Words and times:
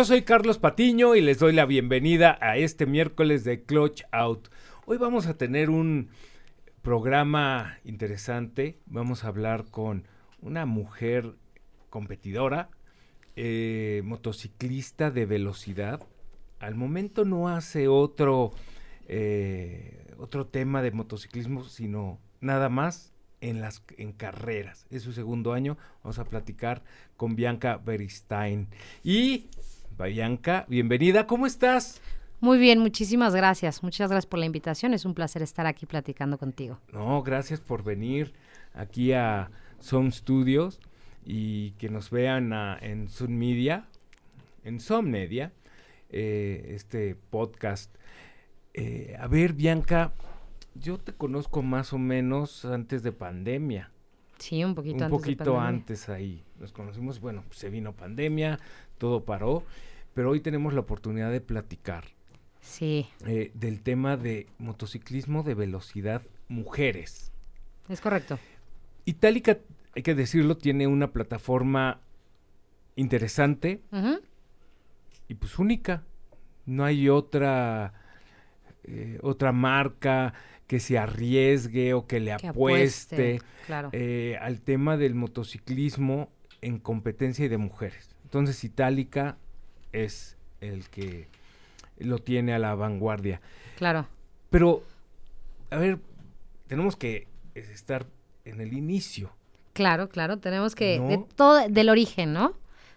Yo 0.00 0.06
soy 0.06 0.22
Carlos 0.22 0.56
Patiño 0.56 1.14
y 1.14 1.20
les 1.20 1.40
doy 1.40 1.52
la 1.52 1.66
bienvenida 1.66 2.38
a 2.40 2.56
este 2.56 2.86
miércoles 2.86 3.44
de 3.44 3.64
Clutch 3.64 4.04
Out. 4.12 4.48
Hoy 4.86 4.96
vamos 4.96 5.26
a 5.26 5.36
tener 5.36 5.68
un 5.68 6.08
programa 6.80 7.78
interesante. 7.84 8.78
Vamos 8.86 9.24
a 9.24 9.28
hablar 9.28 9.66
con 9.66 10.08
una 10.40 10.64
mujer 10.64 11.34
competidora, 11.90 12.70
eh, 13.36 14.00
motociclista 14.02 15.10
de 15.10 15.26
velocidad. 15.26 16.00
Al 16.60 16.76
momento 16.76 17.26
no 17.26 17.50
hace 17.50 17.86
otro, 17.86 18.52
eh, 19.06 20.14
otro 20.16 20.46
tema 20.46 20.80
de 20.80 20.92
motociclismo, 20.92 21.64
sino 21.64 22.18
nada 22.40 22.70
más 22.70 23.12
en 23.42 23.60
las 23.60 23.82
en 23.98 24.12
carreras. 24.12 24.86
Es 24.88 25.02
su 25.02 25.12
segundo 25.12 25.52
año. 25.52 25.76
Vamos 26.02 26.18
a 26.18 26.24
platicar 26.24 26.84
con 27.18 27.36
Bianca 27.36 27.76
Beristain. 27.76 28.68
Y 29.04 29.50
Bianca, 30.06 30.64
bienvenida. 30.68 31.26
¿Cómo 31.26 31.46
estás? 31.46 32.00
Muy 32.40 32.58
bien, 32.58 32.78
muchísimas 32.78 33.34
gracias. 33.34 33.82
Muchas 33.82 34.10
gracias 34.10 34.26
por 34.26 34.38
la 34.38 34.46
invitación. 34.46 34.94
Es 34.94 35.04
un 35.04 35.14
placer 35.14 35.42
estar 35.42 35.66
aquí 35.66 35.86
platicando 35.86 36.38
contigo. 36.38 36.78
No, 36.92 37.22
gracias 37.22 37.60
por 37.60 37.84
venir 37.84 38.32
aquí 38.72 39.12
a 39.12 39.50
Zoom 39.82 40.10
Studios 40.10 40.80
y 41.24 41.72
que 41.72 41.90
nos 41.90 42.10
vean 42.10 42.52
en 42.80 43.08
Zoom 43.08 43.32
Media, 43.32 43.86
en 44.64 44.80
Zoom 44.80 45.06
Media, 45.10 45.52
eh, 46.08 46.72
este 46.74 47.14
podcast. 47.14 47.94
Eh, 48.72 49.16
a 49.18 49.26
ver, 49.26 49.52
Bianca, 49.52 50.12
yo 50.74 50.98
te 50.98 51.12
conozco 51.12 51.62
más 51.62 51.92
o 51.92 51.98
menos 51.98 52.64
antes 52.64 53.02
de 53.02 53.12
pandemia. 53.12 53.90
Sí, 54.38 54.64
un 54.64 54.74
poquito 54.74 55.04
un 55.04 55.10
poquito 55.10 55.60
antes 55.60 56.08
ahí. 56.08 56.42
Nos 56.58 56.72
conocimos, 56.72 57.20
bueno, 57.20 57.44
se 57.50 57.68
vino 57.68 57.92
pandemia, 57.92 58.58
todo 58.96 59.24
paró, 59.24 59.64
pero 60.20 60.32
hoy 60.32 60.40
tenemos 60.40 60.74
la 60.74 60.80
oportunidad 60.80 61.30
de 61.30 61.40
platicar. 61.40 62.04
Sí. 62.60 63.06
Eh, 63.26 63.52
del 63.54 63.80
tema 63.80 64.18
de 64.18 64.48
motociclismo 64.58 65.42
de 65.42 65.54
velocidad 65.54 66.20
mujeres. 66.46 67.32
Es 67.88 68.02
correcto. 68.02 68.38
Itálica, 69.06 69.56
hay 69.96 70.02
que 70.02 70.14
decirlo, 70.14 70.58
tiene 70.58 70.86
una 70.86 71.10
plataforma 71.10 72.02
interesante 72.96 73.80
y 75.26 75.36
pues 75.36 75.58
única. 75.58 76.02
No 76.66 76.84
hay 76.84 77.08
otra 77.08 77.94
eh, 78.84 79.18
otra 79.22 79.52
marca 79.52 80.34
que 80.66 80.80
se 80.80 80.98
arriesgue 80.98 81.94
o 81.94 82.06
que 82.06 82.20
le 82.20 82.32
apueste, 82.32 83.40
eh, 83.92 84.36
al 84.38 84.60
tema 84.60 84.98
del 84.98 85.14
motociclismo 85.14 86.28
en 86.60 86.78
competencia 86.78 87.46
y 87.46 87.48
de 87.48 87.56
mujeres. 87.56 88.14
Entonces 88.24 88.62
Itálica 88.64 89.38
es 89.92 90.36
el 90.60 90.88
que 90.88 91.28
lo 91.98 92.18
tiene 92.18 92.54
a 92.54 92.58
la 92.58 92.74
vanguardia. 92.74 93.40
Claro. 93.76 94.08
Pero, 94.50 94.82
a 95.70 95.76
ver, 95.76 95.98
tenemos 96.66 96.96
que 96.96 97.28
estar 97.54 98.06
en 98.44 98.60
el 98.60 98.72
inicio. 98.72 99.32
Claro, 99.72 100.08
claro, 100.08 100.38
tenemos 100.38 100.74
que, 100.74 101.00
de 101.00 101.24
todo, 101.36 101.68
del 101.68 101.88
origen, 101.88 102.32
¿no? 102.32 102.54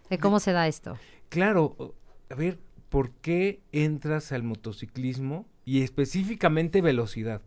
De 0.09 0.17
cómo 0.17 0.39
se 0.39 0.51
da 0.51 0.67
esto. 0.67 0.97
Claro, 1.29 1.95
a 2.29 2.35
ver, 2.35 2.59
¿por 2.89 3.11
qué 3.11 3.61
entras 3.71 4.31
al 4.31 4.43
motociclismo 4.43 5.45
y 5.65 5.83
específicamente 5.83 6.81
velocidad? 6.81 7.41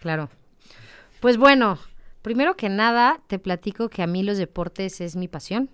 Claro. 0.00 0.28
Pues 1.20 1.36
bueno, 1.36 1.78
primero 2.22 2.56
que 2.56 2.68
nada, 2.68 3.20
te 3.26 3.38
platico 3.38 3.88
que 3.88 4.02
a 4.02 4.06
mí 4.06 4.22
los 4.22 4.38
deportes 4.38 5.00
es 5.00 5.16
mi 5.16 5.28
pasión. 5.28 5.70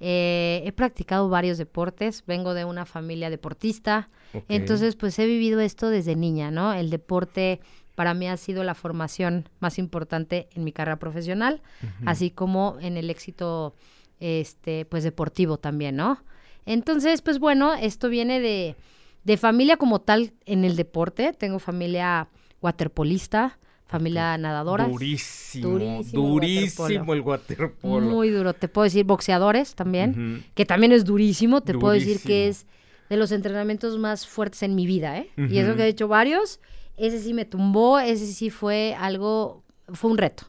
Eh, 0.00 0.62
he 0.64 0.72
practicado 0.72 1.28
varios 1.28 1.58
deportes, 1.58 2.24
vengo 2.26 2.54
de 2.54 2.64
una 2.64 2.84
familia 2.84 3.30
deportista, 3.30 4.10
entonces 4.48 4.96
pues 4.96 5.18
he 5.18 5.26
vivido 5.26 5.60
esto 5.60 5.88
desde 5.88 6.16
niña, 6.16 6.50
¿no? 6.50 6.74
El 6.74 6.90
deporte 6.90 7.60
para 7.94 8.12
mí 8.12 8.28
ha 8.28 8.36
sido 8.36 8.62
la 8.62 8.74
formación 8.74 9.48
más 9.58 9.78
importante 9.78 10.48
en 10.54 10.64
mi 10.64 10.72
carrera 10.72 10.98
profesional, 10.98 11.62
así 12.04 12.30
como 12.30 12.76
en 12.80 12.98
el 12.98 13.08
éxito 13.08 13.74
este 14.20 14.84
pues 14.84 15.02
deportivo 15.02 15.58
también, 15.58 15.96
¿no? 15.96 16.22
Entonces, 16.66 17.22
pues 17.22 17.38
bueno, 17.38 17.74
esto 17.74 18.08
viene 18.08 18.40
de, 18.40 18.76
de 19.24 19.36
familia 19.36 19.76
como 19.76 20.00
tal 20.00 20.34
en 20.44 20.64
el 20.64 20.76
deporte, 20.76 21.32
tengo 21.32 21.58
familia 21.58 22.28
waterpolista, 22.60 23.58
familia 23.86 24.36
nadadora. 24.36 24.86
Durísimo, 24.86 26.02
durísimo, 26.12 27.14
el 27.14 27.20
waterpolo. 27.20 28.06
Muy 28.06 28.30
duro. 28.30 28.52
Te 28.54 28.68
puedo 28.68 28.84
decir 28.84 29.04
boxeadores 29.04 29.74
también, 29.74 30.44
que 30.54 30.66
también 30.66 30.92
es 30.92 31.04
durísimo. 31.04 31.62
Te 31.62 31.74
puedo 31.74 31.92
decir 31.92 32.20
que 32.20 32.48
es 32.48 32.66
de 33.08 33.16
los 33.16 33.30
entrenamientos 33.32 33.98
más 33.98 34.26
fuertes 34.26 34.62
en 34.62 34.74
mi 34.74 34.86
vida, 34.86 35.18
¿eh? 35.18 35.30
Y 35.36 35.58
eso 35.58 35.76
que 35.76 35.84
he 35.84 35.88
hecho 35.88 36.08
varios, 36.08 36.60
ese 36.96 37.20
sí 37.20 37.34
me 37.34 37.44
tumbó, 37.44 37.98
ese 37.98 38.26
sí 38.26 38.50
fue 38.50 38.96
algo, 38.98 39.62
fue 39.92 40.10
un 40.10 40.18
reto. 40.18 40.44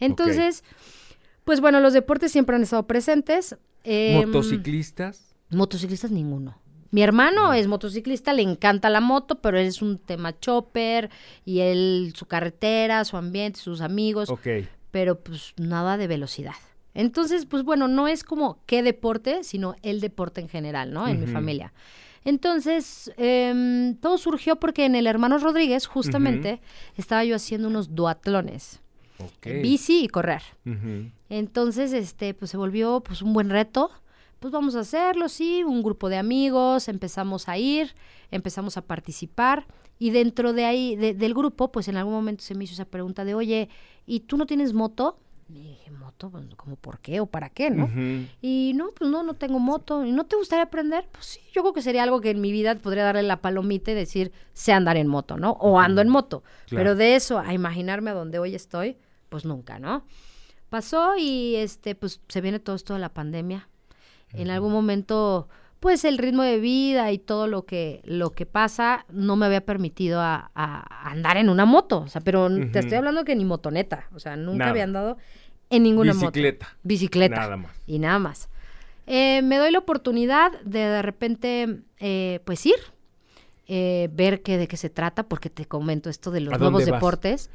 Entonces, 0.00 0.64
pues 1.44 1.60
bueno, 1.60 1.80
los 1.80 1.92
deportes 1.92 2.32
siempre 2.32 2.56
han 2.56 2.62
estado 2.62 2.86
presentes. 2.86 3.56
Em, 3.84 4.26
¿Motociclistas? 4.26 5.34
Motociclistas 5.50 6.10
ninguno. 6.10 6.58
Mi 6.90 7.02
hermano 7.02 7.52
es 7.52 7.66
motociclista, 7.66 8.32
le 8.32 8.42
encanta 8.42 8.88
la 8.88 9.00
moto, 9.00 9.40
pero 9.40 9.58
es 9.58 9.82
un 9.82 9.98
tema 9.98 10.38
chopper 10.38 11.10
y 11.44 11.60
él, 11.60 12.12
su 12.16 12.26
carretera, 12.26 13.04
su 13.04 13.16
ambiente, 13.16 13.60
sus 13.60 13.80
amigos. 13.80 14.30
Ok. 14.30 14.46
Pero 14.90 15.20
pues 15.20 15.52
nada 15.58 15.96
de 15.96 16.06
velocidad. 16.06 16.54
Entonces, 16.94 17.46
pues 17.46 17.62
bueno, 17.62 17.88
no 17.88 18.08
es 18.08 18.24
como 18.24 18.60
qué 18.66 18.82
deporte, 18.82 19.44
sino 19.44 19.76
el 19.82 20.00
deporte 20.00 20.40
en 20.40 20.48
general, 20.48 20.92
¿no? 20.92 21.06
En 21.06 21.20
mi 21.20 21.26
familia. 21.26 21.72
Entonces, 22.24 23.12
em, 23.16 23.94
todo 23.96 24.18
surgió 24.18 24.56
porque 24.56 24.84
en 24.84 24.94
el 24.94 25.06
Hermano 25.06 25.38
Rodríguez, 25.38 25.86
justamente, 25.86 26.60
estaba 26.96 27.24
yo 27.24 27.36
haciendo 27.36 27.68
unos 27.68 27.94
duatlones. 27.94 28.80
Okay. 29.18 29.62
Bici 29.62 30.04
y 30.04 30.08
correr. 30.08 30.42
Entonces, 31.28 31.92
este, 31.92 32.34
pues 32.34 32.50
se 32.50 32.56
volvió 32.56 33.00
pues 33.00 33.22
un 33.22 33.32
buen 33.32 33.50
reto 33.50 33.90
pues 34.38 34.52
vamos 34.52 34.76
a 34.76 34.80
hacerlo, 34.80 35.28
sí, 35.28 35.64
un 35.64 35.82
grupo 35.82 36.08
de 36.08 36.16
amigos, 36.16 36.88
empezamos 36.88 37.48
a 37.48 37.58
ir, 37.58 37.94
empezamos 38.30 38.76
a 38.76 38.82
participar 38.82 39.66
y 39.98 40.10
dentro 40.10 40.52
de 40.52 40.64
ahí, 40.64 40.96
del 40.96 41.34
grupo, 41.34 41.72
pues 41.72 41.88
en 41.88 41.96
algún 41.96 42.14
momento 42.14 42.44
se 42.44 42.54
me 42.54 42.64
hizo 42.64 42.74
esa 42.74 42.84
pregunta 42.84 43.24
de, 43.24 43.34
oye, 43.34 43.68
¿y 44.06 44.20
tú 44.20 44.36
no 44.36 44.46
tienes 44.46 44.72
moto? 44.72 45.18
Y 45.48 45.62
dije, 45.62 45.90
¿moto? 45.90 46.30
Pues, 46.30 46.44
¿Como 46.56 46.76
por 46.76 47.00
qué 47.00 47.20
o 47.20 47.26
para 47.26 47.48
qué, 47.48 47.70
no? 47.70 47.90
Y 48.42 48.72
no, 48.76 48.90
pues 48.90 49.10
no, 49.10 49.22
no 49.22 49.34
tengo 49.34 49.58
moto. 49.58 50.04
¿Y 50.04 50.12
no 50.12 50.26
te 50.26 50.36
gustaría 50.36 50.64
aprender? 50.64 51.08
Pues 51.10 51.24
sí, 51.24 51.40
yo 51.52 51.62
creo 51.62 51.72
que 51.72 51.80
sería 51.80 52.02
algo 52.02 52.20
que 52.20 52.30
en 52.30 52.40
mi 52.40 52.52
vida 52.52 52.74
podría 52.76 53.04
darle 53.04 53.22
la 53.22 53.40
palomita 53.40 53.90
y 53.90 53.94
decir, 53.94 54.30
sé 54.52 54.72
andar 54.72 54.98
en 54.98 55.08
moto, 55.08 55.38
¿no? 55.38 55.52
O 55.52 55.80
ando 55.80 56.02
en 56.02 56.10
moto. 56.10 56.44
Pero 56.68 56.94
de 56.94 57.16
eso 57.16 57.38
a 57.38 57.54
imaginarme 57.54 58.10
a 58.10 58.14
donde 58.14 58.38
hoy 58.38 58.54
estoy, 58.54 58.98
pues 59.30 59.46
nunca, 59.46 59.78
¿no? 59.78 60.04
Pasó 60.68 61.16
y 61.16 61.56
este, 61.56 61.94
pues 61.94 62.20
se 62.28 62.40
viene 62.42 62.58
todo 62.58 62.76
esto 62.76 62.92
de 62.92 63.00
la 63.00 63.08
pandemia 63.08 63.68
en 64.32 64.50
algún 64.50 64.72
momento, 64.72 65.48
pues 65.80 66.04
el 66.04 66.18
ritmo 66.18 66.42
de 66.42 66.58
vida 66.58 67.10
y 67.12 67.18
todo 67.18 67.46
lo 67.46 67.64
que, 67.64 68.02
lo 68.04 68.30
que 68.30 68.46
pasa 68.46 69.06
no 69.10 69.36
me 69.36 69.46
había 69.46 69.64
permitido 69.64 70.20
a, 70.20 70.50
andar 71.04 71.36
en 71.36 71.48
una 71.48 71.64
moto. 71.64 72.00
O 72.00 72.08
sea, 72.08 72.20
pero 72.20 72.48
te 72.72 72.80
estoy 72.80 72.98
hablando 72.98 73.24
que 73.24 73.36
ni 73.36 73.44
motoneta. 73.44 74.08
O 74.14 74.18
sea, 74.18 74.36
nunca 74.36 74.70
había 74.70 74.84
andado 74.84 75.16
en 75.70 75.82
ninguna 75.82 76.12
Bicicleta. 76.12 76.66
moto. 76.66 76.78
Bicicleta. 76.82 77.36
Nada 77.36 77.56
más. 77.56 77.72
Y 77.86 77.98
nada 77.98 78.18
más. 78.18 78.48
Eh, 79.06 79.40
me 79.42 79.56
doy 79.56 79.70
la 79.70 79.78
oportunidad 79.78 80.52
de 80.60 80.80
de 80.80 81.02
repente, 81.02 81.80
eh, 81.98 82.40
pues 82.44 82.66
ir, 82.66 82.74
eh, 83.66 84.10
ver 84.12 84.42
qué, 84.42 84.58
de 84.58 84.68
qué 84.68 84.76
se 84.76 84.90
trata, 84.90 85.22
porque 85.22 85.48
te 85.48 85.64
comento 85.64 86.10
esto 86.10 86.30
de 86.30 86.40
los 86.40 86.58
nuevos 86.58 86.84
deportes. 86.84 87.50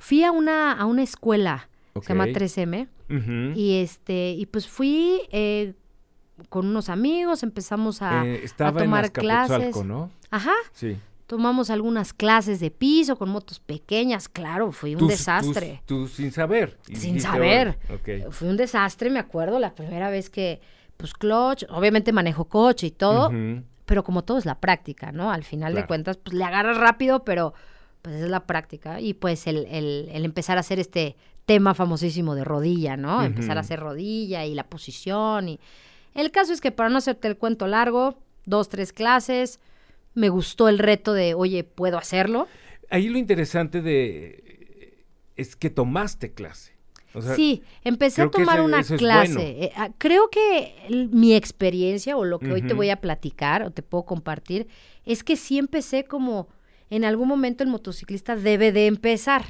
Fui 0.00 0.22
a 0.22 0.30
una, 0.30 0.72
a 0.72 0.86
una 0.86 1.02
escuela, 1.02 1.68
se 2.00 2.08
llama 2.08 2.26
3M, 2.26 2.88
y 3.56 3.80
este, 3.80 4.30
y 4.30 4.46
pues 4.46 4.68
fui 4.68 5.20
con 6.48 6.66
unos 6.66 6.88
amigos, 6.88 7.42
empezamos 7.42 8.02
a, 8.02 8.26
eh, 8.26 8.44
tomar 8.56 9.12
clases. 9.12 9.76
¿no? 9.84 10.10
Ajá. 10.30 10.54
Sí. 10.72 10.96
Tomamos 11.26 11.70
algunas 11.70 12.12
clases 12.12 12.60
de 12.60 12.70
piso 12.70 13.16
con 13.16 13.30
motos 13.30 13.58
pequeñas, 13.58 14.28
claro, 14.28 14.70
fue 14.72 14.96
un 14.96 15.08
desastre. 15.08 15.82
Tú, 15.86 16.06
sin 16.06 16.30
saber. 16.30 16.78
sin 16.92 17.20
saber. 17.20 17.78
Fue 18.30 18.48
un 18.48 18.56
desastre, 18.56 19.08
me 19.08 19.18
acuerdo, 19.18 19.58
la 19.58 19.74
primera 19.74 20.10
vez 20.10 20.28
que, 20.28 20.60
pues, 20.96 21.14
clutch, 21.14 21.64
obviamente 21.70 22.12
manejo 22.12 22.44
coche 22.46 22.88
y 22.88 22.90
todo, 22.90 23.30
pero 23.86 24.04
como 24.04 24.24
todo 24.24 24.38
es 24.38 24.44
la 24.44 24.60
práctica, 24.60 25.10
¿no? 25.12 25.30
Al 25.30 25.44
final 25.44 25.74
de 25.74 25.86
cuentas, 25.86 26.18
pues, 26.18 26.34
le 26.34 26.44
agarras 26.44 26.76
rápido, 26.76 27.24
pero, 27.24 27.54
pues, 28.02 28.16
es 28.16 28.28
la 28.28 28.44
práctica. 28.44 29.00
Y, 29.00 29.14
pues, 29.14 29.46
el, 29.46 29.66
el, 29.70 30.10
el 30.12 30.24
empezar 30.26 30.58
a 30.58 30.60
hacer 30.60 30.78
este 30.80 31.16
tema 31.46 31.74
famosísimo 31.74 32.34
de 32.34 32.44
rodilla, 32.44 32.96
¿no? 32.96 33.22
Empezar 33.22 33.56
a 33.56 33.60
hacer 33.60 33.80
rodilla 33.80 34.44
y 34.44 34.54
la 34.54 34.64
posición 34.64 35.48
y 35.48 35.60
el 36.14 36.30
caso 36.30 36.52
es 36.52 36.60
que 36.60 36.72
para 36.72 36.88
no 36.88 36.98
hacerte 36.98 37.28
el 37.28 37.36
cuento 37.36 37.66
largo, 37.66 38.18
dos, 38.44 38.68
tres 38.68 38.92
clases, 38.92 39.60
me 40.14 40.28
gustó 40.28 40.68
el 40.68 40.78
reto 40.78 41.12
de, 41.12 41.34
oye, 41.34 41.64
¿puedo 41.64 41.98
hacerlo? 41.98 42.48
Ahí 42.90 43.08
lo 43.08 43.18
interesante 43.18 43.80
de 43.80 44.42
es 45.36 45.56
que 45.56 45.70
tomaste 45.70 46.32
clase. 46.32 46.72
sí, 47.34 47.62
empecé 47.84 48.22
a 48.22 48.30
tomar 48.30 48.60
una 48.60 48.82
clase. 48.82 49.64
Eh, 49.64 49.72
ah, 49.76 49.90
creo 49.98 50.28
que 50.30 51.08
mi 51.10 51.34
experiencia 51.34 52.16
o 52.16 52.24
lo 52.24 52.38
que 52.38 52.52
hoy 52.52 52.62
te 52.62 52.74
voy 52.74 52.90
a 52.90 53.00
platicar 53.00 53.62
o 53.62 53.70
te 53.70 53.82
puedo 53.82 54.04
compartir 54.04 54.68
es 55.04 55.24
que 55.24 55.36
sí 55.36 55.58
empecé 55.58 56.04
como 56.04 56.48
en 56.90 57.04
algún 57.04 57.28
momento 57.28 57.64
el 57.64 57.70
motociclista 57.70 58.36
debe 58.36 58.72
de 58.72 58.86
empezar. 58.86 59.44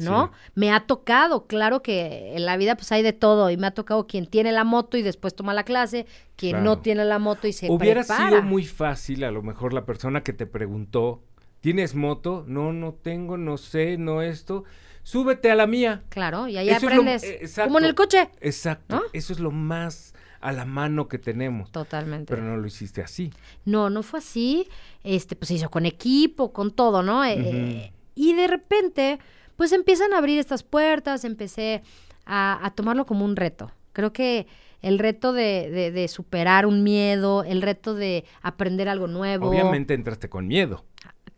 ¿No? 0.00 0.32
Me 0.54 0.72
ha 0.72 0.80
tocado, 0.80 1.46
claro 1.46 1.82
que 1.82 2.34
en 2.36 2.46
la 2.46 2.56
vida 2.56 2.74
pues 2.76 2.90
hay 2.92 3.02
de 3.02 3.12
todo 3.12 3.50
y 3.50 3.56
me 3.56 3.66
ha 3.66 3.70
tocado 3.72 4.06
quien 4.06 4.26
tiene 4.26 4.52
la 4.52 4.64
moto 4.64 4.96
y 4.96 5.02
después 5.02 5.34
toma 5.34 5.54
la 5.54 5.64
clase, 5.64 6.06
quien 6.36 6.64
no 6.64 6.78
tiene 6.78 7.04
la 7.04 7.18
moto 7.18 7.46
y 7.46 7.52
se 7.52 7.70
Hubiera 7.70 8.02
sido 8.02 8.42
muy 8.42 8.64
fácil 8.64 9.24
a 9.24 9.30
lo 9.30 9.42
mejor 9.42 9.72
la 9.72 9.84
persona 9.84 10.22
que 10.22 10.32
te 10.32 10.46
preguntó, 10.46 11.22
¿tienes 11.60 11.94
moto? 11.94 12.44
No, 12.46 12.72
no 12.72 12.94
tengo, 12.94 13.36
no 13.36 13.56
sé, 13.56 13.96
no 13.98 14.22
esto. 14.22 14.64
Súbete 15.02 15.50
a 15.50 15.54
la 15.54 15.66
mía. 15.66 16.02
Claro, 16.08 16.46
y 16.46 16.56
ahí 16.56 16.70
aprendes. 16.70 17.22
Eh, 17.24 17.48
como 17.64 17.78
en 17.78 17.84
el 17.84 17.94
coche. 17.94 18.30
Exacto. 18.40 19.02
Eso 19.12 19.32
es 19.32 19.40
lo 19.40 19.50
más 19.50 20.14
a 20.40 20.52
la 20.52 20.64
mano 20.64 21.08
que 21.08 21.18
tenemos. 21.18 21.70
Totalmente. 21.70 22.32
Pero 22.34 22.46
no 22.46 22.56
lo 22.56 22.66
hiciste 22.66 23.02
así. 23.02 23.32
No, 23.64 23.90
no 23.90 24.02
fue 24.02 24.20
así. 24.20 24.68
Este, 25.04 25.36
pues 25.36 25.48
se 25.48 25.54
hizo 25.54 25.70
con 25.70 25.86
equipo, 25.86 26.52
con 26.52 26.70
todo, 26.70 27.02
¿no? 27.02 27.24
Eh, 27.24 27.92
y 28.14 28.34
de 28.34 28.46
repente, 28.46 29.18
pues 29.60 29.72
empiezan 29.72 30.14
a 30.14 30.16
abrir 30.16 30.38
estas 30.38 30.62
puertas, 30.62 31.22
empecé 31.22 31.82
a, 32.24 32.72
tomarlo 32.74 33.04
como 33.04 33.26
un 33.26 33.36
reto. 33.36 33.70
Creo 33.92 34.10
que 34.10 34.46
el 34.80 34.98
reto 34.98 35.34
de, 35.34 35.90
de, 35.92 36.08
superar 36.08 36.64
un 36.64 36.82
miedo, 36.82 37.44
el 37.44 37.60
reto 37.60 37.94
de 37.94 38.24
aprender 38.40 38.88
algo 38.88 39.06
nuevo. 39.06 39.50
Obviamente 39.50 39.92
entraste 39.92 40.30
con 40.30 40.46
miedo. 40.46 40.86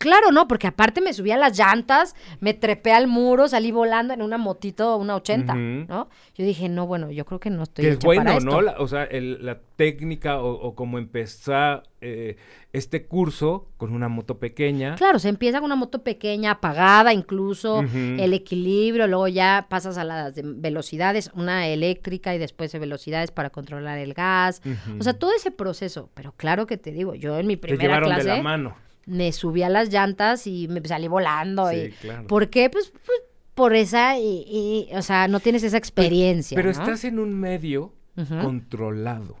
Claro, 0.03 0.33
no, 0.33 0.49
porque 0.49 0.67
aparte 0.67 0.99
me 0.99 1.13
subí 1.13 1.31
a 1.31 1.37
las 1.37 1.57
llantas, 1.57 2.13
me 2.41 2.53
trepé 2.53 2.91
al 2.91 3.07
muro, 3.07 3.47
salí 3.47 3.71
volando 3.71 4.13
en 4.13 4.21
una 4.21 4.37
motito, 4.37 4.97
una 4.97 5.15
80, 5.15 5.55
¿no? 5.55 6.09
Yo 6.35 6.43
dije, 6.43 6.67
no, 6.67 6.85
bueno, 6.87 7.09
yo 7.09 7.23
creo 7.23 7.39
que 7.39 7.49
no 7.49 7.63
estoy. 7.63 7.85
Que 7.85 7.91
es 7.91 7.99
bueno, 7.99 8.37
¿no? 8.41 8.59
o 8.79 8.87
sea, 8.89 9.07
la 9.09 9.59
técnica 9.77 10.41
o, 10.41 10.75
cómo 10.75 10.97
empezar 10.97 11.83
eh, 12.01 12.35
este 12.73 13.05
curso 13.05 13.69
con 13.77 13.93
una 13.93 14.09
moto 14.09 14.39
pequeña. 14.39 14.95
Claro, 14.95 15.19
se 15.19 15.29
empieza 15.29 15.59
con 15.59 15.67
una 15.67 15.77
moto 15.77 16.03
pequeña, 16.03 16.51
apagada 16.51 17.13
incluso, 17.13 17.79
el 17.93 18.33
equilibrio, 18.33 19.07
luego 19.07 19.29
ya 19.29 19.67
pasas 19.69 19.97
a 19.97 20.03
las 20.03 20.33
velocidades, 20.35 21.31
una 21.33 21.69
eléctrica 21.69 22.35
y 22.35 22.39
después 22.39 22.73
de 22.73 22.79
velocidades 22.79 23.31
para 23.31 23.51
controlar 23.51 23.99
el 23.99 24.13
gas. 24.13 24.61
O 24.99 25.03
sea, 25.03 25.13
todo 25.13 25.31
ese 25.33 25.49
proceso. 25.49 26.09
Pero 26.13 26.33
claro 26.33 26.67
que 26.67 26.75
te 26.75 26.91
digo, 26.91 27.15
yo 27.15 27.39
en 27.39 27.47
mi 27.47 27.55
primera 27.55 27.99
te 27.99 28.05
clase. 28.05 28.23
De 28.23 28.35
la 28.35 28.43
mano 28.43 28.82
me 29.05 29.31
subí 29.31 29.63
a 29.63 29.69
las 29.69 29.89
llantas 29.89 30.47
y 30.47 30.67
me 30.67 30.81
salí 30.87 31.07
volando. 31.07 31.71
y, 31.71 31.93
¿Por 32.27 32.49
qué? 32.49 32.69
Pues, 32.69 32.91
pues 33.05 33.21
por 33.53 33.75
esa, 33.75 34.17
y, 34.17 34.89
o 34.93 35.01
sea, 35.01 35.27
no 35.27 35.39
tienes 35.39 35.63
esa 35.63 35.77
experiencia. 35.77 36.55
Pero, 36.55 36.71
estás 36.71 37.03
en 37.03 37.19
un 37.19 37.33
medio 37.33 37.93
controlado. 38.41 39.37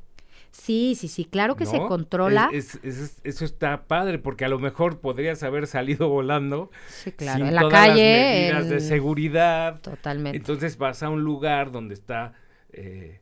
Sí, 0.51 0.95
sí, 0.95 1.07
sí, 1.07 1.25
claro 1.25 1.55
que 1.55 1.65
se 1.65 1.79
controla. 1.79 2.51
eso 2.53 3.45
está 3.45 3.87
padre, 3.87 4.19
porque 4.19 4.45
a 4.45 4.49
lo 4.49 4.59
mejor 4.59 4.99
podrías 4.99 5.41
haber 5.41 5.65
salido 5.65 6.09
volando. 6.09 6.69
Sí, 6.89 7.11
claro, 7.11 7.47
en 7.47 7.55
la 7.55 7.67
calle. 7.69 8.51
Las 8.51 8.65
medidas 8.65 8.69
de 8.69 8.79
seguridad. 8.87 9.81
Totalmente. 9.81 10.37
Entonces 10.37 10.77
vas 10.77 11.01
a 11.01 11.09
un 11.09 11.23
lugar 11.23 11.71
donde 11.71 11.95
está 11.95 12.33
eh, 12.71 13.19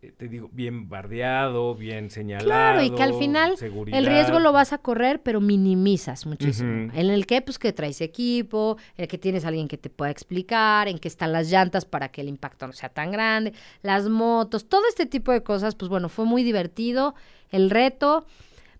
te 0.00 0.28
digo, 0.28 0.48
bien 0.50 0.88
bardeado, 0.88 1.74
bien 1.74 2.08
señalado. 2.08 2.46
Claro, 2.46 2.82
y 2.82 2.90
que 2.90 3.02
al 3.02 3.12
final 3.14 3.54
el 3.92 4.06
riesgo 4.06 4.38
lo 4.40 4.50
vas 4.50 4.72
a 4.72 4.78
correr, 4.78 5.20
pero 5.22 5.42
minimizas 5.42 6.24
muchísimo. 6.24 6.90
En 6.94 7.10
el 7.10 7.26
que, 7.26 7.42
pues, 7.42 7.58
que 7.58 7.74
traes 7.74 8.00
equipo, 8.00 8.78
el 8.96 9.08
que 9.08 9.18
tienes 9.18 9.44
alguien 9.44 9.68
que 9.68 9.76
te 9.76 9.90
pueda 9.90 10.10
explicar, 10.10 10.88
en 10.88 10.98
que 10.98 11.08
están 11.08 11.32
las 11.32 11.50
llantas 11.50 11.84
para 11.84 12.08
que 12.08 12.22
el 12.22 12.28
impacto 12.28 12.66
no 12.66 12.72
sea 12.72 12.88
tan 12.88 13.12
grande, 13.12 13.52
las 13.82 14.08
motos, 14.08 14.66
todo 14.70 14.82
este 14.88 15.04
tipo 15.04 15.32
de 15.32 15.42
cosas, 15.42 15.74
pues 15.74 15.90
bueno, 15.90 16.08
fue 16.08 16.24
muy 16.24 16.42
divertido 16.44 17.14
el 17.50 17.68
reto. 17.68 18.24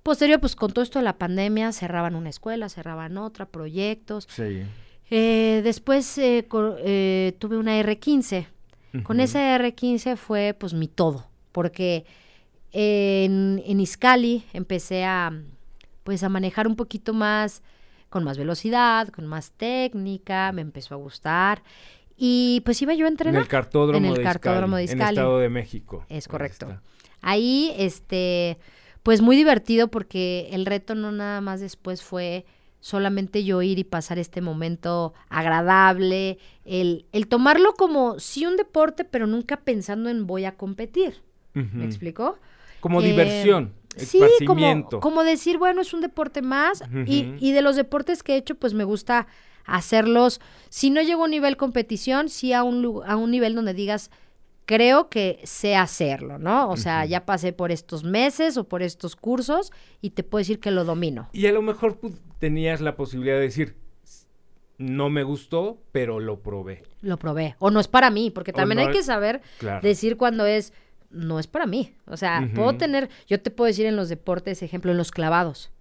Posterior, 0.02 0.40
pues 0.40 0.56
con 0.56 0.72
todo 0.72 0.82
esto 0.82 1.00
de 1.00 1.05
la 1.05 1.19
pandemia, 1.19 1.72
cerraban 1.72 2.14
una 2.14 2.31
escuela, 2.31 2.70
cerraban 2.70 3.19
otra, 3.19 3.44
proyectos. 3.44 4.26
Sí. 4.31 4.62
Eh, 5.11 5.61
después 5.62 6.17
eh, 6.17 6.46
tuve 7.38 7.58
una 7.58 7.78
R15 7.78 8.46
con 9.05 9.21
ese 9.21 9.39
R15 9.39 10.17
fue 10.17 10.55
pues 10.59 10.75
mi 10.75 10.89
todo, 10.89 11.27
porque 11.53 12.05
en, 12.73 13.63
en 13.65 13.81
Iscali 13.81 14.45
empecé 14.53 15.05
a 15.05 15.33
pues 16.05 16.23
a 16.23 16.29
manejar 16.29 16.67
un 16.67 16.77
poquito 16.77 17.15
más, 17.15 17.63
con 18.09 18.25
más 18.25 18.39
velocidad, 18.39 19.09
con 19.09 19.27
más 19.27 19.53
técnica, 19.53 20.51
me 20.53 20.63
empezó 20.63 20.95
a 20.95 20.99
gustar. 20.99 21.63
Y 22.17 22.63
pues 22.65 22.83
iba 22.83 22.93
yo 22.95 23.07
a 23.07 23.09
entrenar. 23.09 23.37
En 23.37 23.43
el 23.43 23.49
cartódromo, 23.49 24.07
en 24.07 24.13
el 24.13 24.23
cartódromo 24.23 24.77
de, 24.77 24.85
Iscali, 24.85 25.03
En 25.03 25.09
el 25.09 25.15
Estado 25.15 25.39
de 25.39 25.49
México. 25.49 26.05
Es 26.09 26.29
correcto. 26.29 26.81
Ahí, 27.23 27.73
este, 27.77 28.59
pues 29.03 29.21
muy 29.21 29.37
divertido 29.37 29.89
porque 29.89 30.49
el 30.53 30.67
reto 30.67 30.95
no 30.95 31.13
nada 31.13 31.41
más 31.41 31.61
después 31.61 32.03
fue 32.03 32.45
solamente 32.81 33.44
yo 33.44 33.62
ir 33.62 33.79
y 33.79 33.85
pasar 33.85 34.19
este 34.19 34.41
momento 34.41 35.15
agradable, 35.29 36.38
el, 36.65 37.06
el 37.12 37.29
tomarlo 37.29 37.75
como 37.75 38.19
sí 38.19 38.47
un 38.47 38.56
deporte, 38.56 39.05
pero 39.05 39.27
nunca 39.27 39.59
pensando 39.59 40.09
en 40.09 40.27
voy 40.27 40.44
a 40.44 40.56
competir. 40.56 41.23
¿Me 41.53 41.85
explicó? 41.85 42.38
Como 42.81 43.03
diversión. 43.03 43.75
Sí, 43.97 44.21
como, 44.47 44.88
como, 45.00 45.25
decir, 45.25 45.59
bueno, 45.59 45.82
es 45.82 45.93
un 45.93 46.00
deporte 46.00 46.43
más 46.43 46.82
y, 47.06 47.35
y, 47.41 47.53
de 47.53 47.61
los 47.61 47.75
deportes 47.75 48.23
que 48.23 48.35
he 48.35 48.37
hecho, 48.37 48.55
pues 48.55 48.73
me 48.73 48.85
gusta 48.85 49.27
hacerlos, 49.67 50.41
si 50.69 50.91
no 50.91 51.03
llego 51.03 51.23
a 51.23 51.25
un 51.25 51.32
nivel 51.32 51.56
competición, 51.56 52.29
sí 52.29 52.53
a 52.53 52.62
un, 52.62 53.03
a 53.05 53.17
un 53.17 53.31
nivel 53.31 53.55
donde 53.55 53.75
digas, 53.75 54.11
creo 54.70 55.08
que 55.08 55.40
sé 55.43 55.75
hacerlo, 55.75 56.38
¿no? 56.38 56.70
O 56.70 56.76
sea, 56.76 57.05
ya 57.05 57.26
pasé 57.26 57.52
por 57.52 57.72
estos 57.72 58.05
meses 58.05 58.56
o 58.56 58.69
por 58.69 58.82
estos 58.82 59.17
cursos 59.17 59.72
y 60.00 60.11
te 60.11 60.22
puedo 60.22 60.38
decir 60.38 60.61
que 60.61 60.70
lo 60.70 60.84
domino. 60.84 61.28
Y 61.32 61.49
a 61.49 61.52
lo 61.52 61.61
mejor 61.61 61.99
pues, 61.99 62.14
tenías 62.38 62.81
la 62.81 62.94
posibilidad 62.94 63.34
de 63.34 63.40
decir, 63.40 63.75
no 64.78 65.11
me 65.11 65.25
gustó, 65.25 65.82
pero 65.90 66.20
lo 66.20 66.38
probé. 66.38 66.84
Lo 67.00 67.19
probé. 67.19 67.56
O 67.58 67.72
no 67.72 67.81
es 67.81 67.88
para 67.88 68.11
mí, 68.11 68.31
porque 68.31 68.52
también 68.52 68.78
hay 68.78 68.93
que 68.93 69.02
saber 69.02 69.40
decir 69.82 70.17
cuando 70.17 70.46
es, 70.46 70.72
no 71.11 71.40
es 71.40 71.49
para 71.49 71.67
mí. 71.67 71.93
O 72.06 72.17
sea, 72.17 72.49
puedo 72.55 72.76
tener, 72.76 73.11
yo 73.26 73.40
te 73.43 73.50
puedo 73.50 73.67
decir 73.67 73.87
en 73.87 73.96
los 73.96 74.08
deportes, 74.08 74.62
ejemplo, 74.62 74.93
en 74.93 74.99
los 74.99 75.11
clavados. 75.11 75.72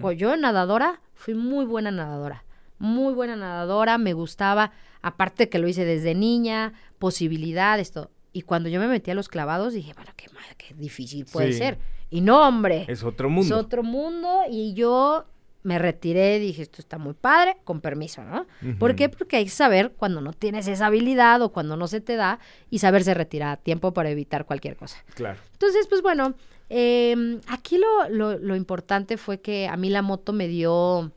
Pues 0.00 0.16
yo 0.16 0.34
nadadora, 0.38 1.02
fui 1.12 1.34
muy 1.34 1.66
buena 1.66 1.90
nadadora. 1.90 2.44
Muy 2.78 3.12
buena 3.12 3.36
nadadora, 3.36 3.98
me 3.98 4.14
gustaba, 4.14 4.72
aparte 5.02 5.50
que 5.50 5.58
lo 5.58 5.68
hice 5.68 5.84
desde 5.84 6.14
niña, 6.14 6.72
posibilidades, 6.98 7.92
todo. 7.92 8.10
Y 8.32 8.42
cuando 8.42 8.68
yo 8.68 8.80
me 8.80 8.88
metí 8.88 9.10
a 9.10 9.14
los 9.14 9.28
clavados, 9.28 9.74
dije, 9.74 9.92
bueno, 9.94 10.10
qué, 10.16 10.26
qué 10.56 10.74
difícil 10.74 11.26
puede 11.26 11.52
ser. 11.52 11.78
Y 12.10 12.20
no, 12.20 12.46
hombre. 12.46 12.86
Es 12.88 13.02
otro 13.02 13.28
mundo. 13.28 13.54
Es 13.54 13.64
otro 13.64 13.82
mundo. 13.82 14.42
Y 14.50 14.74
yo 14.74 15.26
me 15.62 15.78
retiré, 15.78 16.38
dije, 16.38 16.62
esto 16.62 16.80
está 16.80 16.98
muy 16.98 17.14
padre, 17.14 17.56
con 17.64 17.80
permiso, 17.80 18.24
¿no? 18.24 18.46
¿Por 18.78 18.96
qué? 18.96 19.08
Porque 19.08 19.36
hay 19.36 19.44
que 19.44 19.50
saber 19.50 19.92
cuando 19.96 20.20
no 20.20 20.32
tienes 20.32 20.66
esa 20.66 20.86
habilidad 20.86 21.40
o 21.42 21.52
cuando 21.52 21.76
no 21.76 21.86
se 21.86 22.00
te 22.00 22.16
da 22.16 22.40
y 22.68 22.80
saberse 22.80 23.14
retirar 23.14 23.50
a 23.50 23.56
tiempo 23.56 23.94
para 23.94 24.10
evitar 24.10 24.44
cualquier 24.44 24.76
cosa. 24.76 24.98
Claro. 25.14 25.38
Entonces, 25.52 25.86
pues 25.86 26.02
bueno, 26.02 26.34
em, 26.68 27.40
aquí 27.46 27.78
lo, 27.78 28.08
lo, 28.08 28.38
lo, 28.38 28.56
importante 28.56 29.16
fue 29.16 29.40
que 29.40 29.68
a 29.68 29.76
mí 29.76 29.88
la 29.88 30.02
moto 30.02 30.32
me 30.32 30.48
dio, 30.48 31.12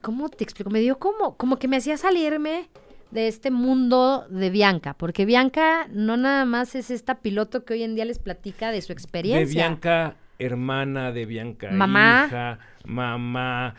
¿cómo 0.00 0.28
te 0.28 0.42
explico? 0.42 0.70
Me 0.70 0.80
dio 0.80 0.98
como, 0.98 1.36
como 1.36 1.56
que 1.58 1.68
me 1.68 1.76
hacía 1.76 1.96
salirme 1.96 2.68
de 3.12 3.28
este 3.28 3.50
mundo 3.50 4.26
de 4.30 4.48
Bianca, 4.50 4.94
porque 4.94 5.26
Bianca 5.26 5.86
no 5.90 6.16
nada 6.16 6.44
más 6.46 6.74
es 6.74 6.90
esta 6.90 7.16
piloto 7.16 7.64
que 7.64 7.74
hoy 7.74 7.82
en 7.82 7.94
día 7.94 8.06
les 8.06 8.18
platica 8.18 8.70
de 8.70 8.80
su 8.80 8.92
experiencia. 8.92 9.46
De 9.46 9.52
Bianca, 9.52 10.16
hermana 10.38 11.12
de 11.12 11.26
Bianca, 11.26 11.70
mamá. 11.70 12.24
hija, 12.26 12.58
mamá, 12.84 13.74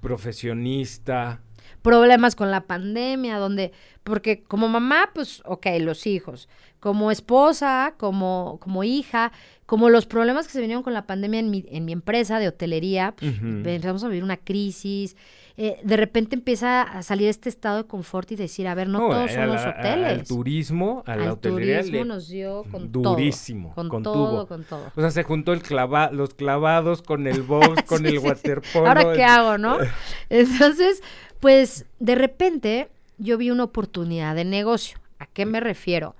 profesionista. 0.00 1.40
Problemas 1.80 2.36
con 2.36 2.50
la 2.50 2.62
pandemia, 2.62 3.38
donde, 3.38 3.72
porque 4.04 4.42
como 4.42 4.68
mamá, 4.68 5.10
pues, 5.14 5.42
ok, 5.46 5.66
los 5.80 6.06
hijos, 6.06 6.48
como 6.78 7.10
esposa, 7.10 7.94
como, 7.96 8.58
como 8.60 8.84
hija, 8.84 9.32
como 9.66 9.88
los 9.88 10.06
problemas 10.06 10.46
que 10.46 10.52
se 10.52 10.60
vinieron 10.60 10.82
con 10.82 10.92
la 10.92 11.06
pandemia 11.06 11.40
en 11.40 11.50
mi, 11.50 11.64
en 11.68 11.84
mi 11.84 11.92
empresa 11.92 12.38
de 12.38 12.48
hotelería, 12.48 13.14
pues, 13.16 13.34
empezamos 13.40 14.04
a 14.04 14.08
vivir 14.08 14.22
una 14.22 14.36
crisis, 14.36 15.16
eh, 15.56 15.78
de 15.84 15.96
repente 15.96 16.34
empieza 16.34 16.82
a 16.82 17.04
salir 17.04 17.28
este 17.28 17.48
estado 17.48 17.76
de 17.76 17.84
confort 17.84 18.32
y 18.32 18.36
decir, 18.36 18.66
a 18.66 18.74
ver, 18.74 18.88
no, 18.88 18.98
todos 18.98 19.30
son 19.30 19.46
los 19.46 19.64
hoteles. 19.64 20.06
Al 20.06 20.24
turismo, 20.26 21.04
a 21.06 21.14
la 21.14 21.32
hotelería. 21.32 21.80
turismo 21.80 22.04
nos 22.04 22.28
dio 22.28 22.64
con 22.72 22.90
durísimo, 22.90 23.72
todo. 23.74 23.88
Con, 23.88 24.02
todo, 24.02 24.46
con 24.48 24.64
todo. 24.64 24.90
O 24.96 25.00
sea, 25.00 25.12
se 25.12 25.22
juntó 25.22 25.52
el 25.52 25.62
clava 25.62 26.10
los 26.10 26.34
clavados 26.34 27.02
con 27.02 27.28
el 27.28 27.42
box, 27.42 27.84
con 27.84 28.04
el 28.04 28.18
waterpolo. 28.18 28.88
Ahora, 28.88 29.12
¿qué 29.12 29.22
hago, 29.22 29.56
no? 29.56 29.78
Entonces, 30.28 31.02
pues, 31.38 31.86
de 32.00 32.16
repente, 32.16 32.88
yo 33.18 33.38
vi 33.38 33.52
una 33.52 33.62
oportunidad 33.62 34.34
de 34.34 34.44
negocio. 34.44 34.98
¿A 35.20 35.26
qué 35.26 35.46
me 35.46 35.60
refiero? 35.60 36.16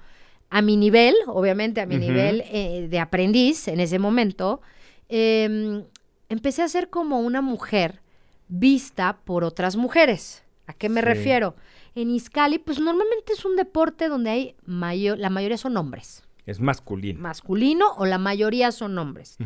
A 0.57 0.63
mi 0.63 0.77
nivel, 0.77 1.15
obviamente, 1.27 1.81
a 1.81 1.87
mi 1.87 1.97
nivel 1.97 2.45
eh, 2.47 2.87
de 2.89 2.99
aprendiz 3.01 3.67
en 3.67 3.81
ese 3.81 3.99
momento, 3.99 4.61
em, 5.09 5.85
empecé 6.29 6.63
a 6.63 6.69
ser 6.69 6.91
como 6.91 7.21
una 7.21 7.43
mujer 7.43 8.01
vista 8.49 9.19
por 9.25 9.43
otras 9.45 9.77
mujeres. 9.77 10.45
¿A 10.67 10.73
qué 10.73 10.89
me 10.89 11.01
Sí. 11.01 11.07
refiero? 11.07 11.57
En 11.95 12.11
Iscali, 12.11 12.59
pues 12.59 12.79
normalmente 12.81 13.33
es 13.33 13.45
un 13.45 13.57
deporte 13.57 14.09
donde 14.09 14.31
hay 14.31 14.55
mayor, 14.65 15.19
la 15.19 15.29
mayoría 15.31 15.57
son 15.59 15.77
hombres. 15.77 16.23
Es 16.47 16.61
masculino. 16.61 17.21
Masculino 17.21 17.87
o 17.97 18.05
la 18.07 18.19
mayoría 18.19 18.71
son 18.71 18.99
hombres. 18.99 19.39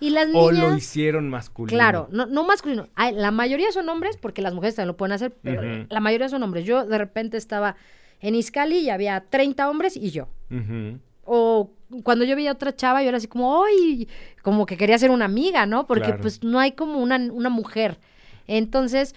Y 0.00 0.10
las 0.10 0.28
O 0.34 0.50
niñas. 0.52 0.70
lo 0.70 0.76
hicieron 0.76 1.28
masculino. 1.30 1.76
Claro, 1.76 2.08
no, 2.12 2.26
no 2.26 2.44
masculino. 2.44 2.88
La 3.14 3.30
mayoría 3.30 3.72
son 3.72 3.88
hombres, 3.88 4.16
porque 4.18 4.42
las 4.42 4.52
mujeres 4.52 4.74
también 4.74 4.88
lo 4.88 4.96
pueden 4.98 5.12
hacer, 5.12 5.32
pero 5.42 5.86
la 5.88 6.00
mayoría 6.00 6.28
son 6.28 6.42
hombres. 6.42 6.66
Yo 6.66 6.84
de 6.86 6.98
repente 6.98 7.36
estaba 7.38 7.76
en 8.20 8.34
Iscali 8.34 8.78
y 8.78 8.90
había 8.90 9.24
30 9.30 9.68
hombres 9.70 9.96
y 9.96 10.10
yo. 10.10 10.28
O 11.24 11.70
cuando 12.02 12.24
yo 12.24 12.34
veía 12.36 12.50
a 12.50 12.54
otra 12.54 12.74
chava, 12.74 13.02
yo 13.02 13.08
era 13.08 13.18
así 13.18 13.28
como, 13.28 13.64
¡ay! 13.64 14.08
Como 14.42 14.66
que 14.66 14.76
quería 14.76 14.98
ser 14.98 15.10
una 15.10 15.26
amiga, 15.26 15.66
¿no? 15.66 15.86
Porque 15.86 16.04
Claro. 16.06 16.20
pues 16.22 16.42
no 16.42 16.58
hay 16.58 16.72
como 16.72 16.98
una, 16.98 17.16
una 17.16 17.48
mujer. 17.50 17.98
Entonces, 18.46 19.14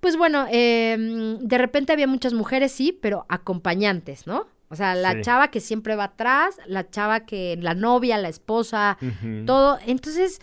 pues 0.00 0.16
bueno, 0.16 0.46
eh, 0.50 0.96
de 1.40 1.58
repente 1.58 1.92
había 1.92 2.06
muchas 2.06 2.32
mujeres, 2.32 2.72
sí, 2.72 2.98
pero 3.00 3.26
acompañantes, 3.28 4.26
¿no? 4.26 4.46
O 4.70 4.76
sea, 4.76 4.94
la 4.94 5.14
Sí. 5.14 5.22
chava 5.22 5.48
que 5.48 5.60
siempre 5.60 5.96
va 5.96 6.04
atrás, 6.04 6.56
la 6.66 6.88
chava 6.90 7.20
que, 7.20 7.58
la 7.60 7.74
novia, 7.74 8.18
la 8.18 8.28
esposa, 8.28 8.98
todo. 9.44 9.78
Entonces 9.86 10.40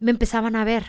me 0.00 0.10
empezaban 0.10 0.54
a 0.54 0.64
ver 0.64 0.84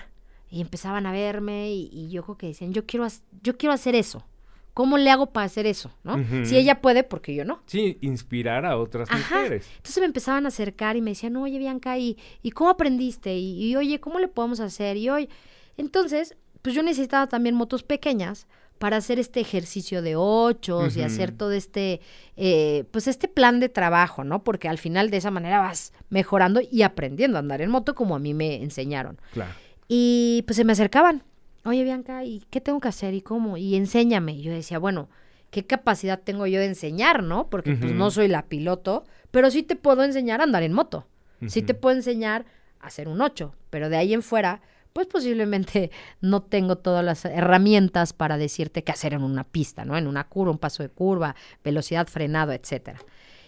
y 0.49 0.59
empezaban 0.61 1.05
a 1.05 1.11
verme 1.13 1.71
y, 1.71 1.89
y 1.91 2.09
yo 2.09 2.23
creo 2.23 2.37
que 2.37 2.47
decían, 2.47 2.73
yo 2.73 2.85
quiero, 2.85 3.07
yo 3.41 3.57
quiero 3.57 3.73
hacer 3.73 3.95
eso. 3.95 4.25
¿Cómo 4.73 4.97
le 4.97 5.09
hago 5.09 5.27
para 5.27 5.45
hacer 5.45 5.65
eso? 5.65 5.91
¿no? 6.03 6.17
Si 6.45 6.55
ella 6.57 6.79
puede, 6.81 7.03
porque 7.03 7.35
yo 7.35 7.43
no. 7.43 7.61
Sí, 7.65 7.97
inspirar 8.01 8.65
a 8.65 8.77
otras 8.77 9.09
Ajá. 9.11 9.35
mujeres. 9.35 9.67
Entonces 9.77 9.99
me 9.99 10.05
empezaban 10.05 10.45
a 10.45 10.47
acercar 10.47 10.95
y 10.95 11.01
me 11.01 11.11
decían, 11.11 11.35
oye, 11.35 11.57
Bianca, 11.59 11.97
¿y, 11.97 12.17
y 12.41 12.51
cómo 12.51 12.69
aprendiste? 12.69 13.35
Y, 13.35 13.63
y, 13.63 13.75
oye, 13.75 13.99
¿cómo 13.99 14.19
le 14.19 14.27
podemos 14.29 14.59
hacer? 14.61 14.95
Y 14.97 15.09
hoy, 15.09 15.29
entonces, 15.77 16.37
pues 16.61 16.73
yo 16.73 16.83
necesitaba 16.83 17.27
también 17.27 17.55
motos 17.55 17.83
pequeñas 17.83 18.47
para 18.81 18.97
hacer 18.97 19.19
este 19.19 19.39
ejercicio 19.41 20.01
de 20.01 20.15
ochos 20.15 20.97
y 20.97 21.03
hacer 21.03 21.31
todo 21.31 21.51
este, 21.51 22.01
eh, 22.35 22.85
pues 22.89 23.07
este 23.07 23.27
plan 23.27 23.59
de 23.59 23.69
trabajo, 23.69 24.23
¿no? 24.23 24.43
Porque 24.43 24.67
al 24.67 24.79
final 24.79 25.11
de 25.11 25.17
esa 25.17 25.29
manera 25.29 25.59
vas 25.59 25.93
mejorando 26.09 26.61
y 26.71 26.81
aprendiendo 26.81 27.37
a 27.37 27.41
andar 27.41 27.61
en 27.61 27.69
moto 27.69 27.93
como 27.93 28.15
a 28.15 28.19
mí 28.19 28.33
me 28.33 28.55
enseñaron. 28.55 29.19
Claro. 29.33 29.51
Y 29.87 30.43
pues 30.47 30.55
se 30.55 30.63
me 30.63 30.71
acercaban. 30.71 31.23
Oye, 31.63 31.83
Bianca, 31.83 32.23
¿y 32.23 32.43
qué 32.49 32.59
tengo 32.61 32.79
que 32.79 32.87
hacer? 32.87 33.13
¿Y 33.13 33.21
cómo? 33.21 33.57
Y 33.57 33.75
enséñame. 33.75 34.33
Y 34.33 34.41
yo 34.41 34.51
decía, 34.51 34.79
bueno, 34.79 35.09
¿qué 35.51 35.65
capacidad 35.65 36.19
tengo 36.19 36.47
yo 36.47 36.59
de 36.59 36.65
enseñar, 36.65 37.21
no? 37.23 37.49
Porque 37.49 37.75
pues 37.75 37.93
no 37.93 38.09
soy 38.09 38.27
la 38.27 38.47
piloto, 38.47 39.05
pero 39.29 39.51
sí 39.51 39.61
te 39.61 39.75
puedo 39.75 40.03
enseñar 40.03 40.41
a 40.41 40.45
andar 40.45 40.63
en 40.63 40.73
moto. 40.73 41.07
Sí 41.47 41.63
te 41.63 41.73
puedo 41.73 41.95
enseñar 41.95 42.45
a 42.79 42.87
hacer 42.87 43.07
un 43.07 43.19
8, 43.19 43.55
pero 43.71 43.89
de 43.89 43.97
ahí 43.97 44.13
en 44.13 44.21
fuera, 44.21 44.61
pues 44.93 45.07
posiblemente 45.07 45.91
no 46.21 46.41
tengo 46.41 46.77
todas 46.77 47.03
las 47.03 47.25
herramientas 47.25 48.13
para 48.13 48.37
decirte 48.37 48.83
qué 48.83 48.91
hacer 48.91 49.13
en 49.13 49.23
una 49.23 49.43
pista, 49.43 49.85
¿no? 49.85 49.97
En 49.97 50.07
una 50.07 50.25
curva, 50.25 50.51
un 50.51 50.59
paso 50.59 50.83
de 50.83 50.89
curva, 50.89 51.35
velocidad, 51.63 52.07
frenado, 52.07 52.51
etcétera. 52.51 52.99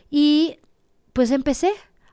Y 0.10 0.60
pues 1.14 1.32
empecé 1.32 1.72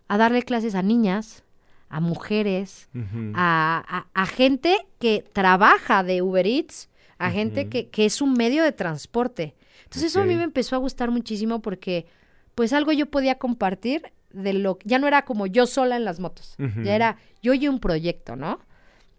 a 0.09 0.19
darle 0.19 0.43
clases 0.43 0.75
a 0.75 0.83
niñas, 0.83 1.45
a 1.91 2.01
mujeres, 2.01 2.89
a, 3.35 3.85
a- 4.15 4.23
a 4.23 4.27
gente 4.27 4.79
que 4.99 5.23
trabaja 5.33 6.03
de 6.03 6.23
Uber 6.23 6.47
Eats, 6.47 6.89
a 7.19 7.31
gente 7.31 7.69
que, 7.69 7.89
que 7.91 8.07
es 8.07 8.23
un 8.23 8.33
medio 8.33 8.63
de 8.65 8.73
transporte. 8.73 9.55
Entonces 9.85 10.05
eso 10.13 10.21
a 10.21 10.25
mí 10.25 10.35
me 10.37 10.45
empezó 10.45 10.77
a 10.77 10.79
gustar 10.79 11.11
muchísimo 11.11 11.61
porque 11.61 12.07
pues 12.55 12.73
algo 12.73 12.93
yo 12.93 13.07
podía 13.07 13.35
compartir 13.37 14.03
de 14.33 14.53
lo 14.55 14.79
ya 14.85 14.99
no 15.01 15.07
era 15.09 15.25
como 15.25 15.47
yo 15.47 15.67
sola 15.67 15.97
en 15.97 16.05
las 16.05 16.21
motos, 16.21 16.55
ya 16.85 16.95
era 16.95 17.17
yo 17.43 17.53
y 17.55 17.67
un 17.69 17.81
proyecto, 17.81 18.37
¿no? 18.37 18.61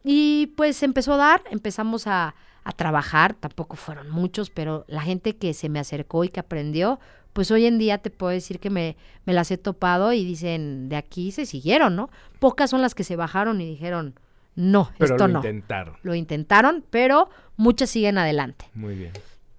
Y 0.03 0.47
pues 0.57 0.81
empezó 0.83 1.13
a 1.13 1.17
dar, 1.17 1.43
empezamos 1.51 2.07
a, 2.07 2.33
a 2.63 2.71
trabajar, 2.71 3.33
tampoco 3.35 3.75
fueron 3.75 4.09
muchos, 4.09 4.49
pero 4.49 4.85
la 4.87 5.01
gente 5.01 5.35
que 5.35 5.53
se 5.53 5.69
me 5.69 5.79
acercó 5.79 6.23
y 6.23 6.29
que 6.29 6.39
aprendió, 6.39 6.99
pues 7.33 7.51
hoy 7.51 7.65
en 7.65 7.77
día 7.77 7.97
te 7.99 8.09
puedo 8.09 8.31
decir 8.31 8.59
que 8.59 8.69
me, 8.69 8.97
me 9.25 9.33
las 9.33 9.51
he 9.51 9.57
topado 9.57 10.13
y 10.13 10.23
dicen, 10.25 10.89
de 10.89 10.95
aquí 10.95 11.31
se 11.31 11.45
siguieron, 11.45 11.95
¿no? 11.95 12.09
Pocas 12.39 12.69
son 12.69 12.81
las 12.81 12.95
que 12.95 13.03
se 13.03 13.15
bajaron 13.15 13.61
y 13.61 13.65
dijeron, 13.69 14.15
no, 14.55 14.91
Pero 14.97 15.13
esto 15.15 15.27
lo 15.27 15.33
no. 15.33 15.39
intentaron. 15.39 15.95
Lo 16.03 16.13
intentaron, 16.15 16.83
pero 16.89 17.29
muchas 17.55 17.89
siguen 17.89 18.17
adelante. 18.17 18.65
Muy 18.73 18.95
bien. 18.95 19.11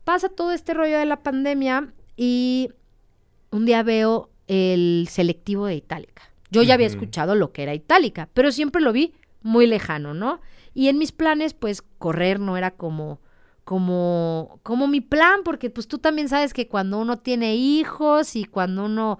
Pasa 0.04 0.28
todo 0.28 0.52
este 0.52 0.74
rollo 0.74 0.98
de 0.98 1.06
la 1.06 1.22
pandemia 1.22 1.92
y 2.16 2.70
un 3.50 3.64
día 3.66 3.82
veo 3.82 4.28
el 4.48 5.06
selectivo 5.10 5.66
de 5.66 5.76
Itálica. 5.76 6.22
Yo 6.50 6.62
ya 6.62 6.74
había 6.74 6.86
escuchado 6.86 7.34
lo 7.34 7.52
que 7.52 7.62
era 7.62 7.72
Itálica, 7.72 8.28
pero 8.34 8.52
siempre 8.52 8.82
lo 8.82 8.92
vi 8.92 9.14
muy 9.40 9.66
lejano, 9.66 10.12
¿no? 10.12 10.40
Y 10.74 10.88
en 10.88 10.98
mis 10.98 11.12
planes, 11.12 11.54
pues, 11.54 11.82
correr 11.98 12.40
no 12.40 12.58
era 12.58 12.70
como, 12.72 13.20
como, 13.72 14.60
como 14.62 14.86
mi 14.86 15.00
plan, 15.00 15.40
porque 15.44 15.70
pues 15.70 15.88
tú 15.88 15.96
también 15.96 16.28
sabes 16.28 16.52
que 16.52 16.68
cuando 16.68 16.98
uno 16.98 17.20
tiene 17.20 17.56
hijos 17.56 18.36
y 18.36 18.44
cuando 18.44 18.84
uno, 18.84 19.18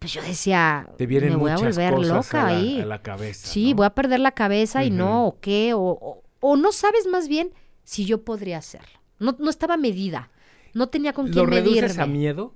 pues 0.00 0.12
yo 0.14 0.20
decía, 0.20 0.88
Te 0.98 1.06
vienen 1.06 1.30
me 1.30 1.36
voy 1.36 1.52
a 1.52 1.56
volver 1.58 1.92
loca 2.00 2.48
a 2.48 2.50
la, 2.50 2.58
ahí. 2.58 2.80
a 2.80 2.86
la 2.86 3.02
cabeza. 3.02 3.46
Sí, 3.46 3.70
¿no? 3.70 3.76
voy 3.76 3.86
a 3.86 3.90
perder 3.90 4.18
la 4.18 4.32
cabeza 4.32 4.82
y 4.84 4.90
no, 4.90 5.28
o 5.28 5.38
qué, 5.38 5.74
o, 5.74 5.80
o, 5.80 6.22
o 6.40 6.56
no 6.56 6.72
sabes 6.72 7.06
más 7.06 7.28
bien 7.28 7.52
si 7.84 8.04
yo 8.04 8.24
podría 8.24 8.58
hacerlo. 8.58 8.98
No, 9.20 9.36
no 9.38 9.48
estaba 9.48 9.76
medida, 9.76 10.28
no 10.72 10.88
tenía 10.88 11.12
con 11.12 11.26
¿Lo 11.26 11.32
quién 11.32 11.46
reduces 11.46 11.82
medirme. 11.96 12.02
a 12.02 12.06
miedo? 12.06 12.54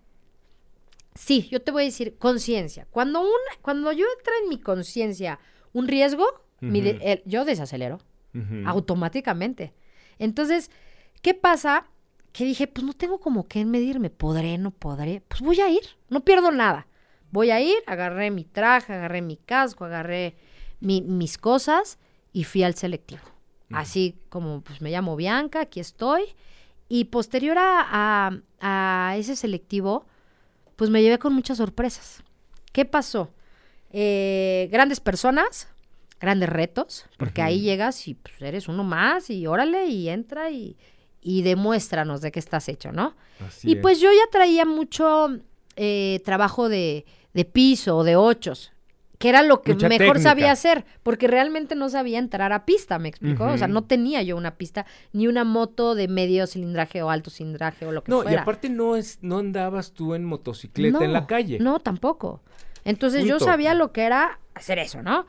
Sí, 1.14 1.49
yo 1.52 1.62
te 1.62 1.71
voy 1.71 1.83
a 1.83 1.87
decir 1.87 2.16
conciencia. 2.18 2.88
Cuando 2.90 3.21
un, 3.21 3.28
cuando 3.62 3.92
yo 3.92 4.07
entra 4.18 4.33
en 4.42 4.49
mi 4.49 4.59
conciencia 4.59 5.38
un 5.73 5.87
riesgo, 5.87 6.26
mi 6.61 6.80
de- 6.80 6.95
Ujú. 6.97 7.00
el- 7.02 7.23
yo 7.26 7.45
desacelero 7.45 7.99
automáticamente. 8.66 9.73
Entonces, 10.18 10.71
¿qué 11.23 11.35
pasa? 11.35 11.87
Que 12.33 12.45
dije, 12.45 12.67
pues 12.67 12.85
no 12.87 12.93
tengo 12.93 13.19
como 13.21 13.47
que 13.49 13.65
medirme, 13.65 14.11
podré, 14.11 14.59
no 14.59 14.71
podré, 14.71 15.23
pues 15.29 15.41
voy 15.41 15.61
a 15.61 15.69
ir, 15.71 15.83
no 16.09 16.21
pierdo 16.25 16.51
nada. 16.51 16.87
Voy 17.31 17.51
a 17.51 17.61
ir, 17.61 17.77
agarré 17.87 18.31
mi 18.31 18.45
traje, 18.45 18.93
agarré 18.93 19.21
mi 19.23 19.37
casco, 19.37 19.85
agarré 19.85 20.37
mi- 20.81 21.03
mis 21.03 21.37
cosas 21.39 21.99
y 22.33 22.45
fui 22.45 22.63
al 22.63 22.75
selectivo. 22.75 23.23
Así 23.71 24.17
como 24.31 24.63
pues 24.63 24.81
me 24.81 24.91
llamo 24.91 25.15
Bianca, 25.17 25.61
aquí 25.61 25.81
estoy. 25.81 26.23
Y 26.89 27.05
posterior 27.07 27.59
a, 27.59 27.85
a- 28.61 29.11
a 29.11 29.17
ese 29.19 29.37
selectivo, 29.37 30.07
pues 30.77 30.89
me 30.91 31.03
llevé 31.03 31.19
con 31.19 31.35
muchas 31.35 31.59
sorpresas. 31.59 32.23
¿Qué 32.73 32.85
pasó? 32.87 33.31
Eh, 33.91 34.69
grandes 34.71 35.01
personas, 35.01 35.69
grandes 36.21 36.49
retos, 36.49 37.05
porque 37.19 37.43
ahí 37.43 37.61
llegas 37.61 38.07
y 38.09 38.15
pues, 38.15 38.41
eres 38.41 38.69
uno 38.69 38.85
más 38.85 39.29
y 39.31 39.47
órale 39.47 39.87
y 39.87 40.09
entra 40.09 40.51
y, 40.51 40.77
y 41.21 41.43
demuéstranos 41.43 42.21
de 42.21 42.31
qué 42.33 42.39
estás 42.39 42.69
hecho, 42.69 42.93
¿no? 42.93 43.15
Así 43.47 43.71
y 43.71 43.73
es. 43.75 43.79
pues 43.83 44.01
yo 44.01 44.11
ya 44.13 44.31
traía 44.31 44.65
mucho 44.65 45.29
eh, 45.77 46.21
trabajo 46.25 46.69
de, 46.69 47.05
de 47.35 47.45
piso 47.45 47.97
o 47.99 48.05
de 48.05 48.17
ochos, 48.17 48.73
que 49.19 49.29
era 49.29 49.43
lo 49.43 49.63
que 49.63 49.75
Mucha 49.75 49.89
mejor 49.89 50.07
técnica. 50.15 50.31
sabía 50.31 50.53
hacer, 50.53 50.85
porque 51.03 51.27
realmente 51.27 51.75
no 51.75 51.89
sabía 51.89 52.21
entrar 52.21 52.53
a 52.53 52.65
pista, 52.65 53.01
¿me 53.01 53.09
explicó? 53.09 53.47
O 53.47 53.59
sea, 53.59 53.67
no 53.67 53.83
tenía 53.83 54.23
yo 54.23 54.37
una 54.37 54.57
pista, 54.57 54.87
ni 55.13 55.27
una 55.27 55.43
moto 55.43 55.97
de 55.97 56.07
medio 56.07 56.47
cilindraje 56.47 57.03
o 57.03 57.11
alto 57.11 57.29
cilindraje 57.31 57.85
o 57.85 57.91
lo 57.93 58.05
que 58.05 58.13
No, 58.13 58.21
y 58.21 58.23
fuera. 58.27 58.43
aparte 58.43 58.69
no 58.71 58.95
es, 58.95 59.19
no 59.21 59.39
andabas 59.39 59.91
tú 59.93 60.15
en 60.15 60.25
motocicleta 60.25 60.99
en 60.99 61.05
No, 61.07 61.13
la 61.13 61.27
calle. 61.27 61.59
No, 61.59 61.81
tampoco. 61.81 62.43
Entonces 62.85 63.25
yo 63.25 63.41
sabía 63.41 63.75
lo 63.75 63.93
que 63.93 64.03
era 64.03 64.39
hacer 64.55 64.79
eso, 64.79 65.03
¿no? 65.03 65.27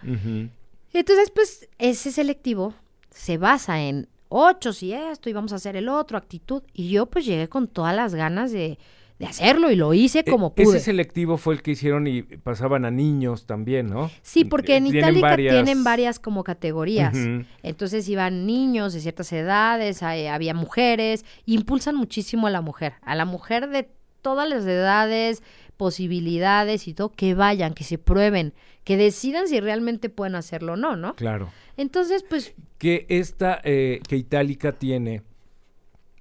Entonces, 0.93 1.31
pues, 1.31 1.67
ese 1.77 2.12
selectivo 2.12 2.74
se 3.12 3.38
basa 3.38 3.81
en 3.81 4.08
ocho 4.29 4.71
y 4.81 4.93
esto, 4.93 5.29
y 5.29 5.33
vamos 5.33 5.51
a 5.51 5.55
hacer 5.55 5.75
el 5.75 5.89
otro, 5.89 6.17
actitud. 6.17 6.63
Y 6.74 6.89
yo, 6.89 7.07
pues, 7.07 7.25
llegué 7.25 7.50
con 7.50 7.67
todas 7.67 7.95
las 7.95 8.15
ganas 8.15 8.51
de, 8.51 8.77
de 9.17 9.25
hacerlo 9.25 9.69
y 9.69 9.75
lo 9.75 9.93
hice 9.93 10.24
como 10.24 10.53
E- 10.55 10.63
pude. 10.63 10.77
Ese 10.77 10.86
selectivo 10.86 11.36
fue 11.38 11.55
el 11.55 11.62
que 11.62 11.71
hicieron 11.71 12.07
y 12.07 12.21
pasaban 12.21 12.86
a 12.86 12.91
niños 12.91 13.45
también, 13.45 13.88
¿no? 13.88 14.09
Sí, 14.21 14.45
porque 14.45 14.77
en 14.77 14.88
Eh, 14.88 14.91
Tienen 14.91 15.09
Itálica 15.09 15.27
varias- 15.29 15.53
tienen 15.55 15.83
varias 15.83 16.19
como 16.19 16.43
categorías. 16.45 17.17
Entonces 17.63 18.07
iban 18.07 18.45
niños 18.45 18.93
de 18.93 19.01
ciertas 19.01 19.31
edades, 19.33 20.03
hay- 20.03 20.27
había 20.27 20.53
mujeres, 20.53 21.25
impulsan 21.45 21.95
muchísimo 21.95 22.48
a 22.48 22.50
la 22.50 22.62
mujer, 22.62 22.93
a 23.01 23.15
la 23.15 23.25
mujer 23.25 23.67
de 23.69 23.89
todas 24.21 24.48
las 24.50 24.63
edades, 24.65 25.43
posibilidades 25.79 26.89
y 26.89 26.93
todo, 26.93 27.09
que 27.13 27.36
vayan, 27.36 27.74
que 27.74 27.86
se 27.86 27.98
prueben, 27.98 28.53
que 28.83 28.98
decidan 28.98 29.48
si 29.48 29.62
realmente 29.62 30.09
pueden 30.09 30.36
hacerlo 30.36 30.74
o 30.74 30.75
no, 30.75 30.98
¿no? 30.98 31.15
Claro. 31.15 31.53
Entonces, 31.77 32.21
pues, 32.29 32.53
Que 32.77 33.05
esta, 33.07 33.62
eh, 33.63 34.01
que 34.05 34.17
Itálica 34.17 34.74
tiene 34.74 35.24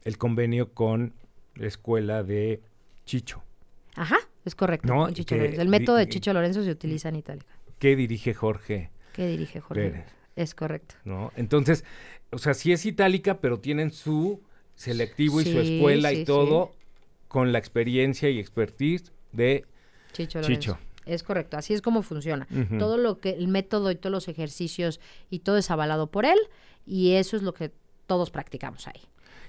el 0.05 0.17
convenio 0.17 0.73
con 0.75 1.13
la 1.57 1.67
escuela 1.67 2.23
de 2.23 2.61
Chicho, 3.05 3.43
ajá, 3.97 4.19
es 4.45 4.55
correcto. 4.55 4.87
No, 4.95 5.03
con 5.03 5.11
y 5.11 5.15
Chicho 5.15 5.35
que 5.35 5.41
Lorenzo. 5.41 5.63
El 5.63 5.69
método 5.69 5.97
de 5.97 6.09
Chicho 6.09 6.33
Lorenzo 6.33 6.63
se 6.63 6.71
utiliza 6.71 7.09
en 7.09 7.17
Itálica. 7.17 7.53
que 7.81 7.97
dirige 7.97 8.35
Jorge, 8.35 8.91
¿Qué 9.13 9.27
dirige 9.27 9.61
Jorge? 9.61 9.91
Pérez. 9.91 10.07
Es 10.37 10.55
correcto. 10.55 10.95
¿no? 11.05 11.33
Entonces, 11.35 11.85
o 12.31 12.39
sea, 12.39 12.55
sí 12.55 12.71
es 12.71 12.87
Itálica, 12.87 13.41
pero 13.41 13.59
tienen 13.59 13.91
su 13.91 14.41
selectivo 14.77 15.41
y 15.41 15.47
su 15.47 15.59
escuela 15.59 16.11
sí, 16.11 16.19
y 16.21 16.25
todo 16.25 16.77
con 17.27 17.51
la 17.51 17.59
experiencia 17.59 18.31
y 18.31 18.39
expertise 18.39 19.11
de 19.33 19.65
Chicho. 20.13 20.79
Es 21.07 21.23
correcto, 21.23 21.57
así 21.57 21.73
es 21.73 21.81
como 21.81 22.03
funciona. 22.03 22.47
Todo 22.79 22.99
lo 22.99 23.19
que, 23.19 23.31
el 23.31 23.49
método 23.49 23.91
y 23.91 23.97
todos 23.97 24.13
los 24.13 24.29
ejercicios 24.29 25.01
y 25.31 25.39
todo 25.39 25.57
es 25.57 25.71
avalado 25.71 26.09
por 26.09 26.27
él 26.27 26.39
y 26.87 27.13
eso 27.13 27.37
es 27.37 27.43
lo 27.43 27.55
que 27.55 27.73
todos 28.07 28.31
practicamos 28.31 28.87
ahí. 28.89 29.01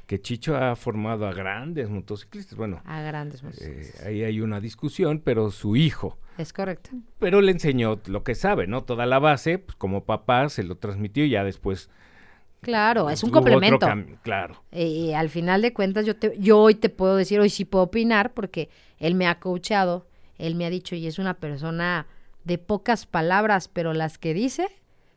Que 0.05 0.19
Chicho 0.21 0.55
ha 0.55 0.75
formado 0.75 1.27
a 1.27 1.33
grandes 1.33 1.89
motociclistas. 1.89 2.57
Bueno, 2.57 2.81
A 2.85 3.01
grandes 3.01 3.41
eh, 3.41 3.45
motociclistas. 3.45 4.05
ahí 4.05 4.23
hay 4.23 4.41
una 4.41 4.59
discusión, 4.59 5.21
pero 5.23 5.51
su 5.51 5.75
hijo. 5.75 6.17
Es 6.37 6.53
correcto. 6.53 6.91
Pero 7.19 7.41
le 7.41 7.51
enseñó 7.51 7.99
lo 8.07 8.23
que 8.23 8.33
sabe, 8.35 8.65
¿no? 8.65 8.83
Toda 8.85 9.05
la 9.05 9.19
base, 9.19 9.59
pues 9.59 9.75
como 9.75 10.05
papá 10.05 10.49
se 10.49 10.63
lo 10.63 10.77
transmitió 10.77 11.25
y 11.25 11.31
ya 11.31 11.43
después. 11.43 11.89
Claro, 12.61 13.09
es 13.09 13.23
un 13.23 13.29
complemento. 13.29 13.87
Claro. 14.21 14.63
Y 14.71 15.13
al 15.13 15.29
final 15.29 15.61
de 15.61 15.73
cuentas, 15.73 16.05
yo, 16.05 16.15
te, 16.15 16.35
yo 16.37 16.59
hoy 16.59 16.75
te 16.75 16.89
puedo 16.89 17.15
decir, 17.15 17.39
hoy 17.39 17.49
sí 17.49 17.65
puedo 17.65 17.85
opinar, 17.85 18.33
porque 18.33 18.69
él 18.97 19.15
me 19.15 19.27
ha 19.27 19.39
coachado, 19.39 20.07
él 20.37 20.55
me 20.55 20.65
ha 20.65 20.69
dicho, 20.69 20.95
y 20.95 21.07
es 21.07 21.19
una 21.19 21.35
persona 21.35 22.07
de 22.43 22.57
pocas 22.57 23.05
palabras, 23.05 23.67
pero 23.67 23.93
las 23.93 24.17
que 24.17 24.33
dice 24.33 24.67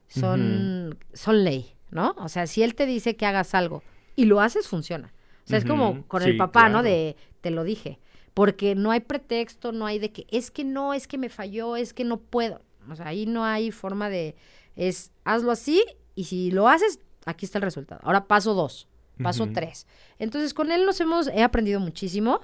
son, 0.08 0.98
son 1.14 1.44
ley, 1.44 1.74
¿no? 1.90 2.14
O 2.18 2.28
sea, 2.28 2.46
si 2.46 2.62
él 2.62 2.74
te 2.74 2.86
dice 2.86 3.16
que 3.16 3.26
hagas 3.26 3.54
algo 3.54 3.82
y 4.14 4.26
lo 4.26 4.40
haces, 4.40 4.68
funciona. 4.68 5.12
O 5.44 5.48
sea, 5.48 5.58
es 5.58 5.64
como 5.64 6.06
con 6.06 6.22
sí, 6.22 6.30
el 6.30 6.36
papá, 6.36 6.68
¿no? 6.68 6.82
De, 6.82 7.16
te 7.40 7.50
lo 7.50 7.64
dije. 7.64 7.98
Porque 8.34 8.74
no 8.74 8.90
hay 8.90 9.00
pretexto, 9.00 9.72
no 9.72 9.86
hay 9.86 9.98
de 9.98 10.12
que, 10.12 10.26
es 10.30 10.50
que 10.50 10.64
no, 10.64 10.94
es 10.94 11.06
que 11.06 11.18
me 11.18 11.28
falló, 11.28 11.76
es 11.76 11.92
que 11.92 12.04
no 12.04 12.18
puedo. 12.18 12.62
O 12.88 12.96
sea, 12.96 13.08
ahí 13.08 13.26
no 13.26 13.44
hay 13.44 13.70
forma 13.70 14.08
de, 14.08 14.36
es, 14.76 15.10
hazlo 15.24 15.50
así 15.50 15.84
y 16.14 16.24
si 16.24 16.50
lo 16.50 16.68
haces, 16.68 17.00
aquí 17.26 17.44
está 17.46 17.58
el 17.58 17.62
resultado. 17.62 18.00
Ahora 18.04 18.26
paso 18.26 18.54
dos, 18.54 18.88
paso 19.22 19.48
tres. 19.52 19.86
Entonces 20.18 20.54
con 20.54 20.70
él 20.72 20.84
nos 20.86 21.00
hemos, 21.00 21.28
he 21.28 21.42
aprendido 21.42 21.80
muchísimo. 21.80 22.40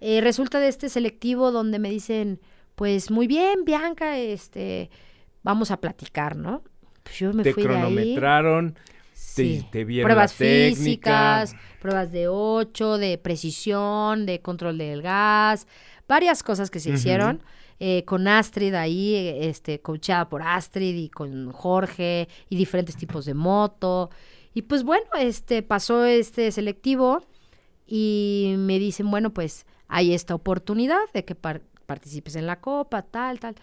Eh, 0.00 0.20
resulta 0.20 0.60
de 0.60 0.68
este 0.68 0.88
selectivo 0.88 1.50
donde 1.50 1.78
me 1.78 1.90
dicen, 1.90 2.40
pues 2.74 3.10
muy 3.10 3.26
bien, 3.26 3.64
Bianca, 3.64 4.18
este, 4.18 4.90
vamos 5.42 5.70
a 5.70 5.78
platicar, 5.78 6.36
¿no? 6.36 6.62
Pues 7.02 7.18
yo 7.18 7.32
me 7.32 7.42
te 7.42 7.54
fui 7.54 7.62
de 7.62 7.68
ahí. 7.70 7.74
cronometraron, 7.76 8.78
Sí. 9.12 9.62
te, 9.64 9.78
te 9.78 9.84
vieron 9.84 10.06
Pruebas 10.08 10.34
físicas, 10.34 11.54
pruebas 11.80 12.12
de 12.12 12.28
8, 12.28 12.98
de 12.98 13.16
precisión, 13.16 14.26
de 14.26 14.40
control 14.42 14.76
del 14.76 15.00
gas, 15.02 15.66
varias 16.06 16.42
cosas 16.42 16.70
que 16.70 16.80
se 16.80 16.90
hicieron. 16.90 17.42
Eh, 17.78 18.04
con 18.04 18.26
Astrid 18.28 18.74
ahí, 18.74 19.14
este, 19.40 19.80
coachada 19.80 20.28
por 20.28 20.42
Astrid 20.42 20.94
y 20.94 21.08
con 21.08 21.52
Jorge 21.52 22.28
y 22.48 22.56
diferentes 22.56 22.96
tipos 22.96 23.24
de 23.24 23.34
moto. 23.34 24.10
Y 24.54 24.62
pues 24.62 24.84
bueno, 24.84 25.06
este, 25.18 25.62
pasó 25.62 26.04
este 26.04 26.50
selectivo 26.50 27.22
y 27.86 28.54
me 28.56 28.78
dicen, 28.78 29.10
bueno, 29.10 29.32
pues 29.34 29.66
hay 29.88 30.14
esta 30.14 30.34
oportunidad 30.34 31.00
de 31.12 31.24
que 31.24 31.34
par- 31.34 31.62
participes 31.86 32.36
en 32.36 32.46
la 32.46 32.60
copa, 32.60 33.02
tal, 33.02 33.38
tal. 33.38 33.54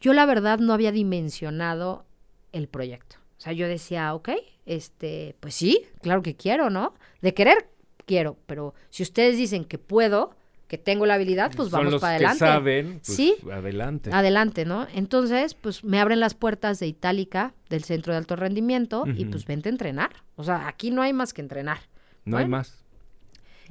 Yo 0.00 0.12
la 0.12 0.26
verdad 0.26 0.58
no 0.58 0.72
había 0.72 0.92
dimensionado 0.92 2.06
el 2.52 2.68
proyecto. 2.68 3.16
O 3.36 3.40
sea, 3.40 3.52
yo 3.52 3.68
decía, 3.68 4.14
ok, 4.14 4.30
este, 4.66 5.36
pues 5.40 5.54
sí, 5.54 5.82
claro 6.02 6.22
que 6.22 6.34
quiero, 6.34 6.70
¿no? 6.70 6.94
De 7.20 7.34
querer, 7.34 7.68
quiero, 8.04 8.36
pero 8.46 8.74
si 8.90 9.02
ustedes 9.02 9.36
dicen 9.36 9.64
que 9.64 9.78
puedo, 9.78 10.34
que 10.68 10.78
tengo 10.78 11.06
la 11.06 11.14
habilidad, 11.14 11.50
pues 11.56 11.70
Son 11.70 11.80
vamos 11.80 11.92
los 11.94 12.00
para 12.00 12.14
adelante. 12.16 12.38
que 12.38 12.50
saben, 12.50 13.00
pues, 13.04 13.16
Sí. 13.16 13.36
adelante. 13.50 14.10
Adelante, 14.12 14.64
¿no? 14.64 14.86
Entonces, 14.94 15.54
pues 15.54 15.82
me 15.82 15.98
abren 15.98 16.20
las 16.20 16.34
puertas 16.34 16.78
de 16.78 16.86
Itálica, 16.86 17.54
del 17.70 17.82
centro 17.84 18.12
de 18.12 18.18
alto 18.18 18.36
rendimiento, 18.36 19.04
y 19.16 19.24
pues 19.24 19.46
vente 19.46 19.68
a 19.68 19.72
entrenar. 19.72 20.10
O 20.36 20.44
sea, 20.44 20.68
aquí 20.68 20.90
no 20.90 21.02
hay 21.02 21.12
más 21.12 21.32
que 21.32 21.40
entrenar. 21.40 21.78
no 22.24 22.36
hay 22.36 22.46
más. 22.46 22.84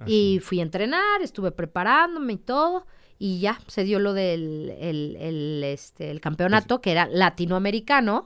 Y 0.07 0.39
fui 0.43 0.59
a 0.59 0.63
entrenar, 0.63 1.21
estuve 1.21 1.51
preparándome 1.51 2.33
y 2.33 2.37
todo, 2.37 2.85
y 3.19 3.39
ya 3.39 3.59
se 3.67 3.83
dio 3.83 3.99
lo 3.99 4.13
del 4.13 4.73
el, 4.79 5.15
el, 5.19 5.63
este, 5.63 6.11
el 6.11 6.19
campeonato, 6.21 6.81
que 6.81 6.91
era 6.91 7.07
latinoamericano. 7.07 8.25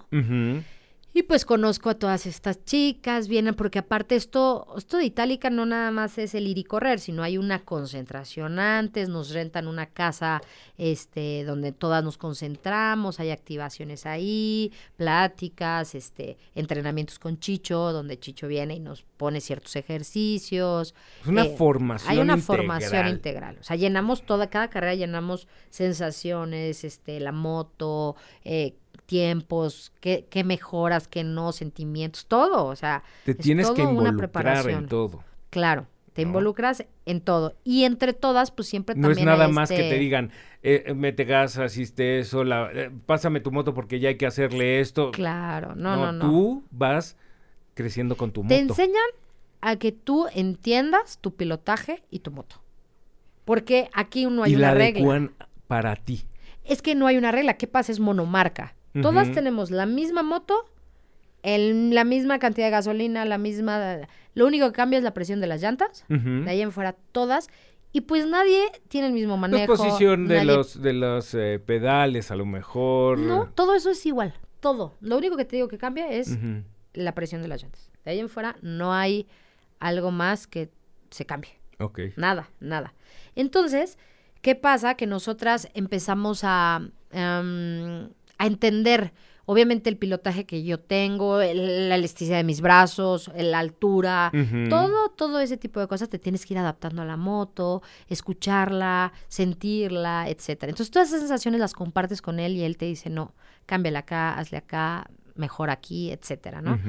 Y 1.14 1.24
pues 1.24 1.44
conozco 1.44 1.90
a 1.90 1.96
todas 1.96 2.26
estas 2.26 2.64
chicas, 2.64 3.28
vienen 3.28 3.54
porque 3.54 3.80
aparte 3.80 4.16
esto, 4.16 4.66
esto 4.78 4.96
de 4.96 5.04
Itálica 5.04 5.50
no 5.50 5.66
nada 5.66 5.92
más 5.92 6.18
es 6.18 6.34
el 6.36 6.48
ir 6.48 6.58
y 6.58 6.64
correr, 6.64 7.02
sino 7.02 7.22
hay 7.22 7.38
una 7.38 7.66
concentración 7.66 8.60
antes, 8.60 9.10
nos 9.10 9.32
rentan 9.32 9.68
una 9.68 9.88
casa 9.88 10.42
este 10.78 11.44
donde 11.44 11.74
todas 11.74 12.02
nos 12.02 12.18
concentramos, 12.18 13.20
hay 13.20 13.32
activaciones 13.32 14.06
ahí, 14.06 14.72
pláticas, 14.96 15.96
este 15.96 16.38
entrenamientos 16.56 17.20
con 17.20 17.40
Chicho, 17.40 17.92
donde 17.92 18.18
Chicho 18.18 18.48
viene 18.48 18.76
y 18.76 18.80
nos 18.80 19.04
pone 19.04 19.42
ciertos 19.42 19.76
ejercicios. 19.76 20.96
Es 21.24 21.28
una 21.28 21.44
Eh, 21.44 21.56
formación 21.58 22.10
Hay 22.10 22.20
una 22.20 22.36
integral. 22.36 22.42
formación 22.58 23.08
integral. 23.10 23.58
O 23.60 23.64
sea, 23.64 23.76
llenamos 23.76 24.26
toda, 24.26 24.50
cada 24.50 24.70
carrera 24.70 24.96
llenamos 24.96 25.46
sensaciones, 25.70 26.86
este, 26.86 27.20
la 27.20 27.32
moto, 27.34 28.16
eh, 28.46 28.76
tiempos, 29.06 29.92
qué, 30.00 30.26
qué 30.30 30.44
mejoras, 30.44 31.08
qué 31.08 31.24
no, 31.24 31.52
sentimientos, 31.52 32.26
todo. 32.28 32.66
O 32.66 32.76
sea, 32.76 33.04
Te 33.26 33.32
es 33.32 33.38
tienes 33.38 33.70
que 33.70 33.82
todo 33.84 33.90
una 33.90 34.10
involucrar 34.10 34.18
preparación. 34.18 34.84
en 34.84 34.90
todo. 34.90 35.24
Claro, 35.50 35.88
te 36.14 36.24
¿No? 36.24 36.30
involucras 36.30 36.86
en 37.06 37.22
todo. 37.22 37.56
Y 37.64 37.84
entre 37.84 38.14
todas, 38.14 38.52
pues 38.52 38.68
siempre 38.70 38.96
No 38.96 39.12
es 39.12 39.20
nada 39.24 39.48
más 39.48 39.70
que 39.70 39.76
este- 39.76 39.90
te 39.90 40.00
digan, 40.00 40.32
eh, 40.64 40.84
eh, 40.88 40.94
mete 40.94 41.24
gas, 41.26 41.58
asiste 41.58 42.20
eso, 42.20 42.44
la- 42.44 42.70
eh, 42.74 42.92
pásame 43.06 43.40
tu 43.42 43.52
moto 43.52 43.74
porque 43.74 44.00
ya 44.00 44.10
hay 44.10 44.18
que 44.18 44.26
hacerle 44.28 44.80
esto. 44.80 45.12
Claro, 45.12 45.76
no, 45.76 45.96
no, 45.96 46.12
no. 46.12 46.30
Tú 46.30 46.64
vas 46.72 47.18
creciendo 47.74 48.16
con 48.18 48.32
tu 48.32 48.44
moto. 48.44 48.56
Te 48.56 48.60
enseñan 48.62 48.96
a 49.62 49.76
que 49.76 49.92
tú 49.92 50.28
entiendas 50.34 51.18
tu 51.20 51.36
pilotaje 51.36 52.04
y 52.10 52.20
tu 52.20 52.32
moto. 52.32 52.62
Porque 53.46 53.90
aquí 53.94 54.26
no 54.26 54.44
hay 54.44 54.54
y 54.54 54.56
una 54.56 54.68
la 54.70 54.74
regla. 54.76 55.00
adecuan 55.00 55.34
para 55.68 55.96
ti. 55.96 56.26
Es 56.64 56.82
que 56.82 56.94
no 56.96 57.08
hay 57.08 57.18
una 57.18 57.32
regla. 57.32 57.56
¿Qué 57.56 57.68
pasa? 57.68 57.92
Es 57.92 58.00
monomarca. 58.00 58.76
Todas 59.02 59.32
tenemos 59.32 59.72
la 59.72 59.86
misma 59.86 60.24
moto, 60.24 60.66
el- 61.44 61.94
la 61.94 62.04
misma 62.04 62.40
cantidad 62.40 62.68
de 62.68 62.72
gasolina, 62.72 63.26
la 63.26 63.38
misma... 63.38 64.00
Lo 64.34 64.46
único 64.48 64.68
que 64.68 64.74
cambia 64.74 64.98
es 64.98 65.04
la 65.04 65.14
presión 65.14 65.40
de 65.42 65.48
las 65.48 65.62
llantas. 65.62 66.06
De 66.08 66.50
ahí 66.50 66.62
en 66.62 66.72
fuera, 66.72 66.96
todas. 67.12 67.50
Y 67.94 68.02
pues 68.02 68.26
nadie 68.28 68.64
tiene 68.88 69.08
el 69.08 69.14
mismo 69.14 69.34
La 69.36 69.42
manejo. 69.42 69.76
posición 69.76 70.28
de 70.28 70.46
los, 70.46 70.82
de 70.82 70.94
los 70.94 71.34
eh, 71.34 71.60
pedales, 71.66 72.32
a 72.32 72.36
lo 72.36 72.46
mejor. 72.46 73.20
No, 73.20 73.50
todo 73.54 73.76
eso 73.76 73.90
es 73.90 74.06
igual. 74.06 74.34
Todo. 74.62 74.96
Lo 75.02 75.18
único 75.18 75.36
que 75.38 75.44
te 75.46 75.56
digo 75.58 75.68
que 75.68 75.78
cambia 75.78 76.10
es 76.10 76.38
la 76.94 77.14
presión 77.16 77.42
de 77.42 77.48
las 77.48 77.62
llantas. 77.62 77.90
De 78.06 78.12
ahí 78.12 78.20
en 78.20 78.30
fuera 78.30 78.56
no 78.62 78.94
hay 78.94 79.28
algo 79.80 80.12
más 80.12 80.48
que 80.48 80.70
se 81.10 81.26
cambie. 81.26 81.52
Ok. 81.80 82.00
Nada, 82.16 82.50
nada. 82.60 82.94
Entonces, 83.36 83.98
¿qué 84.42 84.56
pasa? 84.56 84.96
Que 84.96 85.08
nosotras 85.08 85.68
empezamos 85.74 86.42
a, 86.44 86.82
em, 87.12 88.10
a 88.42 88.48
entender, 88.48 89.14
obviamente, 89.46 89.90
el 89.90 89.98
pilotaje 89.98 90.46
que 90.46 90.64
yo 90.64 90.80
tengo, 90.80 91.42
el- 91.42 91.90
la 91.90 91.96
elasticidad 91.96 92.38
de 92.38 92.44
mis 92.44 92.62
brazos, 92.62 93.30
la 93.36 93.60
altura, 93.60 94.32
todo, 94.70 95.10
todo 95.10 95.40
ese 95.40 95.58
tipo 95.58 95.80
de 95.80 95.88
cosas 95.88 96.10
te 96.10 96.20
tienes 96.20 96.46
que 96.46 96.54
ir 96.54 96.58
adaptando 96.60 97.02
a 97.02 97.06
la 97.06 97.18
moto, 97.18 97.82
escucharla, 98.08 99.12
sentirla, 99.28 100.26
etcétera. 100.30 100.70
Entonces, 100.70 100.92
todas 100.92 101.10
esas 101.10 101.20
sensaciones 101.22 101.60
las 101.60 101.74
compartes 101.74 102.22
con 102.22 102.40
él 102.40 102.56
y 102.56 102.64
él 102.64 102.78
te 102.78 102.86
dice, 102.86 103.10
no, 103.10 103.34
cámbiala 103.66 104.00
acá, 104.00 104.34
hazle 104.38 104.58
acá, 104.58 105.10
mejor 105.36 105.70
aquí, 105.70 106.12
etcétera, 106.12 106.62
¿no? 106.62 106.80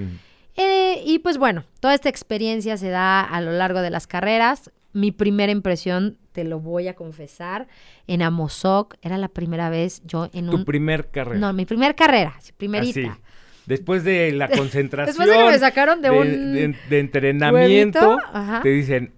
Eh, 0.57 1.03
y 1.07 1.19
pues 1.21 1.39
bueno, 1.39 1.65
toda 1.81 1.95
esta 1.95 2.09
experiencia 2.09 2.77
se 2.77 2.89
da 2.91 3.23
a 3.23 3.41
lo 3.41 3.53
largo 3.53 3.81
de 3.81 3.91
las 3.91 4.07
carreras. 4.07 4.71
Mi 4.93 5.11
primera 5.13 5.51
impresión, 5.53 6.19
te 6.33 6.45
lo 6.45 6.61
voy 6.61 6.89
a 6.89 6.95
confesar, 6.95 7.67
en 8.07 8.23
Amozoc, 8.23 8.95
era 9.03 9.17
la 9.19 9.29
primera 9.29 9.71
vez 9.71 10.03
yo 10.05 10.29
en 10.33 10.49
Tu 10.51 10.57
un... 10.57 10.65
primer 10.65 11.11
carrera. 11.11 11.39
No, 11.39 11.53
mi 11.53 11.65
primera 11.67 11.95
carrera, 11.95 12.35
primerita. 12.57 13.13
Así. 13.13 13.21
Después 13.67 14.03
de 14.05 14.33
la 14.33 14.49
concentración. 14.49 15.07
Después 15.17 15.29
de 15.31 15.45
que 15.47 15.51
me 15.53 15.59
sacaron 15.59 16.03
de 16.03 16.11
un 16.11 16.53
de- 16.53 16.77
de 16.91 16.99
entrenamiento, 16.99 18.19
te 18.63 18.69
dicen, 18.71 19.13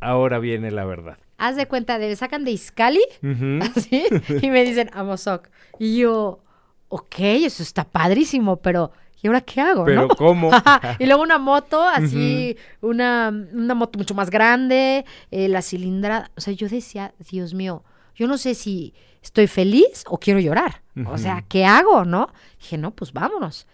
ahora 0.00 0.38
viene 0.38 0.70
la 0.70 0.84
verdad. 0.84 1.18
Haz 1.36 1.56
de 1.56 1.66
cuenta, 1.66 1.98
de, 1.98 2.08
me 2.08 2.16
sacan 2.16 2.44
de 2.44 2.52
Iscali, 2.52 3.02
así, 3.76 4.04
y 4.42 4.50
me 4.50 4.64
dicen 4.64 4.90
Amozoc. 4.92 5.48
Y 5.78 5.98
yo, 5.98 6.42
ok, 6.88 7.14
eso 7.18 7.62
está 7.62 7.84
padrísimo, 7.84 8.56
pero 8.58 8.92
¿y 9.22 9.26
ahora 9.26 9.40
qué 9.40 9.60
hago? 9.60 9.84
Pero 9.84 10.02
no? 10.02 10.08
¿cómo? 10.16 10.50
Y 10.98 11.06
luego 11.06 11.22
una 11.22 11.38
moto, 11.38 11.82
así, 11.82 12.56
una, 12.80 13.32
una 13.52 13.74
moto 13.74 13.98
mucho 13.98 14.14
más 14.14 14.30
grande, 14.30 15.04
eh, 15.30 15.48
la 15.48 15.62
cilindrada. 15.62 16.30
O 16.36 16.40
sea, 16.40 16.52
yo 16.52 16.68
decía, 16.68 17.14
Dios 17.30 17.54
mío, 17.54 17.82
yo 18.14 18.26
no 18.26 18.38
sé 18.38 18.54
si 18.54 18.94
estoy 19.22 19.46
feliz 19.46 20.04
o 20.08 20.18
quiero 20.18 20.40
llorar. 20.40 20.82
O 21.06 21.18
sea. 21.18 21.44
¿qué 21.48 21.64
hago, 21.64 22.04
no? 22.04 22.28
Dije, 22.60 22.78
no, 22.78 22.90
pues 22.92 23.12
vámonos. 23.12 23.66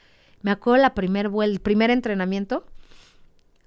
Me 0.42 0.50
acuerdo 0.50 0.80
la 0.82 0.94
primer 0.94 1.30
el 1.42 1.60
primer 1.60 1.90
entrenamiento. 1.90 2.64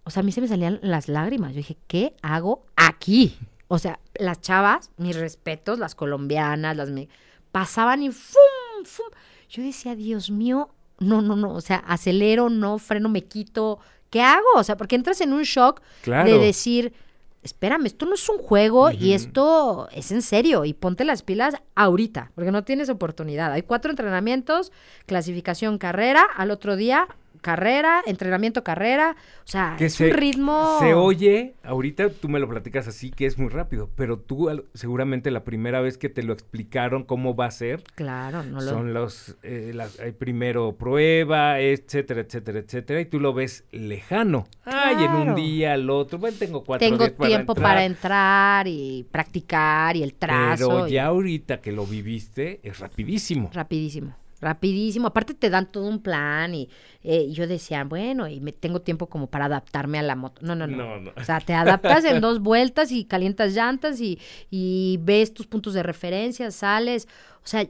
O 0.06 0.10
sea, 0.10 0.22
a 0.22 0.24
mí 0.24 0.32
se 0.32 0.42
me 0.42 0.48
salían 0.48 0.80
las 0.82 1.08
lágrimas. 1.08 1.52
Yo 1.52 1.58
dije, 1.58 1.78
¿qué 1.88 2.16
hago 2.22 2.66
aquí? 2.76 3.38
O 3.68 3.78
sea, 3.80 4.00
las 4.16 4.42
chavas, 4.42 4.92
mis 4.98 5.16
respetos, 5.16 5.80
las 5.80 5.96
colombianas, 5.96 6.76
las 6.76 6.90
me- 6.90 7.08
pasaban 7.52 8.02
y 8.04 8.12
¡fum! 8.12 8.86
¡fum! 8.86 9.06
Yo 9.50 9.62
decía, 9.64 9.96
Dios 9.96 10.30
mío, 10.32 10.70
no, 11.04 11.22
no, 11.22 11.36
no. 11.36 11.54
O 11.54 11.62
sea, 11.62 11.78
acelero, 11.88 12.50
no, 12.50 12.78
freno, 12.80 13.10
me 13.10 13.24
quito. 13.24 13.80
¿Qué 14.10 14.22
hago? 14.22 14.46
O 14.56 14.64
sea, 14.64 14.78
porque 14.78 14.96
entras 14.96 15.22
en 15.22 15.34
un 15.34 15.44
shock 15.44 15.82
Claro. 16.02 16.30
de 16.30 16.38
decir, 16.38 16.94
espérame, 17.42 17.86
esto 17.88 18.06
no 18.06 18.14
es 18.16 18.30
un 18.30 18.38
juego 18.38 18.92
y 18.92 19.14
esto 19.14 19.90
es 19.92 20.12
en 20.12 20.22
serio 20.22 20.66
y 20.66 20.74
ponte 20.74 21.04
las 21.04 21.24
pilas 21.24 21.56
ahorita, 21.76 22.32
porque 22.36 22.52
no 22.52 22.64
tienes 22.64 22.90
oportunidad. 22.90 23.52
Hay 23.52 23.64
cuatro 23.64 23.92
entrenamientos, 23.92 24.72
clasificación, 25.08 25.78
carrera, 25.78 26.26
al 26.36 26.52
otro 26.52 26.76
día 26.76 27.08
carrera, 27.44 28.02
entrenamiento, 28.08 28.64
carrera. 28.64 29.16
O 29.46 29.48
sea, 29.48 29.76
Que 29.78 29.86
es 29.86 29.94
se- 29.94 30.06
un 30.08 30.14
ritmo. 30.18 30.78
Se 30.80 30.96
oye, 30.96 31.54
ahorita 31.62 32.10
tú 32.10 32.28
me 32.30 32.40
lo 32.40 32.50
platicas 32.50 32.88
así, 32.88 33.12
que 33.12 33.28
es 33.28 33.38
muy 33.38 33.50
rápido, 33.50 33.92
pero 33.96 34.18
tú 34.18 34.50
al- 34.50 34.66
seguramente 34.74 35.30
la 35.30 35.44
primera 35.44 35.80
vez 35.82 36.00
que 36.00 36.10
te 36.10 36.24
lo 36.24 36.34
explicaron 36.34 37.04
cómo 37.04 37.36
va 37.36 37.46
a 37.46 37.52
ser, 37.52 37.84
Claro, 37.94 38.42
no 38.42 38.60
lo. 38.62 38.68
son 38.72 38.94
los, 38.96 39.36
eh, 39.44 39.72
las- 39.76 40.00
hay 40.00 40.14
primero 40.14 40.76
prueba, 40.78 41.60
etcétera, 41.60 42.22
etcétera, 42.22 42.60
etcétera, 42.60 43.02
y 43.02 43.06
tú 43.06 43.20
lo 43.20 43.34
ves 43.34 43.66
lejano. 43.72 44.48
Ay, 44.66 45.04
en 45.06 45.12
un 45.12 45.36
día, 45.36 45.74
al 45.74 45.90
otro, 45.90 46.18
bueno, 46.18 46.38
tengo 46.40 46.64
cuatro 46.64 46.88
Tengo 46.88 47.04
días 47.04 47.12
para 47.12 47.28
tiempo 47.28 47.52
entrar, 47.52 47.70
para 47.70 47.86
entrar 47.86 48.68
y 48.68 49.06
practicar 49.12 49.96
y 49.98 50.04
el 50.04 50.14
trazo. 50.16 50.70
Pero 50.70 50.88
y- 50.88 50.92
ya 50.94 51.06
ahorita 51.08 51.60
que 51.62 51.72
lo 51.74 51.86
viviste, 51.86 52.62
es 52.64 52.80
rapidísimo. 52.80 53.50
Rapidísimo, 53.54 54.16
rapidísimo. 54.44 55.08
Aparte 55.08 55.34
te 55.34 55.50
dan 55.50 55.72
todo 55.72 55.88
un 55.88 56.00
plan 56.02 56.54
y 56.54 56.70
eh, 57.04 57.32
yo 57.32 57.48
decía, 57.48 57.84
bueno, 57.84 58.28
y 58.28 58.40
me 58.40 58.52
tengo 58.52 58.82
tiempo 58.82 59.08
como 59.08 59.28
para 59.28 59.46
adaptarme 59.46 60.00
a 60.00 60.04
la 60.04 60.16
moto. 60.16 60.42
No, 60.44 60.56
no, 60.56 60.68
no. 60.68 60.78
No, 60.78 61.00
no. 61.00 61.12
O 61.16 61.24
sea, 61.24 61.40
te 61.40 61.54
adaptas 61.54 62.06
en 62.06 62.22
dos 62.22 62.40
vueltas 62.40 62.92
y 62.92 63.06
calientas 63.06 63.54
llantas 63.54 64.00
y, 64.00 64.20
y 64.52 65.00
ves 65.02 65.34
tus 65.34 65.48
puntos 65.48 65.74
de 65.74 65.84
referencia, 65.84 66.52
sales. 66.52 67.08
O 67.44 67.48
sea, 67.48 67.68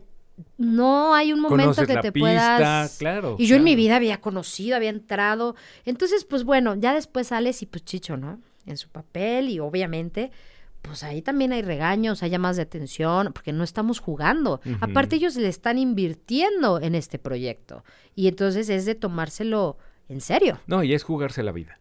no 0.58 1.14
hay 1.14 1.32
un 1.32 1.40
momento 1.40 1.64
Conoces 1.64 1.88
que 1.88 1.94
la 1.94 2.02
te 2.02 2.12
pista, 2.12 2.58
puedas... 2.58 2.98
claro. 2.98 3.36
Y 3.38 3.46
yo 3.46 3.56
en 3.56 3.64
mi 3.64 3.76
vida 3.76 3.96
había 3.96 4.20
conocido, 4.20 4.76
había 4.76 4.90
entrado. 4.90 5.56
Entonces, 5.86 6.26
pues 6.26 6.44
bueno, 6.44 6.76
ya 6.76 6.94
después 6.94 7.28
sales 7.28 7.62
y 7.62 7.66
pues 7.66 7.86
chicho, 7.86 8.18
¿no? 8.18 8.40
En 8.66 8.78
su 8.78 8.90
papel 8.90 9.50
y 9.50 9.60
obviamente, 9.60 10.32
pues 10.84 11.02
ahí 11.04 11.22
también 11.24 11.52
hay 11.54 11.62
regaños, 11.64 12.22
hay 12.22 12.30
llamadas 12.30 12.58
de 12.58 12.62
atención, 12.64 13.32
porque 13.34 13.52
no 13.52 13.64
estamos 13.64 14.00
jugando. 14.00 14.62
Aparte 14.80 15.16
ellos 15.16 15.36
le 15.36 15.48
están 15.48 15.78
invirtiendo 15.80 16.80
en 16.80 16.94
este 16.94 17.18
proyecto. 17.18 17.84
Y 18.16 18.28
entonces 18.28 18.70
es 18.70 18.86
de 18.86 18.94
tomárselo 18.96 19.78
en 20.10 20.22
serio, 20.22 20.60
No, 20.68 20.84
y 20.84 20.94
es 20.94 21.02
jugarse 21.04 21.42
la 21.42 21.52
vida. 21.52 21.80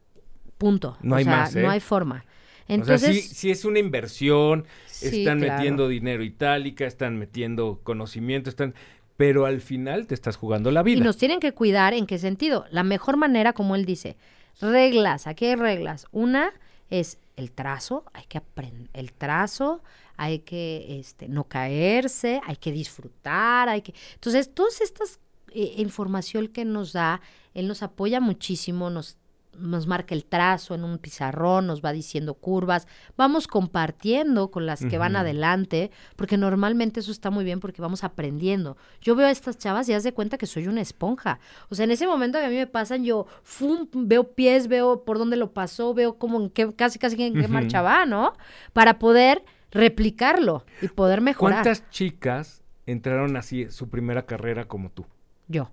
punto. 0.56 0.96
No 1.02 1.14
O 1.14 1.18
hay 1.18 1.24
sea, 1.24 1.36
más, 1.36 1.54
¿eh? 1.56 1.62
No 1.62 1.70
hay 1.70 1.80
forma. 1.80 2.24
o 2.24 2.66
sea, 2.66 2.74
Entonces, 2.76 3.24
sí, 3.28 3.34
sí 3.34 3.50
es 3.50 3.64
una 3.64 3.80
inversión, 3.80 4.64
Sí, 4.86 5.18
están 5.20 5.40
claro. 5.40 5.54
metiendo 5.56 5.88
dinero 5.88 6.22
itálica, 6.22 6.86
están 6.86 7.18
metiendo 7.18 7.80
conocimiento, 7.82 8.48
están... 8.48 8.74
Pero 9.16 9.44
al 9.46 9.60
final 9.60 10.06
te 10.06 10.14
estás 10.14 10.36
jugando 10.36 10.70
la 10.70 10.82
vida. 10.82 10.98
Y 10.98 11.00
nos 11.02 11.16
tienen 11.18 11.38
que 11.40 11.52
cuidar 11.52 11.92
en 11.94 12.06
qué 12.06 12.18
sentido. 12.18 12.64
La 12.70 12.82
mejor 12.84 13.16
manera, 13.16 13.52
como 13.52 13.74
él 13.76 13.84
dice, 13.84 14.16
reglas, 14.60 15.26
aquí 15.26 15.46
hay 15.46 15.56
reglas. 15.56 16.06
Una 16.12 16.52
es 16.90 17.18
el 17.36 17.52
trazo, 17.52 18.04
hay 18.12 18.24
que 18.24 18.38
aprender 18.38 18.90
el 18.92 19.12
trazo, 19.12 19.82
hay 20.16 20.40
que 20.40 20.98
este, 21.00 21.28
no 21.28 21.44
caerse, 21.44 22.40
hay 22.46 22.56
que 22.56 22.72
disfrutar, 22.72 23.68
hay 23.68 23.82
que... 23.82 23.94
Entonces, 24.14 24.54
todas 24.54 24.80
estas 24.80 25.20
eh, 25.54 25.74
información 25.76 26.48
que 26.48 26.64
nos 26.64 26.92
da, 26.92 27.20
él 27.54 27.68
nos 27.68 27.82
apoya 27.82 28.20
muchísimo, 28.20 28.90
nos 28.90 29.18
nos 29.58 29.86
marca 29.86 30.14
el 30.14 30.24
trazo 30.24 30.74
en 30.74 30.84
un 30.84 30.98
pizarrón, 30.98 31.66
nos 31.66 31.84
va 31.84 31.92
diciendo 31.92 32.34
curvas, 32.34 32.86
vamos 33.16 33.46
compartiendo 33.46 34.50
con 34.50 34.66
las 34.66 34.84
que 34.84 34.98
van 34.98 35.16
adelante, 35.16 35.90
porque 36.16 36.36
normalmente 36.36 37.00
eso 37.00 37.12
está 37.12 37.30
muy 37.30 37.44
bien 37.44 37.60
porque 37.60 37.82
vamos 37.82 38.04
aprendiendo. 38.04 38.76
Yo 39.00 39.14
veo 39.14 39.26
a 39.26 39.30
estas 39.30 39.58
chavas 39.58 39.88
y 39.88 39.92
haz 39.92 40.04
de 40.04 40.12
cuenta 40.12 40.38
que 40.38 40.46
soy 40.46 40.68
una 40.68 40.80
esponja. 40.80 41.38
O 41.68 41.74
sea, 41.74 41.84
en 41.84 41.90
ese 41.90 42.06
momento 42.06 42.38
que 42.38 42.46
a 42.46 42.48
mí 42.48 42.56
me 42.56 42.66
pasan, 42.66 43.04
yo 43.04 43.26
fum, 43.42 43.88
veo 43.92 44.32
pies, 44.32 44.68
veo 44.68 45.04
por 45.04 45.18
dónde 45.18 45.36
lo 45.36 45.52
pasó, 45.52 45.94
veo 45.94 46.18
como 46.18 46.40
en 46.40 46.50
qué, 46.50 46.74
casi 46.74 46.98
casi 46.98 47.22
en 47.22 47.34
qué 47.34 47.40
Ujú. 47.40 47.52
marcha 47.52 47.82
va, 47.82 48.06
¿no? 48.06 48.32
Para 48.72 48.98
poder 48.98 49.44
replicarlo 49.70 50.64
y 50.80 50.88
poder 50.88 51.20
mejorar. 51.20 51.62
¿Cuántas 51.62 51.88
chicas 51.90 52.62
entraron 52.86 53.36
así 53.36 53.70
su 53.70 53.88
primera 53.88 54.26
carrera 54.26 54.66
como 54.66 54.90
tú? 54.90 55.06
Yo. 55.48 55.70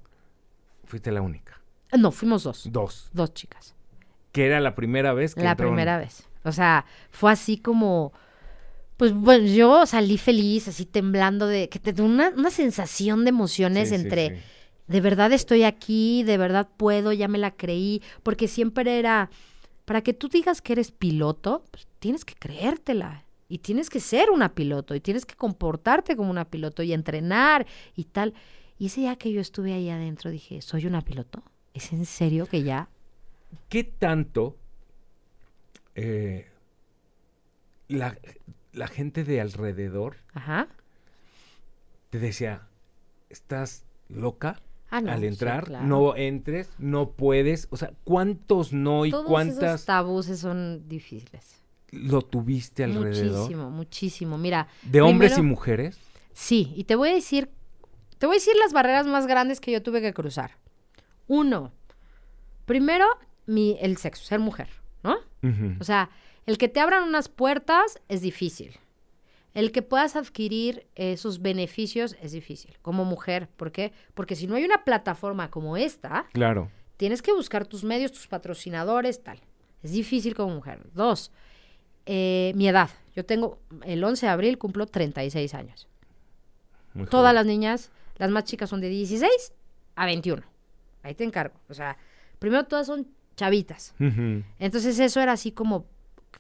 Fuiste 0.85 1.11
la 1.11 1.21
única. 1.21 1.58
No, 1.97 2.11
fuimos 2.11 2.43
dos. 2.43 2.71
Dos. 2.71 3.09
Dos 3.13 3.33
chicas. 3.33 3.75
Que 4.31 4.45
era 4.45 4.59
la 4.59 4.75
primera 4.75 5.13
vez 5.13 5.33
que 5.35 5.41
La 5.41 5.55
primera 5.55 5.97
vez. 5.97 6.27
O 6.43 6.51
sea, 6.51 6.85
fue 7.09 7.31
así 7.31 7.57
como. 7.57 8.13
Pues 8.97 9.13
bueno, 9.13 9.47
yo 9.47 9.85
salí 9.85 10.17
feliz, 10.17 10.67
así 10.67 10.85
temblando 10.85 11.47
de. 11.47 11.69
que 11.69 11.79
te 11.79 12.01
una, 12.01 12.29
una 12.29 12.51
sensación 12.51 13.23
de 13.23 13.29
emociones 13.29 13.89
Sí, 13.89 13.95
sí, 13.95 14.01
entre. 14.01 14.29
sí. 14.37 14.43
De 14.87 15.01
verdad 15.01 15.31
estoy 15.31 15.63
aquí, 15.63 16.23
de 16.23 16.37
verdad 16.37 16.67
puedo, 16.77 17.13
ya 17.13 17.27
me 17.27 17.37
la 17.37 17.51
creí. 17.51 18.01
Porque 18.23 18.47
siempre 18.47 18.99
era. 18.99 19.29
Para 19.85 20.01
que 20.01 20.13
tú 20.13 20.27
digas 20.27 20.61
que 20.61 20.73
eres 20.73 20.91
piloto, 20.91 21.63
pues 21.71 21.87
tienes 21.99 22.23
que 22.25 22.35
creértela. 22.35 23.25
Y 23.47 23.59
tienes 23.59 23.89
que 23.89 23.99
ser 23.99 24.29
una 24.29 24.53
piloto. 24.53 24.93
Y 24.93 24.99
tienes 24.99 25.25
que 25.25 25.35
comportarte 25.35 26.15
como 26.15 26.29
una 26.29 26.45
piloto. 26.45 26.83
Y 26.83 26.93
entrenar 26.93 27.65
y 27.95 28.03
tal. 28.03 28.35
Y 28.77 28.85
ese 28.87 29.01
día 29.01 29.15
que 29.15 29.31
yo 29.31 29.41
estuve 29.41 29.73
ahí 29.73 29.89
adentro, 29.89 30.29
dije, 30.29 30.61
¿soy 30.61 30.85
una 30.85 31.01
piloto? 31.01 31.43
¿Es 31.73 31.91
en 31.93 32.05
serio 32.05 32.45
que 32.47 32.63
ya? 32.63 32.89
¿Qué 33.69 33.83
tanto 33.83 34.57
eh, 35.95 36.47
la, 37.87 38.17
la 38.73 38.87
gente 38.87 39.23
de 39.23 39.41
alrededor 39.41 40.17
Ajá. 40.33 40.67
te 42.09 42.19
decía, 42.19 42.67
estás 43.29 43.85
loca 44.07 44.61
Ah, 44.91 45.01
no, 45.01 45.11
al 45.11 45.19
sí, 45.19 45.27
entrar, 45.27 45.65
claro. 45.65 45.85
no 45.85 46.15
entres, 46.15 46.67
no 46.79 47.11
puedes? 47.11 47.67
O 47.69 47.77
sea, 47.77 47.93
¿cuántos 48.03 48.73
no 48.73 49.05
y 49.05 49.11
Todos 49.11 49.27
cuántas 49.27 49.75
esos 49.75 49.85
tabuses 49.85 50.39
son 50.39 50.87
difíciles. 50.89 51.61
lo 51.91 52.23
tuviste 52.23 52.83
alrededor? 52.85 53.37
Muchísimo, 53.41 53.69
muchísimo. 53.69 54.37
Mira, 54.39 54.67
¿De 54.81 55.01
hombres 55.01 55.37
y 55.37 55.43
mujeres? 55.43 55.99
sí, 56.33 56.73
y 56.75 56.85
te 56.85 56.95
voy 56.95 57.09
a 57.09 57.13
decir, 57.13 57.51
te 58.17 58.25
voy 58.25 58.37
a 58.37 58.39
decir 58.39 58.55
las 58.59 58.73
barreras 58.73 59.05
más 59.05 59.27
grandes 59.27 59.61
que 59.61 59.71
yo 59.71 59.83
tuve 59.83 60.01
que 60.01 60.11
cruzar. 60.11 60.57
Uno, 61.29 61.71
primero, 62.65 63.05
mi, 63.45 63.77
el 63.79 63.95
sexo, 63.97 64.25
ser 64.25 64.39
mujer, 64.39 64.67
¿no? 65.03 65.15
O 65.79 65.83
sea, 65.85 66.09
el 66.45 66.57
que 66.57 66.67
te 66.67 66.81
abran 66.81 67.07
unas 67.07 67.29
puertas 67.29 68.01
es 68.09 68.21
difícil. 68.21 68.75
El 69.53 69.71
que 69.71 69.81
puedas 69.81 70.15
adquirir 70.15 70.85
esos 70.95 71.41
beneficios 71.41 72.15
es 72.21 72.33
difícil 72.33 72.77
como 72.81 73.05
mujer. 73.05 73.47
¿Por 73.55 73.71
qué? 73.71 73.93
Porque 74.13 74.35
si 74.35 74.47
no 74.47 74.55
hay 74.55 74.65
una 74.65 74.83
plataforma 74.83 75.49
como 75.49 75.77
esta, 75.77 76.25
Claro. 76.33 76.69
tienes 76.97 77.21
que 77.21 77.31
buscar 77.31 77.65
tus 77.65 77.83
medios, 77.85 78.11
tus 78.11 78.27
patrocinadores, 78.27 79.23
tal. 79.23 79.39
Es 79.81 79.91
difícil 79.93 80.35
como 80.35 80.53
mujer. 80.55 80.81
Dos, 80.93 81.31
eh, 82.05 82.51
mi 82.55 82.67
edad. 82.67 82.89
Yo 83.15 83.25
tengo, 83.25 83.59
el 83.85 84.03
11 84.03 84.25
de 84.25 84.31
abril 84.31 84.57
cumplo 84.57 84.85
36 84.85 85.53
años. 85.53 85.87
muy 86.93 87.05
Todas 87.05 87.23
joven. 87.31 87.35
las 87.35 87.45
niñas, 87.45 87.91
las 88.17 88.29
más 88.31 88.43
chicas 88.43 88.69
son 88.69 88.81
de 88.81 88.89
16 88.89 89.53
a 89.95 90.05
21. 90.05 90.43
Ahí 91.03 91.15
te 91.15 91.23
encargo. 91.23 91.55
O 91.69 91.73
sea, 91.73 91.97
primero 92.39 92.65
todas 92.65 92.87
son 92.87 93.07
chavitas. 93.35 93.93
Entonces 94.59 94.99
eso 94.99 95.21
era 95.21 95.31
así 95.33 95.51
como, 95.51 95.85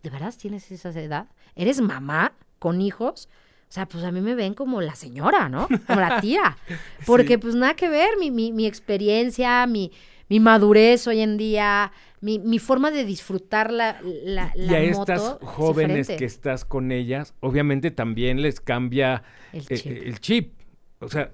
¿de 0.03 0.09
verdad 0.09 0.33
tienes 0.39 0.69
esa 0.71 0.89
edad? 0.89 1.27
¿Eres 1.55 1.79
mamá 1.81 2.33
con 2.59 2.81
hijos? 2.81 3.29
O 3.69 3.71
sea, 3.71 3.85
pues 3.87 4.03
a 4.03 4.11
mí 4.11 4.19
me 4.21 4.33
ven 4.35 4.53
como 4.55 4.81
la 4.81 4.95
señora, 4.95 5.47
¿no? 5.47 5.67
Como 5.87 5.99
la 5.99 6.19
tía. 6.21 6.57
Porque 7.05 7.33
Sí. 7.35 7.37
pues 7.37 7.55
nada 7.55 7.75
que 7.75 7.87
ver, 7.87 8.09
mi, 8.19 8.31
mi, 8.31 8.51
mi 8.51 8.65
experiencia, 8.65 9.65
mi, 9.67 9.91
mi 10.27 10.39
madurez 10.39 11.05
hoy 11.07 11.21
en 11.21 11.37
día, 11.37 11.91
mi, 12.19 12.39
mi 12.39 12.57
forma 12.59 12.89
de 12.91 13.05
disfrutar 13.05 13.71
la, 13.71 13.99
la, 14.03 14.51
y 14.55 14.75
a 14.75 14.91
moto 14.93 15.13
estas 15.13 15.21
es 15.21 15.37
jóvenes 15.47 16.07
que 16.07 16.25
estás 16.25 16.65
con 16.65 16.91
ellas, 16.91 17.33
obviamente 17.41 17.91
también 17.91 18.41
les 18.41 18.59
cambia 18.59 19.23
El 19.53 19.67
chip. 19.67 19.85
eh, 19.87 20.01
el 20.05 20.19
chip. 20.19 20.53
O 20.99 21.07
sea, 21.07 21.31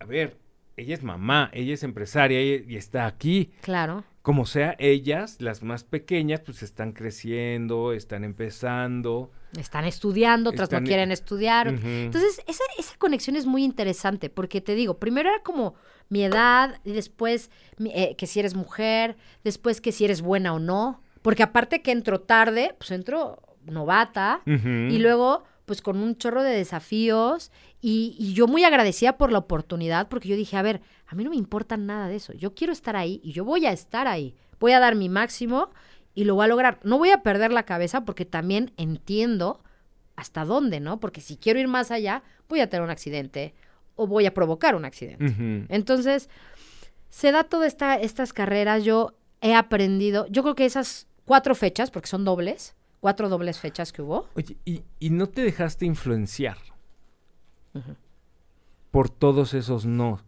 a 0.00 0.04
ver, 0.04 0.36
ella 0.78 0.94
es 0.94 1.02
mamá, 1.02 1.50
ella 1.52 1.74
es 1.74 1.82
empresaria 1.82 2.38
ella- 2.38 2.64
y 2.66 2.76
está 2.76 3.06
aquí. 3.06 3.52
Claro. 3.60 4.04
Como 4.22 4.44
sea, 4.46 4.76
ellas, 4.78 5.40
las 5.40 5.62
más 5.62 5.84
pequeñas, 5.84 6.40
pues 6.40 6.62
están 6.62 6.92
creciendo, 6.92 7.92
están 7.92 8.24
empezando. 8.24 9.30
Están 9.58 9.84
estudiando, 9.86 10.50
otras 10.50 10.64
Están- 10.68 10.82
no 10.84 10.86
quieren 10.88 11.10
estudiar. 11.12 11.68
Entonces, 11.68 12.42
esa, 12.46 12.62
esa 12.78 12.94
conexión 12.98 13.36
es 13.36 13.46
muy 13.46 13.64
interesante 13.64 14.28
porque 14.28 14.60
te 14.60 14.74
digo, 14.74 14.98
primero 14.98 15.30
era 15.30 15.42
como 15.42 15.74
mi 16.10 16.22
edad, 16.24 16.80
y 16.84 16.92
después 16.92 17.50
eh, 17.86 18.14
que 18.16 18.26
si 18.26 18.40
eres 18.40 18.54
mujer, 18.54 19.16
después 19.44 19.80
que 19.80 19.92
si 19.92 20.04
eres 20.04 20.20
buena 20.20 20.52
o 20.52 20.58
no, 20.58 21.02
porque 21.22 21.42
aparte 21.42 21.80
que 21.82 21.92
entro 21.92 22.20
tarde, 22.20 22.74
pues 22.78 22.90
entro 22.90 23.42
novata 23.64 24.40
y 24.46 24.98
luego 24.98 25.44
pues 25.68 25.80
con 25.80 25.98
un 25.98 26.16
chorro 26.16 26.42
de 26.42 26.50
desafíos 26.50 27.52
y, 27.80 28.16
y 28.18 28.34
yo 28.34 28.48
muy 28.48 28.64
agradecida 28.64 29.16
por 29.16 29.30
la 29.30 29.38
oportunidad 29.38 30.08
porque 30.08 30.28
yo 30.28 30.34
dije, 30.34 30.56
a 30.56 30.62
ver, 30.62 30.80
a 31.06 31.14
mí 31.14 31.22
no 31.22 31.30
me 31.30 31.36
importa 31.36 31.76
nada 31.76 32.08
de 32.08 32.16
eso, 32.16 32.32
yo 32.32 32.56
quiero 32.56 32.72
estar 32.72 32.96
ahí 32.96 33.20
y 33.22 33.30
yo 33.30 33.44
voy 33.44 33.66
a 33.66 33.72
estar 33.72 34.08
ahí, 34.08 34.34
voy 34.58 34.72
a 34.72 34.80
dar 34.80 34.96
mi 34.96 35.08
máximo 35.08 35.70
y 36.18 36.24
lo 36.24 36.34
voy 36.34 36.46
a 36.46 36.48
lograr. 36.48 36.80
No 36.82 36.98
voy 36.98 37.10
a 37.10 37.22
perder 37.22 37.52
la 37.52 37.62
cabeza 37.62 38.04
porque 38.04 38.24
también 38.24 38.72
entiendo 38.76 39.62
hasta 40.16 40.44
dónde, 40.44 40.80
¿no? 40.80 40.98
Porque 40.98 41.20
si 41.20 41.36
quiero 41.36 41.60
ir 41.60 41.68
más 41.68 41.92
allá, 41.92 42.24
voy 42.48 42.58
a 42.58 42.68
tener 42.68 42.82
un 42.82 42.90
accidente 42.90 43.54
o 43.94 44.08
voy 44.08 44.26
a 44.26 44.34
provocar 44.34 44.74
un 44.74 44.84
accidente. 44.84 45.32
Entonces, 45.68 46.28
se 47.08 47.30
da 47.30 47.44
todas 47.44 47.68
esta, 47.68 47.94
estas 47.94 48.32
carreras. 48.32 48.82
Yo 48.82 49.14
he 49.40 49.54
aprendido, 49.54 50.26
yo 50.26 50.42
creo 50.42 50.56
que 50.56 50.64
esas 50.64 51.06
cuatro 51.24 51.54
fechas, 51.54 51.92
porque 51.92 52.08
son 52.08 52.24
dobles, 52.24 52.74
cuatro 53.00 53.28
dobles 53.28 53.58
fechas 53.58 53.92
que 53.92 54.02
hubo. 54.02 54.28
Oye, 54.34 54.56
¿y, 54.64 54.82
y 54.98 55.10
no 55.10 55.28
te 55.28 55.42
dejaste 55.42 55.86
influenciar 55.86 56.58
por 58.90 59.08
todos 59.08 59.54
esos 59.54 59.86
no? 59.86 60.20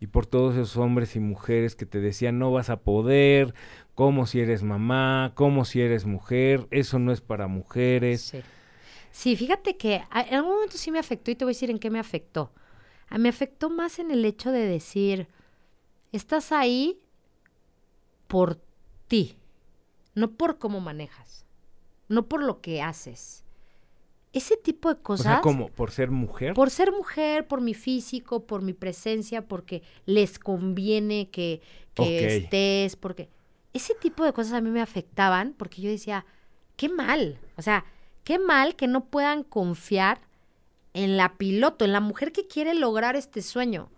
y 0.00 0.06
por 0.06 0.26
todos 0.26 0.54
esos 0.54 0.76
hombres 0.76 1.16
y 1.16 1.20
mujeres 1.20 1.74
que 1.74 1.86
te 1.86 2.00
decían 2.00 2.38
no 2.38 2.52
vas 2.52 2.70
a 2.70 2.80
poder, 2.80 3.54
como 3.94 4.26
si 4.26 4.40
eres 4.40 4.62
mamá, 4.62 5.32
como 5.34 5.64
si 5.64 5.80
eres 5.80 6.06
mujer, 6.06 6.68
eso 6.70 6.98
no 6.98 7.12
es 7.12 7.20
para 7.20 7.48
mujeres. 7.48 8.20
Sí. 8.20 8.40
Sí, 9.10 9.34
fíjate 9.34 9.76
que 9.76 9.96
en 10.12 10.34
algún 10.34 10.54
momento 10.54 10.76
sí 10.76 10.92
me 10.92 10.98
afectó 10.98 11.30
y 11.30 11.34
te 11.34 11.44
voy 11.44 11.50
a 11.50 11.54
decir 11.54 11.70
en 11.70 11.78
qué 11.78 11.90
me 11.90 11.98
afectó. 11.98 12.52
A 13.08 13.18
me 13.18 13.28
afectó 13.28 13.70
más 13.70 13.98
en 13.98 14.10
el 14.10 14.24
hecho 14.24 14.52
de 14.52 14.60
decir, 14.60 15.26
estás 16.12 16.52
ahí 16.52 17.00
por 18.28 18.60
ti, 19.08 19.36
no 20.14 20.30
por 20.32 20.58
cómo 20.58 20.80
manejas, 20.80 21.46
no 22.08 22.26
por 22.26 22.42
lo 22.42 22.60
que 22.60 22.82
haces. 22.82 23.44
Ese 24.32 24.56
tipo 24.56 24.92
de 24.92 25.00
cosas. 25.00 25.26
O 25.26 25.30
sea, 25.30 25.40
como 25.40 25.68
por 25.68 25.90
ser 25.90 26.10
mujer. 26.10 26.54
Por 26.54 26.70
ser 26.70 26.92
mujer, 26.92 27.46
por 27.46 27.60
mi 27.60 27.74
físico, 27.74 28.44
por 28.44 28.62
mi 28.62 28.74
presencia, 28.74 29.46
porque 29.46 29.82
les 30.04 30.38
conviene 30.38 31.30
que, 31.30 31.62
que 31.94 32.36
estés, 32.36 32.96
porque 32.96 33.28
ese 33.72 33.94
tipo 33.94 34.24
de 34.24 34.32
cosas 34.32 34.54
a 34.54 34.60
mí 34.60 34.70
me 34.70 34.82
afectaban, 34.82 35.54
porque 35.56 35.80
yo 35.80 35.90
decía, 35.90 36.26
qué 36.76 36.88
mal, 36.88 37.38
o 37.56 37.62
sea, 37.62 37.84
qué 38.24 38.38
mal 38.38 38.76
que 38.76 38.86
no 38.86 39.06
puedan 39.06 39.42
confiar 39.42 40.20
en 40.94 41.16
la 41.16 41.36
piloto, 41.36 41.84
en 41.84 41.92
la 41.92 42.00
mujer 42.00 42.32
que 42.32 42.46
quiere 42.46 42.74
lograr 42.74 43.16
este 43.16 43.42
sueño. 43.42 43.88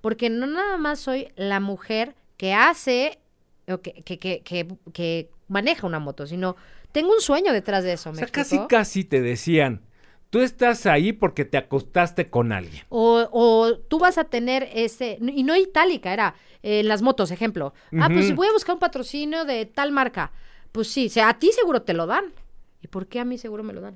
Porque 0.00 0.30
no 0.30 0.48
nada 0.48 0.78
más 0.78 0.98
soy 0.98 1.28
la 1.36 1.60
mujer 1.60 2.16
que 2.36 2.54
hace 2.54 3.20
o 3.68 3.80
que, 3.80 3.92
que, 4.02 4.18
que, 4.18 4.66
que, 4.92 5.30
maneja 5.46 5.86
una 5.86 6.00
moto, 6.00 6.26
sino 6.26 6.56
tengo 6.92 7.12
un 7.12 7.20
sueño 7.20 7.52
detrás 7.52 7.84
de 7.84 7.92
eso. 7.92 8.10
o 8.10 8.14
sea, 8.14 8.26
casi, 8.26 8.58
casi 8.68 9.04
te 9.04 9.20
decían, 9.20 9.82
tú 10.30 10.40
estás 10.40 10.86
ahí 10.86 11.12
porque 11.12 11.44
te 11.44 11.56
acostaste 11.56 12.30
con 12.30 12.52
alguien. 12.52 12.84
O, 12.88 13.28
o 13.32 13.78
tú 13.78 13.98
vas 13.98 14.18
a 14.18 14.24
tener 14.24 14.68
ese, 14.74 15.18
y 15.20 15.42
no 15.42 15.56
itálica, 15.56 16.12
era 16.12 16.34
en 16.62 16.88
las 16.88 17.02
motos, 17.02 17.30
ejemplo. 17.30 17.72
Ah, 17.98 18.08
pues 18.12 18.34
voy 18.34 18.48
a 18.48 18.52
buscar 18.52 18.74
un 18.74 18.80
patrocinio 18.80 19.44
de 19.44 19.66
tal 19.66 19.92
marca. 19.92 20.32
Pues 20.72 20.88
sí, 20.88 21.06
o 21.06 21.10
sea, 21.10 21.28
a 21.30 21.38
ti 21.38 21.50
seguro 21.52 21.82
te 21.82 21.94
lo 21.94 22.06
dan. 22.06 22.26
¿Y 22.80 22.86
por 22.86 23.08
qué 23.08 23.18
a 23.18 23.24
mí 23.24 23.38
seguro 23.38 23.64
me 23.64 23.72
lo 23.72 23.80
dan? 23.80 23.94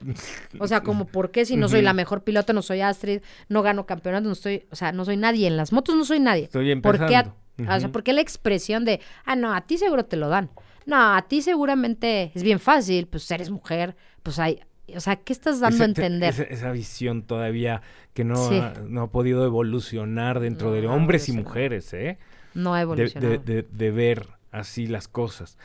O 0.58 0.66
sea, 0.66 0.82
como 0.82 1.06
por 1.06 1.30
qué 1.30 1.44
si 1.44 1.56
no 1.56 1.68
soy 1.68 1.82
la 1.82 1.92
mejor 1.92 2.24
piloto, 2.24 2.52
no 2.52 2.62
soy 2.62 2.80
Astrid, 2.80 3.20
no 3.48 3.62
gano 3.62 3.86
campeonato, 3.86 4.26
no 4.26 4.32
estoy, 4.32 4.66
o 4.72 4.76
sea, 4.76 4.90
no 4.90 5.04
soy 5.04 5.16
nadie 5.16 5.46
en 5.46 5.56
las 5.56 5.72
motos, 5.72 5.94
no 5.94 6.04
soy 6.04 6.18
nadie. 6.18 6.44
Estoy 6.44 6.72
empezando. 6.72 7.06
¿Por 7.06 7.08
qué 7.08 7.68
O 7.70 7.78
sea, 7.80 7.88
¿por 7.90 8.02
qué 8.02 8.12
la 8.12 8.22
expresión 8.22 8.84
de, 8.84 9.00
ah, 9.24 9.36
no, 9.36 9.54
a 9.54 9.60
ti 9.60 9.78
seguro 9.78 10.04
te 10.04 10.16
lo 10.16 10.28
dan? 10.28 10.50
No, 10.86 11.14
a 11.14 11.22
ti 11.22 11.42
seguramente 11.42 12.32
es 12.34 12.42
bien 12.42 12.60
fácil, 12.60 13.06
pues 13.06 13.30
eres 13.30 13.50
mujer, 13.50 13.96
pues 14.22 14.38
hay, 14.38 14.60
o 14.94 15.00
sea, 15.00 15.16
¿qué 15.16 15.32
estás 15.32 15.60
dando 15.60 15.84
a 15.84 15.86
entender? 15.86 16.48
Esa, 16.50 16.70
visión 16.72 17.22
todavía 17.22 17.82
que 18.14 18.24
no, 18.24 18.44
ha, 18.46 18.74
no 18.88 19.02
ha 19.02 19.10
podido 19.10 19.44
evolucionar 19.44 20.40
dentro 20.40 20.72
de 20.72 20.86
hombres 20.86 21.28
y 21.28 21.32
mujeres, 21.32 21.92
¿eh? 21.94 22.18
No 22.54 22.74
ha 22.74 22.82
evolucionado. 22.82 23.38
De, 23.38 23.62
de, 23.62 23.90
ver 23.90 24.28
así 24.50 24.86
las 24.86 25.08
cosas. 25.08 25.56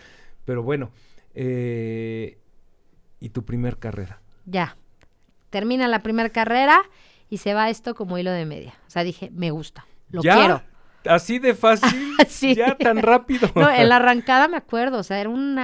Pero 0.46 0.64
bueno, 0.64 0.92
eh, 1.34 2.38
¿y 3.20 3.30
tu 3.30 3.44
primer 3.44 3.78
carrera? 3.78 4.22
Ya. 4.46 4.78
Termina 5.50 5.88
la 5.88 6.00
primera 6.00 6.30
carrera 6.30 6.82
y 7.30 7.38
se 7.38 7.54
va 7.54 7.70
esto 7.70 7.96
como 7.96 8.18
hilo 8.18 8.32
de 8.32 8.46
media. 8.46 8.76
O 8.88 8.90
sea, 8.90 9.04
dije, 9.04 9.30
me 9.34 9.52
gusta, 9.52 9.86
lo 10.10 10.22
quiero. 10.22 10.62
Así 11.10 11.40
de 11.40 11.56
fácil, 11.56 12.16
ya 12.56 12.78
tan 12.78 12.98
rápido. 12.98 13.50
no, 13.56 13.70
en 13.70 13.90
la 13.90 13.96
arrancada 13.98 14.48
me 14.48 14.58
acuerdo, 14.58 15.00
o 15.00 15.04
sea, 15.04 15.20
era 15.20 15.30
un 15.30 15.60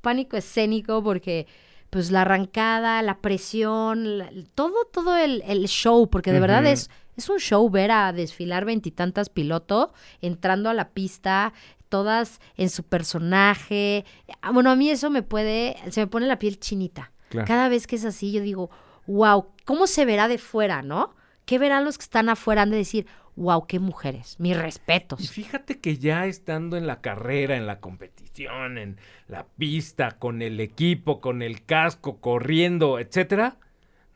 pánico 0.00 0.36
escénico 0.36 1.02
porque 1.02 1.46
pues 1.90 2.10
la 2.10 2.22
arrancada, 2.22 3.02
la 3.02 3.18
presión, 3.18 4.22
todo, 4.54 4.86
todo 4.90 5.14
el, 5.16 5.42
show, 5.66 6.08
porque 6.08 6.32
de 6.32 6.40
verdad 6.40 6.64
es, 6.64 6.88
es 7.18 7.28
un 7.28 7.38
show 7.38 7.68
ver 7.68 7.90
a 7.90 8.14
desfilar 8.14 8.64
veintitantas 8.64 9.28
pilotos 9.28 9.90
entrando 10.22 10.70
a 10.70 10.74
la 10.74 10.88
pista, 10.88 11.52
todas 11.90 12.40
en 12.56 12.70
su 12.70 12.84
personaje. 12.84 14.06
Ah, 14.40 14.52
bueno, 14.52 14.70
a 14.70 14.76
mí 14.76 14.88
eso 14.88 15.10
me 15.10 15.22
puede, 15.22 15.76
se 15.90 16.00
me 16.00 16.06
pone 16.06 16.26
la 16.26 16.38
piel 16.38 16.58
chinita. 16.58 17.12
Cada 17.46 17.68
vez 17.68 17.86
que 17.86 17.96
es 17.96 18.06
así, 18.06 18.32
yo 18.32 18.40
digo, 18.40 18.70
wow, 19.06 19.48
¿cómo 19.66 19.86
se 19.86 20.06
verá 20.06 20.28
de 20.28 20.38
fuera, 20.38 20.80
no? 20.80 21.14
¿Qué 21.44 21.58
verán 21.58 21.84
los 21.84 21.98
que 21.98 22.04
están 22.04 22.30
afuera? 22.30 22.62
Han 22.62 22.70
de 22.70 22.78
decir, 22.78 23.06
wow, 23.36 23.66
qué 23.66 23.78
mujeres, 23.78 24.36
mis 24.38 24.56
respetos. 24.56 25.20
Y 25.20 25.26
fíjate 25.26 25.80
que 25.80 25.98
ya 25.98 26.26
estando 26.26 26.76
en 26.76 26.86
la 26.86 27.00
carrera, 27.00 27.56
en 27.56 27.66
la 27.66 27.80
competición, 27.80 28.78
en 28.78 28.98
la 29.28 29.46
pista, 29.46 30.12
con 30.18 30.42
el 30.42 30.60
equipo, 30.60 31.20
con 31.20 31.42
el 31.42 31.64
casco, 31.64 32.20
corriendo, 32.20 32.98
etcétera, 32.98 33.58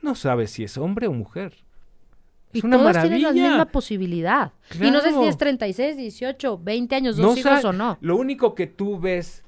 no 0.02 0.14
sabes 0.14 0.50
si 0.50 0.64
es 0.64 0.76
hombre 0.76 1.06
o 1.06 1.12
mujer. 1.12 1.64
Es 2.52 2.62
y 2.62 2.66
una 2.66 2.78
todos 2.78 2.92
tienen 3.00 3.22
la 3.22 3.32
misma 3.32 3.66
posibilidad. 3.66 4.52
Y 4.74 4.90
no 4.90 5.00
sé 5.00 5.12
si 5.12 5.24
es 5.24 5.36
36, 5.36 5.96
18, 5.96 6.58
20 6.58 6.94
años, 6.94 7.16
dos 7.16 7.38
hijos 7.38 7.64
o 7.64 7.72
no. 7.72 7.98
Lo 8.00 8.16
único 8.16 8.54
que 8.54 8.66
tú 8.66 8.98
ves 8.98 9.44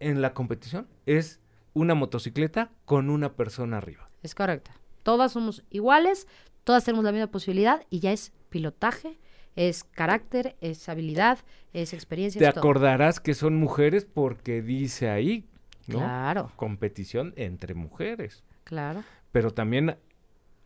en 0.00 0.22
la 0.22 0.34
competición 0.34 0.86
es 1.06 1.40
una 1.72 1.94
motocicleta 1.94 2.70
con 2.84 3.10
una 3.10 3.34
persona 3.34 3.78
arriba. 3.78 4.08
Es 4.22 4.34
correcto. 4.34 4.70
Todas 5.02 5.32
somos 5.32 5.62
iguales, 5.70 6.26
todas 6.64 6.84
tenemos 6.84 7.04
la 7.04 7.12
misma 7.12 7.28
posibilidad 7.28 7.84
y 7.90 8.00
ya 8.00 8.12
es 8.12 8.32
pilotaje, 8.48 9.18
es 9.54 9.84
carácter, 9.84 10.56
es 10.60 10.88
habilidad, 10.88 11.38
es 11.72 11.92
experiencia. 11.92 12.40
Te 12.40 12.58
acordarás 12.58 13.20
que 13.20 13.34
son 13.34 13.56
mujeres 13.56 14.04
porque 14.04 14.62
dice 14.62 15.08
ahí, 15.08 15.44
¿no? 15.86 15.98
Claro. 15.98 16.52
Competición 16.56 17.32
entre 17.36 17.74
mujeres. 17.74 18.44
Claro. 18.64 19.02
Pero 19.32 19.52
también 19.52 19.96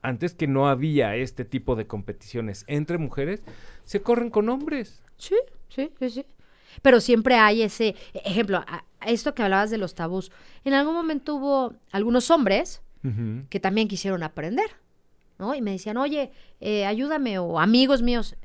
antes 0.03 0.35
que 0.35 0.47
no 0.47 0.69
había 0.69 1.15
este 1.15 1.45
tipo 1.45 1.77
de 1.77 1.87
competiciones 1.87 2.65
entre 2.67 2.99
mujeres, 2.99 3.43
se 3.85 4.03
corren 4.03 4.31
con 4.31 4.49
hombres. 4.49 5.03
Sí, 5.19 5.37
sí, 5.69 5.93
sí, 5.99 6.11
sí. 6.11 6.27
Pero 6.83 7.01
siempre 7.01 7.35
hay 7.35 7.63
ese 7.63 7.97
ejemplo, 8.15 8.65
esto 9.05 9.35
que 9.35 9.43
hablabas 9.43 9.71
de 9.71 9.79
los 9.79 9.95
tabús. 9.95 10.31
En 10.65 10.73
algún 10.73 10.95
momento 10.95 11.35
hubo 11.35 11.75
algunos 11.93 12.31
hombres 12.31 12.83
que 13.49 13.61
también 13.61 13.89
quisieron 13.89 14.23
aprender. 14.23 14.71
¿No? 15.41 15.55
Y 15.55 15.63
me 15.63 15.73
decían, 15.73 15.97
oye, 15.97 16.31
eh, 16.61 16.87
ayúdame, 16.87 17.39
o 17.39 17.59
amigos 17.59 18.03
míos. 18.03 18.37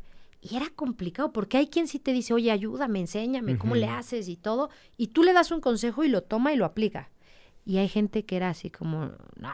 Y 0.42 0.56
era 0.56 0.68
complicado, 0.76 1.32
porque 1.32 1.58
hay 1.58 1.68
quien 1.68 1.88
sí 1.88 2.00
te 2.00 2.14
dice, 2.14 2.34
oye, 2.34 2.52
ayúdame, 2.52 3.00
enséñame, 3.00 3.58
¿cómo 3.58 3.76
le 3.76 3.88
haces 3.88 4.28
y 4.28 4.36
todo? 4.36 4.70
Y 4.98 5.08
tú 5.08 5.24
le 5.24 5.34
das 5.34 5.52
un 5.52 5.60
consejo 5.60 6.04
y 6.04 6.08
lo 6.08 6.22
toma 6.22 6.54
y 6.54 6.56
lo 6.56 6.66
aplica. 6.66 7.10
Y 7.66 7.78
hay 7.78 7.90
gente 7.90 8.26
que 8.26 8.38
era 8.38 8.50
así 8.50 8.70
como, 8.70 9.12
no, 9.38 9.54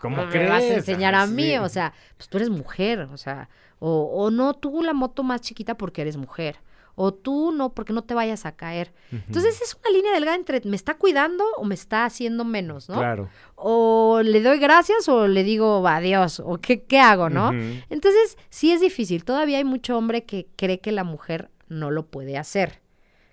¿cómo, 0.00 0.26
me 0.26 0.48
vas 0.48 0.62
a 0.62 0.74
enseñar 0.74 1.14
a 1.14 1.26
mí? 1.26 1.56
O 1.58 1.68
sea, 1.68 1.94
pues 2.16 2.28
tú 2.28 2.36
eres 2.36 2.50
mujer, 2.50 3.00
o 3.12 3.16
sea, 3.16 3.48
o, 3.78 4.02
o 4.02 4.30
no, 4.30 4.54
tú 4.54 4.82
la 4.82 4.92
moto 4.92 5.22
más 5.22 5.40
chiquita 5.40 5.76
porque 5.76 6.02
eres 6.02 6.16
mujer 6.16 6.58
o 7.00 7.14
tú 7.14 7.52
no, 7.52 7.74
porque 7.74 7.92
no 7.92 8.02
te 8.02 8.12
vayas 8.12 8.44
a 8.44 8.56
caer. 8.56 8.92
Entonces 9.12 9.62
es 9.62 9.76
una 9.80 9.96
línea 9.96 10.12
delgada 10.12 10.36
entre 10.36 10.60
me 10.64 10.74
está 10.74 10.94
cuidando 10.94 11.44
o 11.56 11.64
me 11.64 11.76
está 11.76 12.04
haciendo 12.04 12.44
menos, 12.44 12.88
¿no? 12.88 12.98
Claro. 12.98 13.28
O 13.54 14.20
le 14.24 14.42
doy 14.42 14.58
gracias 14.58 15.08
o 15.08 15.28
le 15.28 15.44
digo 15.44 15.86
adiós, 15.86 16.40
o 16.40 16.58
qué, 16.58 16.82
qué 16.82 16.98
hago, 16.98 17.30
¿no? 17.30 17.52
Entonces 17.88 18.36
sí 18.50 18.72
es 18.72 18.80
difícil. 18.80 19.24
Todavía 19.24 19.58
hay 19.58 19.64
mucho 19.64 19.96
hombre 19.96 20.24
que 20.24 20.48
cree 20.56 20.80
que 20.80 20.90
la 20.90 21.04
mujer 21.04 21.50
no 21.68 21.92
lo 21.92 22.06
puede 22.06 22.36
hacer 22.36 22.80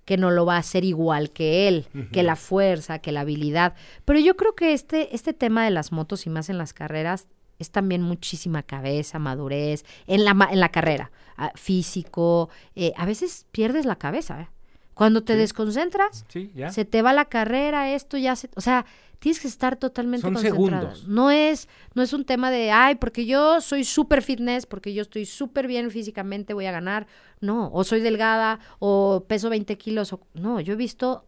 que 0.05 0.17
no 0.17 0.29
lo 0.29 0.45
va 0.45 0.57
a 0.57 0.59
hacer 0.59 0.85
igual 0.85 1.31
que 1.31 1.67
él, 1.67 1.87
que 2.11 2.21
la 2.21 2.35
fuerza, 2.35 2.99
que 2.99 3.11
la 3.11 3.21
habilidad. 3.21 3.73
Pero 4.05 4.19
yo 4.19 4.37
creo 4.37 4.53
que 4.53 4.73
este, 4.73 5.15
este 5.15 5.33
tema 5.33 5.65
de 5.65 5.71
las 5.71 5.91
motos 5.91 6.27
y 6.27 6.29
más 6.29 6.49
en 6.49 6.59
las 6.59 6.73
carreras 6.73 7.27
es 7.59 7.71
también 7.71 8.01
muchísima 8.01 8.63
cabeza, 8.63 9.19
madurez 9.19 9.85
en 10.07 10.25
la, 10.25 10.49
en 10.51 10.59
la 10.59 10.69
carrera, 10.69 11.11
ah, 11.37 11.51
físico. 11.55 12.49
Eh, 12.75 12.93
a 12.97 13.05
veces 13.05 13.45
pierdes 13.51 13.85
la 13.85 13.95
cabeza. 13.95 14.41
¿eh? 14.41 14.47
Cuando 14.93 15.23
te 15.23 15.35
desconcentras, 15.35 16.25
se 16.71 16.85
te 16.85 17.01
va 17.01 17.13
la 17.13 17.25
carrera, 17.25 17.93
esto 17.93 18.17
ya 18.17 18.35
se... 18.35 18.49
O 18.55 18.61
sea, 18.61 18.85
tienes 19.19 19.39
que 19.39 19.47
estar 19.47 19.75
totalmente 19.75 20.21
Son 20.21 20.37
Segundos. 20.37 21.07
No 21.07 21.31
es, 21.31 21.67
no 21.93 22.01
es 22.01 22.13
un 22.13 22.25
tema 22.25 22.51
de, 22.51 22.71
ay, 22.71 22.95
porque 22.95 23.25
yo 23.25 23.59
soy 23.59 23.83
súper 23.83 24.21
fitness, 24.21 24.65
porque 24.65 24.93
yo 24.93 25.01
estoy 25.01 25.25
súper 25.25 25.67
bien 25.67 25.91
físicamente, 25.91 26.53
voy 26.53 26.65
a 26.65 26.71
ganar. 26.71 27.07
No, 27.41 27.69
o 27.73 27.83
soy 27.83 28.01
delgada, 28.01 28.59
o 28.79 29.25
peso 29.27 29.49
20 29.49 29.77
kilos. 29.77 30.13
O... 30.13 30.21
No, 30.33 30.59
yo 30.61 30.73
he 30.73 30.77
visto 30.77 31.25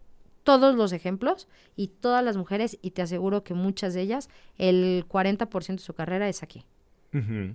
todos 0.48 0.76
los 0.76 0.94
ejemplos 0.94 1.50
y 1.76 1.90
todas 1.90 2.24
las 2.24 2.38
mujeres, 2.38 2.80
y 2.82 2.92
te 2.92 3.02
aseguro 3.02 3.44
que 3.44 3.54
muchas 3.54 3.94
de 3.94 4.00
ellas, 4.00 4.30
el 4.58 5.06
40% 5.06 5.68
de 5.68 5.78
su 5.80 5.94
carrera 5.94 6.30
es 6.30 6.42
aquí. 6.42 6.66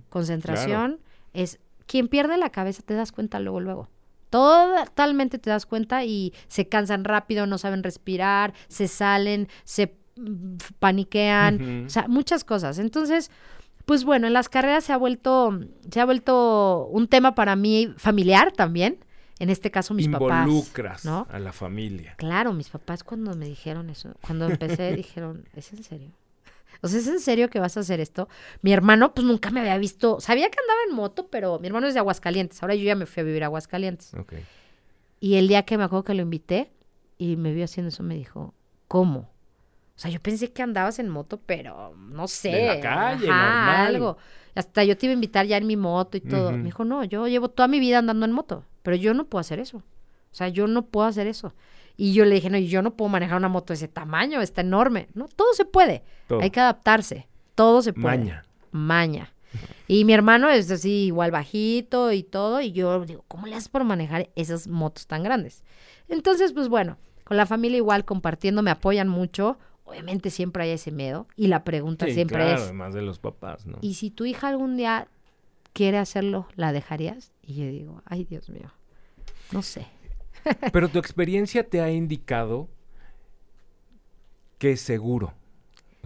Concentración 0.09 0.99
es... 1.33 1.59
Quien 1.87 2.07
pierde 2.07 2.37
la 2.37 2.51
cabeza 2.51 2.83
te 2.85 2.93
das 2.93 3.11
cuenta 3.11 3.39
luego, 3.39 3.61
luego. 3.61 3.89
Totalmente 4.29 5.39
te 5.39 5.49
das 5.49 5.65
cuenta 5.65 6.05
y 6.05 6.33
se 6.47 6.69
cansan 6.69 7.03
rápido, 7.03 7.47
no 7.47 7.57
saben 7.57 7.81
respirar, 7.81 8.53
se 8.67 8.87
salen, 8.87 9.47
se 9.63 9.95
mm, 10.15 10.57
paniquean, 10.77 11.85
o 11.87 11.89
sea, 11.89 12.07
muchas 12.07 12.43
cosas. 12.43 12.77
Entonces, 12.77 13.31
pues 13.85 14.05
bueno, 14.05 14.27
en 14.27 14.33
las 14.33 14.49
carreras 14.49 14.83
se 14.83 14.93
ha 14.93 14.97
vuelto, 14.97 15.59
se 15.89 15.99
ha 15.99 16.05
vuelto 16.05 16.85
un 16.91 17.07
tema 17.07 17.33
para 17.33 17.55
mí 17.55 17.91
familiar 17.97 18.51
también 18.51 18.99
en 19.39 19.49
este 19.49 19.71
caso 19.71 19.93
mis 19.93 20.07
papás. 20.07 20.47
Involucras 20.47 21.05
a 21.05 21.39
la 21.39 21.51
familia. 21.51 22.15
Claro, 22.17 22.53
mis 22.53 22.69
papás 22.69 23.03
cuando 23.03 23.35
me 23.35 23.45
dijeron 23.45 23.89
eso, 23.89 24.13
cuando 24.21 24.47
empecé 24.47 24.93
dijeron, 24.95 25.45
¿es 25.55 25.73
en 25.73 25.83
serio? 25.83 26.11
O 26.81 26.89
sea, 26.89 26.99
¿es 26.99 27.07
en 27.07 27.21
serio 27.21 27.49
que 27.49 27.59
vas 27.59 27.77
a 27.77 27.79
hacer 27.79 28.01
esto? 28.01 28.27
Mi 28.61 28.73
hermano, 28.73 29.13
pues 29.13 29.25
nunca 29.25 29.51
me 29.51 29.61
había 29.61 29.77
visto. 29.77 30.19
Sabía 30.19 30.49
que 30.49 30.57
andaba 30.59 30.79
en 30.89 30.95
moto, 30.95 31.29
pero 31.29 31.57
mi 31.59 31.67
hermano 31.67 31.87
es 31.87 31.93
de 31.93 32.01
Aguascalientes. 32.01 32.61
Ahora 32.61 32.75
yo 32.75 32.83
ya 32.83 32.95
me 32.95 33.05
fui 33.05 33.21
a 33.21 33.23
vivir 33.23 33.41
a 33.43 33.45
Aguascalientes. 33.45 34.13
Ok. 34.15 34.33
Y 35.21 35.35
el 35.35 35.47
día 35.47 35.63
que 35.63 35.77
me 35.77 35.85
acuerdo 35.85 36.03
que 36.03 36.13
lo 36.13 36.23
invité 36.23 36.73
y 37.17 37.37
me 37.37 37.53
vio 37.53 37.63
haciendo 37.63 37.87
eso, 37.87 38.03
me 38.03 38.15
dijo, 38.15 38.53
¿cómo? 38.89 39.19
O 39.95 39.99
sea, 39.99 40.11
yo 40.11 40.19
pensé 40.19 40.51
que 40.51 40.61
andabas 40.61 40.99
en 40.99 41.07
moto, 41.07 41.39
pero 41.45 41.95
no 41.95 42.27
sé. 42.27 42.49
De 42.49 42.67
la 42.67 42.79
calle, 42.81 43.29
ajá, 43.29 43.55
normal. 43.55 43.95
algo. 43.95 44.17
Hasta 44.55 44.83
yo 44.83 44.97
te 44.97 45.05
iba 45.05 45.11
a 45.11 45.13
invitar 45.13 45.45
ya 45.45 45.55
en 45.55 45.67
mi 45.67 45.77
moto 45.77 46.17
y 46.17 46.21
todo. 46.21 46.51
Me 46.51 46.63
dijo, 46.63 46.83
no, 46.83 47.05
yo 47.05 47.27
llevo 47.27 47.49
toda 47.49 47.69
mi 47.69 47.79
vida 47.79 47.99
andando 47.99 48.25
en 48.25 48.33
moto, 48.33 48.65
pero 48.83 48.95
yo 48.95 49.13
no 49.13 49.25
puedo 49.25 49.39
hacer 49.41 49.59
eso. 49.59 49.77
O 49.77 50.35
sea, 50.35 50.47
yo 50.47 50.67
no 50.67 50.85
puedo 50.85 51.07
hacer 51.07 51.27
eso. 51.27 51.53
Y 51.95 52.13
yo 52.13 52.25
le 52.25 52.35
dije, 52.35 52.49
no, 52.49 52.57
yo 52.57 52.81
no 52.81 52.95
puedo 52.95 53.09
manejar 53.09 53.37
una 53.37 53.49
moto 53.49 53.73
de 53.73 53.75
ese 53.75 53.87
tamaño, 53.87 54.41
está 54.41 54.61
enorme. 54.61 55.07
No, 55.13 55.27
todo 55.27 55.53
se 55.53 55.65
puede. 55.65 56.03
Todo. 56.27 56.41
Hay 56.41 56.49
que 56.49 56.59
adaptarse. 56.59 57.27
Todo 57.55 57.81
se 57.81 57.93
puede. 57.93 58.17
Maña. 58.17 58.45
Maña. 58.71 59.33
Y 59.87 60.05
mi 60.05 60.13
hermano 60.13 60.49
es 60.49 60.71
así, 60.71 61.05
igual 61.05 61.31
bajito 61.31 62.11
y 62.11 62.23
todo. 62.23 62.61
Y 62.61 62.71
yo 62.71 63.05
digo, 63.05 63.23
¿cómo 63.27 63.45
le 63.45 63.55
haces 63.55 63.69
para 63.69 63.85
manejar 63.85 64.29
esas 64.35 64.67
motos 64.67 65.05
tan 65.05 65.23
grandes? 65.23 65.63
Entonces, 66.07 66.53
pues 66.53 66.67
bueno, 66.67 66.97
con 67.23 67.37
la 67.37 67.45
familia 67.45 67.77
igual 67.77 68.05
compartiendo, 68.05 68.63
me 68.63 68.71
apoyan 68.71 69.07
mucho. 69.07 69.59
Obviamente 69.85 70.29
siempre 70.29 70.63
hay 70.63 70.71
ese 70.71 70.91
miedo. 70.91 71.27
Y 71.35 71.47
la 71.47 71.63
pregunta 71.63 72.05
Sí, 72.07 72.13
siempre 72.13 72.37
claro, 72.37 72.55
es, 72.55 72.63
además 72.63 72.93
de 72.95 73.01
los 73.03 73.19
papás, 73.19 73.67
¿no? 73.67 73.77
¿y 73.81 73.95
si 73.95 74.09
tu 74.09 74.25
hija 74.25 74.47
algún 74.47 74.77
día 74.77 75.07
quiere 75.73 75.97
hacerlo, 75.97 76.47
la 76.55 76.71
dejarías? 76.71 77.32
Y 77.45 77.55
yo 77.55 77.67
digo, 77.67 78.01
ay, 78.05 78.23
Dios 78.25 78.49
mío, 78.49 78.71
no 79.51 79.61
sé. 79.61 79.85
Pero 80.73 80.89
tu 80.89 80.97
experiencia 80.99 81.67
te 81.67 81.81
ha 81.81 81.91
indicado 81.91 82.69
que 84.57 84.71
es 84.71 84.81
seguro. 84.81 85.33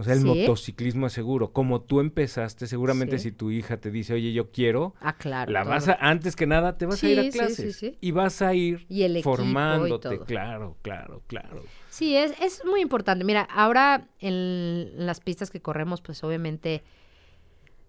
O 0.00 0.04
sea, 0.04 0.12
el 0.14 0.20
Sí. 0.20 0.26
motociclismo 0.26 1.08
es 1.08 1.12
seguro. 1.12 1.52
Como 1.52 1.80
tú 1.80 1.98
empezaste, 1.98 2.68
seguramente 2.68 3.18
Sí. 3.18 3.30
si 3.30 3.32
tu 3.32 3.50
hija 3.50 3.78
te 3.78 3.90
dice, 3.90 4.14
oye, 4.14 4.32
yo 4.32 4.52
quiero, 4.52 4.94
Ah, 5.00 5.16
claro. 5.16 5.50
la 5.50 5.62
todo. 5.62 5.70
vas 5.70 5.88
a, 5.88 5.94
antes 5.94 6.36
que 6.36 6.46
nada, 6.46 6.78
te 6.78 6.86
vas 6.86 7.02
a 7.02 7.08
ir 7.08 7.18
a 7.18 7.22
sí, 7.24 7.30
clases. 7.32 7.56
sí, 7.56 7.72
sí. 7.72 7.98
Y 8.00 8.12
vas 8.12 8.40
a 8.40 8.54
ir 8.54 8.86
Y 8.88 9.02
el 9.02 9.16
y 9.16 9.22
formándote. 9.24 10.20
Claro, 10.20 10.76
claro, 10.82 11.22
claro. 11.26 11.64
Sí, 11.90 12.14
es, 12.16 12.32
es 12.40 12.64
muy 12.64 12.80
importante. 12.80 13.24
Mira, 13.24 13.42
ahora 13.42 14.06
en 14.20 15.04
las 15.04 15.18
pistas 15.18 15.50
que 15.50 15.60
corremos, 15.60 16.00
pues 16.00 16.22
obviamente 16.22 16.84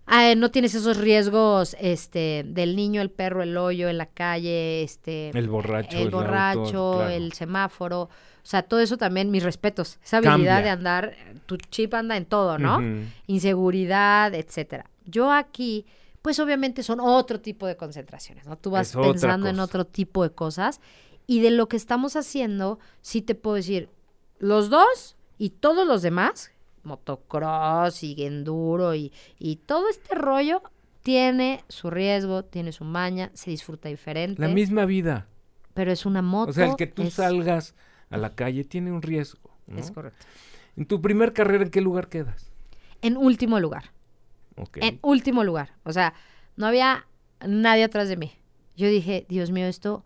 ah, 0.09 0.33
no 0.35 0.51
tienes 0.51 0.75
esos 0.75 0.97
riesgos 0.97 1.75
este, 1.79 2.43
del 2.45 2.75
niño, 2.75 3.01
el 3.01 3.09
perro, 3.11 3.43
el 3.43 3.55
hoyo 3.57 3.87
en 3.87 3.97
la 3.97 4.07
calle, 4.07 4.83
este, 4.83 5.29
El 5.37 5.47
borracho, 5.47 5.95
el 5.95 5.97
el 5.97 6.05
auto, 6.07 6.17
borracho, 6.17 6.93
claro. 6.97 7.09
el 7.09 7.33
semáforo. 7.33 8.01
O 8.01 8.45
sea, 8.49 8.63
todo 8.63 8.79
eso 8.79 8.97
también, 8.97 9.31
mis 9.31 9.43
respetos. 9.43 9.99
Esa 10.03 10.17
habilidad 10.17 10.55
Cambia. 10.55 10.61
de 10.61 10.69
andar, 10.69 11.15
tu 11.45 11.57
chip 11.57 11.93
anda 11.93 12.17
en 12.17 12.25
todo, 12.25 12.57
¿no? 12.57 12.81
Inseguridad, 13.27 14.33
etcétera. 14.33 14.89
Yo 15.05 15.31
aquí, 15.31 15.85
pues 16.21 16.39
obviamente 16.39 16.83
son 16.83 16.99
otro 16.99 17.39
tipo 17.39 17.67
de 17.67 17.77
concentraciones, 17.77 18.45
¿no? 18.45 18.57
Tú 18.57 18.71
vas 18.71 18.89
Es 18.89 18.95
pensando 18.95 19.47
en 19.47 19.59
otro 19.59 19.85
tipo 19.85 20.23
de 20.23 20.31
cosas. 20.31 20.81
Y 21.27 21.41
de 21.41 21.51
lo 21.51 21.69
que 21.69 21.77
estamos 21.77 22.15
haciendo, 22.15 22.79
sí 23.01 23.21
te 23.21 23.35
puedo 23.35 23.57
decir, 23.57 23.89
los 24.39 24.69
dos 24.69 25.15
y 25.37 25.51
todos 25.51 25.85
los 25.85 26.01
demás, 26.01 26.51
motocross 26.83 28.03
y 28.03 28.23
enduro 28.25 28.95
y, 28.95 29.11
y 29.37 29.57
todo 29.57 29.87
este 29.89 30.15
rollo, 30.15 30.61
tiene 31.03 31.63
su 31.69 31.89
riesgo, 31.89 32.43
tiene 32.43 32.71
su 32.71 32.83
maña, 32.83 33.31
se 33.33 33.51
disfruta 33.51 33.89
diferente. 33.89 34.41
La 34.41 34.47
misma 34.49 34.85
vida. 34.85 35.27
Pero 35.73 35.91
es 35.91 36.05
una 36.05 36.21
moto. 36.21 36.49
O 36.51 36.53
sea, 36.53 36.65
el 36.67 36.75
que 36.75 36.87
tú 36.87 37.03
es- 37.03 37.13
salgas 37.13 37.73
a 38.09 38.17
la 38.17 38.35
calle 38.35 38.63
tiene 38.63 38.91
un 38.91 39.01
riesgo. 39.01 39.49
¿no? 39.67 39.77
Es 39.79 39.91
correcto. 39.91 40.25
En 40.75 40.85
tu 40.85 41.01
primer 41.01 41.31
carrera, 41.33 41.63
¿en 41.63 41.69
qué 41.71 41.81
lugar 41.81 42.09
quedas? 42.09 42.51
En 43.01 43.15
último 43.17 43.59
lugar. 43.59 43.91
En 44.75 44.99
último 45.03 45.43
lugar. 45.43 45.73
O 45.83 45.93
sea, 45.93 46.13
no 46.57 46.65
había 46.67 47.07
nadie 47.47 47.85
atrás 47.85 48.09
de 48.09 48.17
mí. 48.17 48.33
Yo 48.75 48.87
dije, 48.89 49.25
Dios 49.29 49.51
mío, 49.51 49.67
esto, 49.67 50.03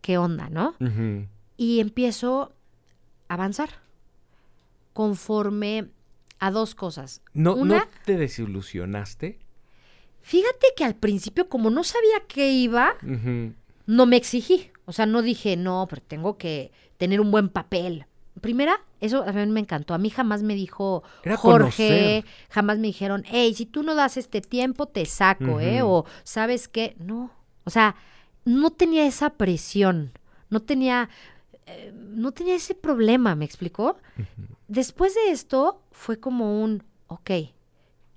¿qué 0.00 0.18
onda, 0.18 0.48
no? 0.50 0.74
Y 1.56 1.80
empiezo 1.80 2.52
a 3.28 3.34
avanzar 3.34 3.68
conforme 4.92 5.88
a 6.38 6.50
dos 6.50 6.74
cosas. 6.74 7.22
¿No, 7.32 7.54
Una, 7.54 7.78
¿No 7.78 7.84
te 8.04 8.16
desilusionaste? 8.16 9.38
fíjate 10.22 10.66
que 10.76 10.84
al 10.84 10.96
principio, 10.96 11.48
como 11.48 11.70
no 11.70 11.84
sabía 11.84 12.20
qué 12.26 12.50
iba, 12.50 12.94
no 13.86 14.06
me 14.06 14.16
exigí. 14.16 14.70
O 14.84 14.92
sea, 14.92 15.06
no 15.06 15.22
dije, 15.22 15.56
no, 15.56 15.86
pero 15.88 16.02
tengo 16.02 16.36
que 16.36 16.72
tener 16.98 17.20
un 17.20 17.30
buen 17.30 17.48
papel. 17.48 18.06
Primera, 18.40 18.80
eso 19.00 19.22
a 19.22 19.32
mí 19.32 19.46
me 19.46 19.60
encantó. 19.60 19.94
A 19.94 19.98
mí 19.98 20.10
jamás 20.10 20.42
me 20.42 20.54
dijo 20.54 21.02
Era 21.22 21.36
Jorge, 21.36 22.22
conocer. 22.22 22.24
jamás 22.50 22.78
me 22.78 22.88
dijeron, 22.88 23.22
hey, 23.26 23.54
si 23.54 23.66
tú 23.66 23.82
no 23.82 23.94
das 23.94 24.16
este 24.16 24.40
tiempo, 24.40 24.86
te 24.86 25.06
saco, 25.06 25.60
¿eh? 25.60 25.82
O, 25.82 26.04
¿sabes 26.24 26.68
qué? 26.68 26.96
No. 26.98 27.30
O 27.64 27.70
sea, 27.70 27.96
no 28.44 28.70
tenía 28.70 29.06
esa 29.06 29.30
presión. 29.30 30.12
No 30.50 30.60
tenía, 30.60 31.08
eh, 31.66 31.92
no 31.94 32.32
tenía 32.32 32.54
ese 32.56 32.74
problema, 32.74 33.34
¿me 33.34 33.44
explicó? 33.44 33.96
Después 34.68 35.14
de 35.14 35.30
esto, 35.30 35.80
fue 35.96 36.20
como 36.20 36.62
un, 36.62 36.84
ok, 37.08 37.30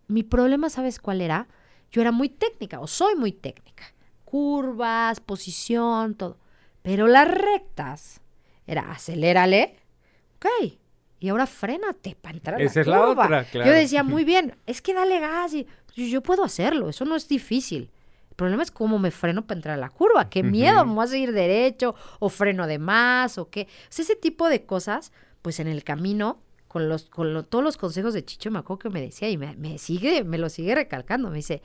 mi 0.07 0.23
problema, 0.23 0.69
¿sabes 0.69 0.99
cuál 0.99 1.21
era? 1.21 1.47
Yo 1.91 2.01
era 2.01 2.11
muy 2.11 2.29
técnica, 2.29 2.81
o 2.81 2.87
soy 2.87 3.15
muy 3.15 3.31
técnica. 3.31 3.85
Curvas, 4.25 5.19
posición, 5.21 6.15
todo. 6.15 6.37
Pero 6.81 7.07
las 7.07 7.27
rectas, 7.27 8.21
era 8.67 8.91
acelérale, 8.91 9.77
ok. 10.35 10.73
Y 11.19 11.29
ahora 11.29 11.47
frénate 11.47 12.15
para 12.21 12.35
entrar 12.35 12.61
a 12.61 12.63
Esa 12.63 12.75
la 12.75 12.81
es 12.81 12.87
la 12.87 12.97
curva. 12.99 13.25
otra, 13.25 13.43
claro. 13.45 13.71
Yo 13.71 13.75
decía, 13.75 14.03
muy 14.03 14.23
bien, 14.33 14.55
es 14.65 14.81
que 14.81 14.93
dale 14.93 15.19
gas. 15.19 15.53
Y, 15.53 15.65
yo, 15.95 16.05
yo 16.05 16.21
puedo 16.21 16.43
hacerlo, 16.43 16.89
eso 16.89 17.05
no 17.05 17.15
es 17.15 17.27
difícil. 17.27 17.91
El 18.29 18.35
problema 18.35 18.61
es 18.63 18.71
cómo 18.71 18.99
me 18.99 19.11
freno 19.11 19.47
para 19.47 19.57
entrar 19.57 19.75
a 19.77 19.81
la 19.81 19.89
curva. 19.89 20.29
Qué 20.29 20.43
miedo, 20.43 20.85
me 20.85 20.93
voy 20.93 21.05
a 21.05 21.07
seguir 21.07 21.31
derecho, 21.31 21.95
o 22.19 22.29
freno 22.29 22.67
de 22.67 22.77
más, 22.77 23.37
o 23.37 23.49
qué. 23.49 23.63
O 23.63 23.87
sea, 23.89 24.03
ese 24.03 24.15
tipo 24.15 24.47
de 24.47 24.65
cosas, 24.65 25.11
pues 25.41 25.59
en 25.59 25.67
el 25.67 25.83
camino, 25.83 26.41
con 26.69 26.87
los, 26.87 27.05
con 27.09 27.33
lo- 27.33 27.43
todos 27.43 27.63
los 27.63 27.75
consejos 27.75 28.13
de 28.13 28.23
Chicho, 28.23 28.49
acuerdo 28.57 28.79
que 28.79 28.89
me 28.89 29.01
decía, 29.01 29.29
y 29.29 29.37
me, 29.37 29.55
me 29.57 29.77
sigue, 29.77 30.23
me 30.23 30.37
lo 30.37 30.47
sigue 30.49 30.73
recalcando. 30.75 31.29
Me 31.29 31.35
dice, 31.37 31.61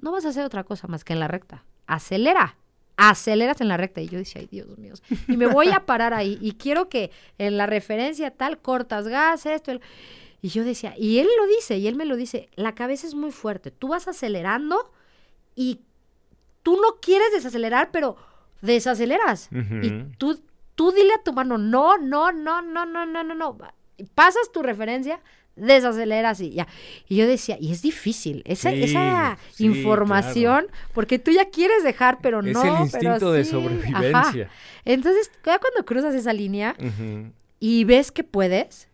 no 0.00 0.10
vas 0.10 0.24
a 0.24 0.30
hacer 0.30 0.44
otra 0.44 0.64
cosa 0.64 0.88
más 0.88 1.04
que 1.04 1.12
en 1.12 1.20
la 1.20 1.28
recta. 1.28 1.64
Acelera. 1.86 2.56
Aceleras 2.96 3.60
en 3.60 3.68
la 3.68 3.76
recta. 3.76 4.00
Y 4.00 4.08
yo 4.08 4.18
decía, 4.18 4.40
ay, 4.40 4.48
Dios 4.50 4.76
mío. 4.78 4.94
Y 5.28 5.36
me 5.36 5.46
voy 5.46 5.68
a 5.68 5.86
parar 5.86 6.14
ahí. 6.14 6.36
Y 6.40 6.52
quiero 6.54 6.88
que 6.88 7.12
en 7.38 7.56
la 7.56 7.66
referencia 7.66 8.32
tal, 8.32 8.58
cortas 8.58 9.06
gas, 9.06 9.46
esto. 9.46 9.70
el- 9.70 9.80
Y 10.42 10.48
yo 10.48 10.64
decía, 10.64 10.94
y 10.98 11.18
él 11.18 11.28
lo 11.38 11.46
dice, 11.46 11.76
y 11.78 11.86
él 11.86 11.94
me 11.94 12.06
lo 12.06 12.16
dice, 12.16 12.48
la 12.56 12.74
cabeza 12.74 13.06
es 13.06 13.14
muy 13.14 13.30
fuerte. 13.30 13.70
Tú 13.70 13.88
vas 13.88 14.08
acelerando 14.08 14.90
y 15.54 15.80
tú 16.62 16.76
no 16.76 17.00
quieres 17.00 17.30
desacelerar, 17.32 17.90
pero 17.92 18.16
desaceleras. 18.62 19.48
Y 19.84 19.90
tú, 20.18 20.40
tú 20.74 20.92
dile 20.92 21.12
a 21.14 21.22
tu 21.22 21.32
mano, 21.32 21.58
no, 21.58 21.98
no, 21.98 22.32
no, 22.32 22.62
no, 22.62 22.84
no, 22.86 23.06
no, 23.06 23.22
no, 23.24 23.34
no. 23.34 23.58
Pasas 24.14 24.52
tu 24.52 24.62
referencia, 24.62 25.20
desaceleras 25.56 26.40
y 26.40 26.50
ya. 26.50 26.66
Y 27.08 27.16
yo 27.16 27.26
decía, 27.26 27.56
y 27.60 27.72
es 27.72 27.82
difícil, 27.82 28.42
esa, 28.46 28.70
Sí, 28.70 28.84
esa 28.84 29.38
sí, 29.52 29.64
información, 29.66 30.66
porque 30.94 31.18
tú 31.18 31.30
ya 31.30 31.50
quieres 31.50 31.82
dejar, 31.82 32.18
pero 32.22 32.40
Es 32.40 32.52
no. 32.54 32.62
el 32.62 32.68
pero 32.70 32.84
instinto 32.84 33.32
de 33.32 33.44
sí, 33.44 33.50
sobrevivencia. 33.50 34.18
ajá. 34.18 34.50
Entonces, 34.84 35.30
ya 35.44 35.58
cuando 35.58 35.84
cruzas 35.84 36.14
esa 36.14 36.32
línea 36.32 36.76
y 37.60 37.84
ves 37.84 38.12
que 38.12 38.24
puedes, 38.24 38.88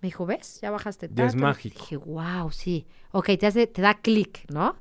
me 0.00 0.08
dijo, 0.08 0.26
¿ves? 0.26 0.60
Ya 0.60 0.70
bajaste 0.70 1.08
Ya 1.12 1.26
es 1.26 1.32
tanto". 1.32 1.46
mágico. 1.46 1.80
Dije, 1.80 1.96
wow, 1.96 2.50
sí. 2.52 2.86
Ok, 3.10 3.30
te, 3.38 3.46
hace, 3.46 3.66
te 3.66 3.82
da 3.82 3.94
clic, 3.94 4.44
¿no? 4.50 4.76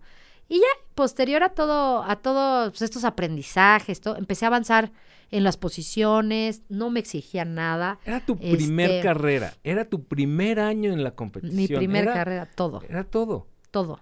Y 0.50 0.58
ya, 0.60 0.68
posterior 0.94 1.42
a 1.44 1.50
todo, 1.50 2.04
a 2.04 2.16
todos 2.18 2.82
estos 2.82 3.06
aprendizajes, 3.06 4.02
todo, 4.02 4.18
empecé 4.18 4.46
a 4.46 4.50
avanzar 4.50 4.92
en 5.36 5.44
las 5.44 5.58
posiciones, 5.58 6.62
no 6.70 6.90
me 6.90 7.00
exigía 7.00 7.46
nada. 7.46 8.00
Era 8.06 8.20
tu 8.26 8.38
primer 8.38 8.90
Este, 8.90 9.04
carrera, 9.04 9.54
era 9.64 9.86
tu 9.86 10.04
primer 10.06 10.60
año 10.60 10.92
en 10.94 11.04
la 11.04 11.12
competición. 11.12 11.56
Mi 11.58 11.68
primer 11.68 12.04
era, 12.04 12.14
carrera, 12.14 12.50
todo, 12.56 12.82
Era 12.88 13.04
todo. 13.04 13.48
todo, 13.72 14.00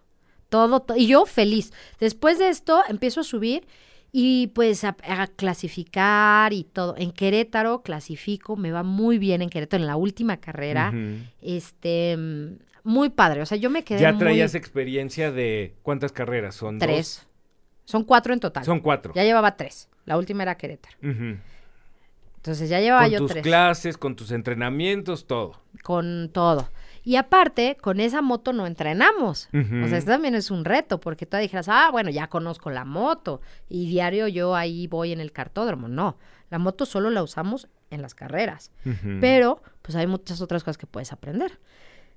todo, 0.50 0.82
to- 0.82 0.96
y 0.98 1.08
yo 1.08 1.26
feliz. 1.26 1.72
Después 2.00 2.38
de 2.40 2.50
esto 2.50 2.82
empiezo 2.90 3.22
a 3.22 3.24
subir 3.24 3.66
y 4.12 4.48
pues 4.48 4.84
a, 4.84 4.98
a 5.08 5.28
clasificar 5.28 6.52
y 6.54 6.66
todo. 6.66 6.96
En 6.98 7.12
Querétaro 7.12 7.82
clasifico, 7.82 8.58
me 8.58 8.72
va 8.72 8.84
muy 8.84 9.18
bien 9.18 9.42
en 9.42 9.50
Querétaro 9.50 9.82
en 9.84 9.88
la 9.88 9.96
última 9.96 10.38
carrera. 10.38 10.94
Este, 11.42 12.18
muy 12.84 13.10
padre. 13.10 13.42
O 13.42 13.46
sea, 13.46 13.58
yo 13.58 13.70
me 13.70 13.84
quedé 13.84 14.02
Ya 14.02 14.12
muy- 14.12 14.20
traías 14.20 14.56
experiencia 14.56 15.32
de 15.32 15.76
cuántas 15.82 16.12
carreras 16.12 16.56
son 16.56 16.80
tres. 16.80 17.26
Son 17.86 18.04
cuatro 18.04 18.34
en 18.34 18.40
total. 18.40 18.64
Son 18.64 18.80
cuatro. 18.80 19.14
Ya 19.16 19.24
llevaba 19.24 19.56
tres. 19.58 19.90
La 20.06 20.18
última 20.18 20.44
era 20.44 20.56
Querétaro. 20.56 20.98
Entonces 21.02 22.70
ya 22.70 22.80
llevaba 22.80 23.04
Con 23.04 23.12
yo 23.12 23.18
tus 23.20 23.32
tres. 23.32 23.44
clases, 23.44 23.98
con 23.98 24.16
tus 24.16 24.32
entrenamientos, 24.32 25.28
todo. 25.28 25.62
Con 25.84 26.30
todo. 26.34 26.70
Y 27.04 27.16
aparte, 27.16 27.78
con 27.82 28.00
esa 28.00 28.22
moto 28.22 28.54
no 28.54 28.66
entrenamos. 28.68 29.48
O 29.54 29.88
sea, 29.88 29.98
esto 29.98 30.12
también 30.12 30.36
es 30.36 30.52
un 30.52 30.66
reto, 30.66 31.00
porque 31.00 31.26
tú 31.26 31.38
dijeras, 31.38 31.68
ah, 31.70 31.90
bueno, 31.92 32.10
ya 32.10 32.28
conozco 32.28 32.70
la 32.70 32.86
moto 32.86 33.42
y 33.70 33.88
diario 33.88 34.28
yo 34.28 34.56
ahí 34.56 34.88
voy 34.88 35.12
en 35.12 35.20
el 35.20 35.32
cartódromo. 35.32 35.88
No, 35.88 36.18
la 36.50 36.60
moto 36.60 36.86
solo 36.86 37.10
la 37.10 37.24
usamos 37.24 37.68
en 37.90 38.02
las 38.02 38.14
carreras. 38.16 38.72
Pero, 39.20 39.62
pues 39.82 39.96
hay 39.96 40.08
muchas 40.08 40.42
otras 40.42 40.64
cosas 40.64 40.78
que 40.78 40.88
puedes 40.88 41.12
aprender. 41.12 41.60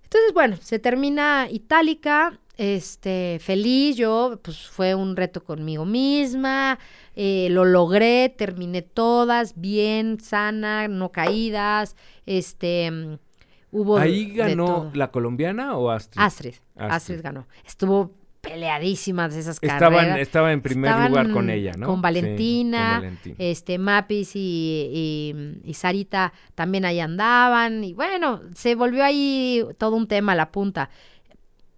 Entonces, 0.03 0.32
bueno, 0.35 0.57
se 0.61 0.78
termina 0.78 1.49
Itálica, 1.51 2.39
este, 2.57 3.38
feliz, 3.40 3.96
yo, 3.96 4.38
pues 4.42 4.68
fue 4.68 4.94
un 4.94 5.16
reto 5.16 5.42
conmigo 5.42 5.84
misma, 5.84 6.78
eh, 7.16 7.48
lo 7.50 7.64
logré, 7.64 8.28
terminé 8.28 8.82
todas, 8.82 9.55
bien, 9.61 10.20
sana, 10.20 10.86
no 10.88 11.11
caídas, 11.11 11.96
este, 12.26 13.18
hubo... 13.70 13.98
¿Ahí 13.98 14.26
de 14.30 14.34
ganó 14.36 14.90
la 14.94 15.11
colombiana 15.11 15.76
o 15.76 15.90
Astrid? 15.90 16.20
Astrid, 16.22 16.55
Astrid. 16.76 16.90
Astrid 16.94 17.20
ganó. 17.22 17.46
Estuvo 17.66 18.12
peleadísimas 18.40 19.34
esas 19.34 19.59
Estaban, 19.62 19.94
carreras. 19.94 20.18
estaba 20.18 20.52
en 20.52 20.61
primer 20.61 20.90
Estaban 20.90 21.09
lugar 21.11 21.30
con 21.30 21.48
ella, 21.48 21.72
¿no? 21.78 21.86
Con 21.86 21.96
Sí, 21.96 22.02
Valentina, 22.02 22.78
con 22.78 23.00
Valentina. 23.00 23.36
este 23.38 23.78
Mapis 23.78 24.36
y, 24.36 24.90
y- 24.92 25.61
y 25.70 25.72
Sarita 25.74 26.32
también 26.55 26.84
ahí 26.84 27.00
andaban. 27.00 27.82
Y 27.84 27.94
bueno, 27.94 28.42
se 28.55 28.74
volvió 28.74 29.02
ahí 29.02 29.64
todo 29.78 29.96
un 29.96 30.07
tema 30.07 30.32
a 30.32 30.34
la 30.34 30.52
punta. 30.52 30.90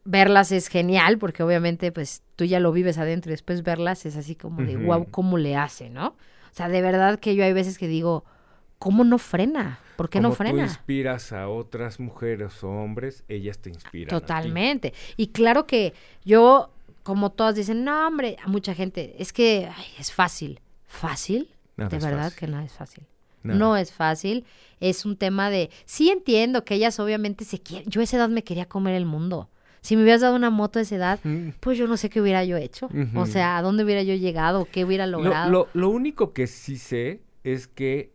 Verlas 0.09 0.53
es 0.53 0.69
genial, 0.69 1.19
porque 1.19 1.43
obviamente, 1.43 1.91
pues, 1.93 2.23
tú 2.37 2.45
ya 2.45 2.61
lo 2.61 2.71
vives 2.73 2.97
adentro 2.97 3.31
y 3.31 3.35
después 3.35 3.63
verlas 3.63 4.07
es 4.07 4.17
así 4.17 4.37
como 4.37 4.63
de, 4.63 4.77
wow, 4.77 5.07
¿cómo 5.11 5.37
le 5.37 5.57
hace, 5.57 5.91
no? 5.91 6.09
O 6.09 6.55
sea, 6.57 6.69
de 6.69 6.81
verdad 6.81 7.19
que 7.19 7.35
yo 7.35 7.45
hay 7.45 7.53
veces 7.53 7.77
que 7.77 7.89
digo, 7.89 8.25
¿cómo 8.79 9.05
no 9.05 9.19
frena? 9.19 9.81
¿Por 9.97 10.09
qué 10.09 10.21
no 10.21 10.29
Como 10.29 10.37
tú 10.37 10.45
frena? 10.45 10.63
inspiras 10.63 11.33
a 11.33 11.49
otras 11.49 11.99
mujeres 11.99 12.63
o 12.63 12.71
hombres, 12.71 13.25
ellas 13.29 13.59
te 13.59 13.71
inspiran. 13.71 14.15
a 14.15 14.19
ti. 14.19 14.23
Totalmente. 14.23 14.95
Y 15.17 15.29
claro 15.29 15.67
que 15.67 15.93
yo, 16.25 16.71
como 17.03 17.31
todas 17.33 17.55
dicen, 17.57 17.83
no, 17.85 18.07
hombre, 18.07 18.37
a 18.45 18.49
mucha 18.49 18.75
gente, 18.75 19.17
es 19.19 19.33
que 19.33 19.69
ay, 19.75 19.85
es 19.99 20.13
fácil. 20.13 20.61
¿Fácil? 20.87 21.51
Nada 21.77 21.91
de 21.91 21.99
verdad 21.99 22.25
fácil. 22.25 22.39
que 22.39 22.47
no 22.47 22.61
es 22.61 22.73
fácil. 22.73 23.05
Nada. 23.43 23.59
No 23.59 23.77
es 23.77 23.93
fácil. 23.93 24.45
Es 24.81 25.05
un 25.05 25.17
tema 25.17 25.51
de. 25.51 25.71
Sí 25.85 26.11
entiendo 26.11 26.65
que 26.65 26.75
ellas 26.75 26.99
obviamente 27.01 27.45
se 27.45 27.59
quieren. 27.61 27.89
Yo 27.91 28.01
a 28.01 28.05
esa 28.05 28.17
edad 28.17 28.29
me 28.29 28.45
quería 28.45 28.67
comer 28.67 28.95
el 28.95 29.07
mundo. 29.07 29.49
Si 29.87 29.97
me 29.97 30.03
hubieras 30.03 30.21
dado 30.23 30.35
una 30.35 30.51
moto 30.51 30.79
a 30.79 30.83
esa 30.83 30.97
edad, 30.97 31.21
Mm. 31.23 31.51
pues 31.61 31.79
yo 31.79 31.87
no 31.87 31.97
sé 31.97 32.11
qué 32.11 32.21
hubiera 32.21 32.45
yo 32.45 32.57
hecho. 32.57 32.89
O 33.15 33.27
sea, 33.27 33.57
a 33.57 33.63
dónde 33.63 33.85
hubiera 33.85 34.03
yo 34.03 34.15
llegado, 34.15 34.67
qué 34.71 34.85
hubiera 34.85 35.07
Lo, 35.07 35.23
logrado. 35.23 35.51
lo- 35.51 35.69
lo 35.75 35.89
único 35.91 36.33
que 36.33 36.47
sí 36.49 36.77
sé 36.77 37.23
es 37.45 37.69
que 37.69 38.13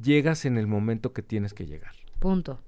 llegas 0.00 0.44
en 0.44 0.58
el 0.58 0.66
momento 0.66 1.12
que 1.12 1.22
tienes 1.22 1.54
que 1.54 1.66
llegar. 1.66 1.92
Punto. 2.18 2.60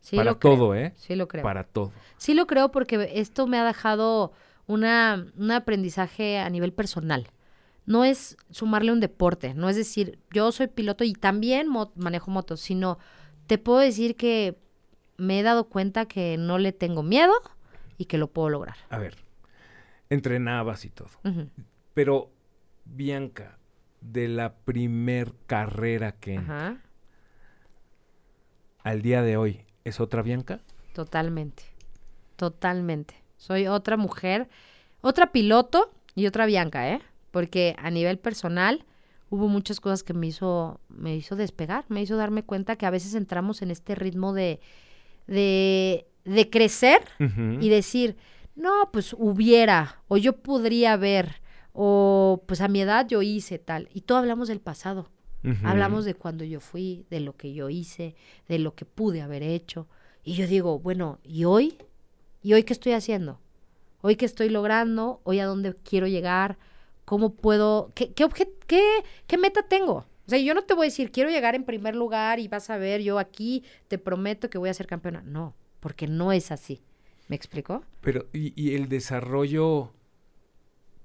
Sí 0.00 0.16
Para 0.16 0.32
lo 0.32 0.38
creo. 0.38 0.54
todo, 0.56 0.74
¿eh? 0.74 0.92
Sí 0.96 1.14
lo 1.16 1.28
creo. 1.28 1.42
Para 1.42 1.64
todo. 1.64 1.92
Sí 2.16 2.34
lo 2.34 2.46
creo 2.46 2.70
porque 2.70 3.10
esto 3.14 3.46
me 3.46 3.58
ha 3.58 3.64
dejado 3.64 4.32
una, 4.66 5.26
un 5.36 5.50
aprendizaje 5.50 6.38
a 6.38 6.48
nivel 6.50 6.72
personal. 6.72 7.28
No 7.86 8.04
es 8.04 8.36
sumarle 8.50 8.92
un 8.92 9.00
deporte, 9.00 9.54
no 9.54 9.68
es 9.68 9.76
decir, 9.76 10.18
yo 10.32 10.52
soy 10.52 10.68
piloto 10.68 11.04
y 11.04 11.14
también 11.14 11.68
mo- 11.68 11.92
manejo 11.96 12.30
motos, 12.30 12.60
sino 12.60 12.98
te 13.46 13.58
puedo 13.58 13.78
decir 13.80 14.14
que 14.14 14.56
me 15.16 15.40
he 15.40 15.42
dado 15.42 15.68
cuenta 15.68 16.06
que 16.06 16.36
no 16.38 16.58
le 16.58 16.72
tengo 16.72 17.02
miedo 17.02 17.32
y 17.98 18.06
que 18.06 18.18
lo 18.18 18.28
puedo 18.28 18.48
lograr. 18.48 18.76
A 18.90 18.98
ver, 18.98 19.16
entrenabas 20.10 20.84
y 20.84 20.90
todo. 20.90 21.10
Pero, 21.94 22.30
Bianca, 22.84 23.58
de 24.00 24.28
la 24.28 24.54
primer 24.54 25.34
carrera 25.46 26.12
que 26.12 26.38
Ajá, 26.38 26.78
al 28.82 29.02
día 29.02 29.22
de 29.22 29.36
hoy, 29.36 29.64
¿es 29.84 30.00
otra 30.00 30.22
Bianca? 30.22 30.60
totalmente, 30.92 31.62
totalmente. 32.36 33.22
Soy 33.36 33.66
otra 33.66 33.96
mujer, 33.96 34.48
otra 35.00 35.32
piloto 35.32 35.90
y 36.14 36.26
otra 36.26 36.46
Bianca, 36.46 36.88
¿eh? 36.90 37.00
Porque 37.30 37.74
a 37.78 37.90
nivel 37.90 38.18
personal 38.18 38.84
hubo 39.30 39.48
muchas 39.48 39.80
cosas 39.80 40.02
que 40.02 40.12
me 40.12 40.26
hizo, 40.26 40.80
me 40.88 41.16
hizo 41.16 41.34
despegar, 41.36 41.84
me 41.88 42.02
hizo 42.02 42.16
darme 42.16 42.42
cuenta 42.42 42.76
que 42.76 42.86
a 42.86 42.90
veces 42.90 43.14
entramos 43.14 43.62
en 43.62 43.70
este 43.70 43.94
ritmo 43.94 44.32
de, 44.32 44.60
de, 45.26 46.06
de 46.24 46.50
crecer 46.50 47.02
y 47.60 47.68
decir, 47.68 48.16
no, 48.54 48.90
pues 48.92 49.14
hubiera, 49.18 50.02
o 50.08 50.16
yo 50.16 50.36
podría 50.36 50.92
haber, 50.94 51.40
o 51.72 52.42
pues 52.46 52.60
a 52.60 52.68
mi 52.68 52.80
edad 52.80 53.06
yo 53.08 53.22
hice 53.22 53.58
tal. 53.58 53.88
Y 53.92 54.02
todo 54.02 54.18
hablamos 54.18 54.48
del 54.48 54.60
pasado. 54.60 55.10
Hablamos 55.64 56.04
de 56.04 56.14
cuando 56.14 56.44
yo 56.44 56.60
fui, 56.60 57.04
de 57.10 57.18
lo 57.18 57.36
que 57.36 57.52
yo 57.52 57.68
hice, 57.68 58.14
de 58.48 58.60
lo 58.60 58.74
que 58.76 58.84
pude 58.84 59.22
haber 59.22 59.42
hecho. 59.42 59.88
Y 60.22 60.34
yo 60.34 60.46
digo, 60.46 60.78
bueno, 60.78 61.18
¿y 61.24 61.44
hoy? 61.44 61.78
¿Y 62.42 62.52
hoy 62.52 62.62
qué 62.62 62.72
estoy 62.72 62.92
haciendo? 62.92 63.40
¿Hoy 64.02 64.14
qué 64.16 64.24
estoy 64.24 64.50
logrando? 64.50 65.20
¿Hoy 65.24 65.40
a 65.40 65.46
dónde 65.46 65.74
quiero 65.82 66.06
llegar? 66.06 66.58
¿Cómo 67.04 67.34
puedo? 67.34 67.90
¿Qué, 67.94 68.12
qué, 68.12 68.28
qué, 68.66 68.82
qué 69.26 69.38
meta 69.38 69.62
tengo? 69.62 70.06
O 70.32 70.34
sea, 70.34 70.42
yo 70.42 70.54
no 70.54 70.62
te 70.62 70.72
voy 70.72 70.86
a 70.86 70.88
decir, 70.88 71.12
quiero 71.12 71.28
llegar 71.28 71.54
en 71.54 71.64
primer 71.64 71.94
lugar 71.94 72.40
y 72.40 72.48
vas 72.48 72.70
a 72.70 72.78
ver, 72.78 73.02
yo 73.02 73.18
aquí 73.18 73.64
te 73.88 73.98
prometo 73.98 74.48
que 74.48 74.56
voy 74.56 74.70
a 74.70 74.72
ser 74.72 74.86
campeona. 74.86 75.20
No, 75.20 75.54
porque 75.78 76.06
no 76.06 76.32
es 76.32 76.50
así. 76.50 76.80
¿Me 77.28 77.36
explicó? 77.36 77.84
Pero, 78.00 78.24
y, 78.32 78.58
y 78.58 78.74
el 78.74 78.88
desarrollo 78.88 79.92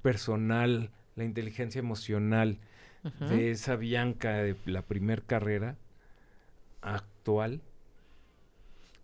personal, 0.01 0.91
la 1.17 1.25
inteligencia 1.25 1.79
emocional 1.79 2.59
de 3.19 3.51
esa 3.51 3.75
Bianca 3.75 4.31
de 4.31 4.55
la 4.63 4.83
primer 4.83 5.23
carrera 5.23 5.75
actual. 6.79 7.59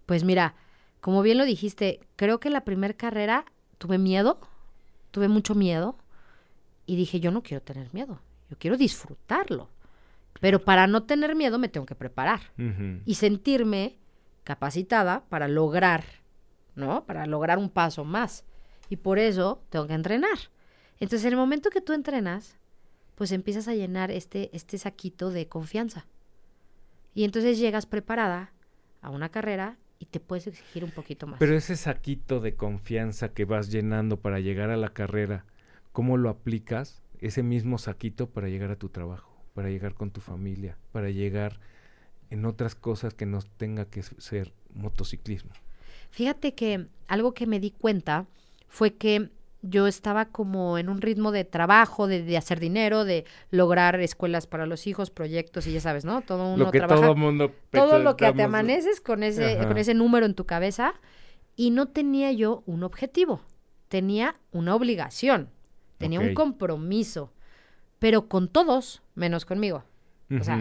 Pues 0.05 0.23
mira, 0.23 0.55
como 1.01 1.21
bien 1.21 1.37
lo 1.37 1.43
dijiste, 1.43 1.99
creo 2.15 2.39
que 2.39 2.49
la 2.49 2.63
primera 2.63 2.93
carrera 2.93 3.43
tuve 3.77 3.97
miedo, 3.97 4.39
tuve 5.11 5.27
mucho 5.27 5.53
miedo 5.53 5.97
y 6.85 6.95
dije, 6.95 7.19
yo 7.19 7.29
no 7.29 7.43
quiero 7.43 7.61
tener 7.61 7.93
miedo, 7.93 8.21
yo 8.49 8.57
quiero 8.57 8.77
disfrutarlo. 8.77 9.72
Pero 10.43 10.59
para 10.59 10.87
no 10.87 11.03
tener 11.03 11.35
miedo 11.35 11.57
me 11.57 11.69
tengo 11.69 11.85
que 11.85 11.95
preparar 11.95 12.41
y 13.05 13.15
sentirme 13.15 13.95
capacitada 14.43 15.23
para 15.29 15.47
lograr, 15.47 16.03
¿no? 16.75 17.05
Para 17.05 17.25
lograr 17.27 17.57
un 17.57 17.69
paso 17.69 18.03
más. 18.03 18.43
Y 18.89 18.97
por 18.97 19.19
eso 19.19 19.63
tengo 19.69 19.87
que 19.87 19.93
entrenar. 19.93 20.37
Entonces, 20.99 21.23
en 21.27 21.31
el 21.31 21.37
momento 21.37 21.69
que 21.69 21.79
tú 21.79 21.93
entrenas, 21.93 22.57
pues 23.15 23.31
empiezas 23.31 23.69
a 23.69 23.73
llenar 23.73 24.11
este, 24.11 24.49
este 24.53 24.77
saquito 24.77 25.29
de 25.29 25.47
confianza. 25.47 26.07
Y 27.13 27.23
entonces 27.23 27.57
llegas 27.57 27.85
preparada 27.85 28.51
a 29.01 29.11
una 29.11 29.29
carrera 29.29 29.77
y 29.97 30.07
te 30.07 30.19
puedes 30.19 30.47
exigir 30.47 30.83
un 30.83 30.91
poquito 30.91 31.25
más. 31.25 31.39
Pero 31.39 31.55
ese 31.55 31.77
saquito 31.77 32.41
de 32.41 32.55
confianza 32.55 33.29
que 33.29 33.45
vas 33.45 33.71
llenando 33.71 34.19
para 34.19 34.41
llegar 34.41 34.71
a 34.71 34.75
la 34.75 34.89
carrera, 34.89 35.45
¿cómo 35.93 36.17
lo 36.17 36.27
aplicas? 36.27 37.01
Ese 37.21 37.43
mismo 37.43 37.77
saquito 37.77 38.29
para 38.29 38.49
llegar 38.49 38.71
a 38.71 38.75
tu 38.75 38.89
trabajo, 38.89 39.32
para 39.53 39.69
llegar 39.69 39.93
con 39.93 40.11
tu 40.11 40.21
familia, 40.21 40.77
para 40.91 41.09
llegar 41.09 41.59
en 42.29 42.45
otras 42.45 42.75
cosas 42.75 43.13
que 43.13 43.25
no 43.25 43.39
tenga 43.57 43.85
que 43.85 44.03
ser 44.03 44.53
motociclismo. 44.73 45.51
Fíjate 46.09 46.53
que 46.53 46.87
algo 47.07 47.33
que 47.33 47.45
me 47.47 47.59
di 47.59 47.71
cuenta 47.71 48.25
fue 48.67 48.95
que 48.95 49.29
yo 49.61 49.87
estaba 49.87 50.25
como 50.25 50.77
en 50.77 50.89
un 50.89 50.99
ritmo 51.01 51.31
de 51.31 51.45
trabajo, 51.45 52.07
de, 52.07 52.21
de 52.23 52.37
hacer 52.37 52.59
dinero, 52.59 53.05
de 53.05 53.25
lograr 53.49 53.99
escuelas 54.01 54.45
para 54.45 54.65
los 54.65 54.87
hijos, 54.87 55.09
proyectos 55.09 55.67
y 55.67 55.73
ya 55.73 55.79
sabes, 55.79 56.03
¿no? 56.03 56.21
Todo 56.21 56.53
uno 56.53 56.65
lo 56.65 56.71
que 56.71 56.79
trabaja. 56.79 57.01
todo 57.01 57.15
mundo 57.15 57.51
todo 57.71 57.99
lo 57.99 58.17
que 58.17 58.31
te 58.33 58.43
amaneces 58.43 58.99
con 58.99 59.23
ese, 59.23 59.57
Ajá. 59.59 59.67
con 59.67 59.77
ese 59.77 59.93
número 59.93 60.25
en 60.25 60.33
tu 60.33 60.45
cabeza 60.45 60.95
y 61.55 61.69
no 61.69 61.87
tenía 61.87 62.31
yo 62.31 62.63
un 62.65 62.83
objetivo, 62.83 63.41
tenía 63.87 64.35
una 64.51 64.75
obligación, 64.75 65.49
tenía 65.97 66.19
un 66.19 66.33
compromiso, 66.33 67.31
pero 68.03 68.27
con 68.27 68.49
todos 68.49 69.01
menos 69.15 69.45
conmigo. 69.45 69.85
o 70.37 70.43
sea. 70.43 70.59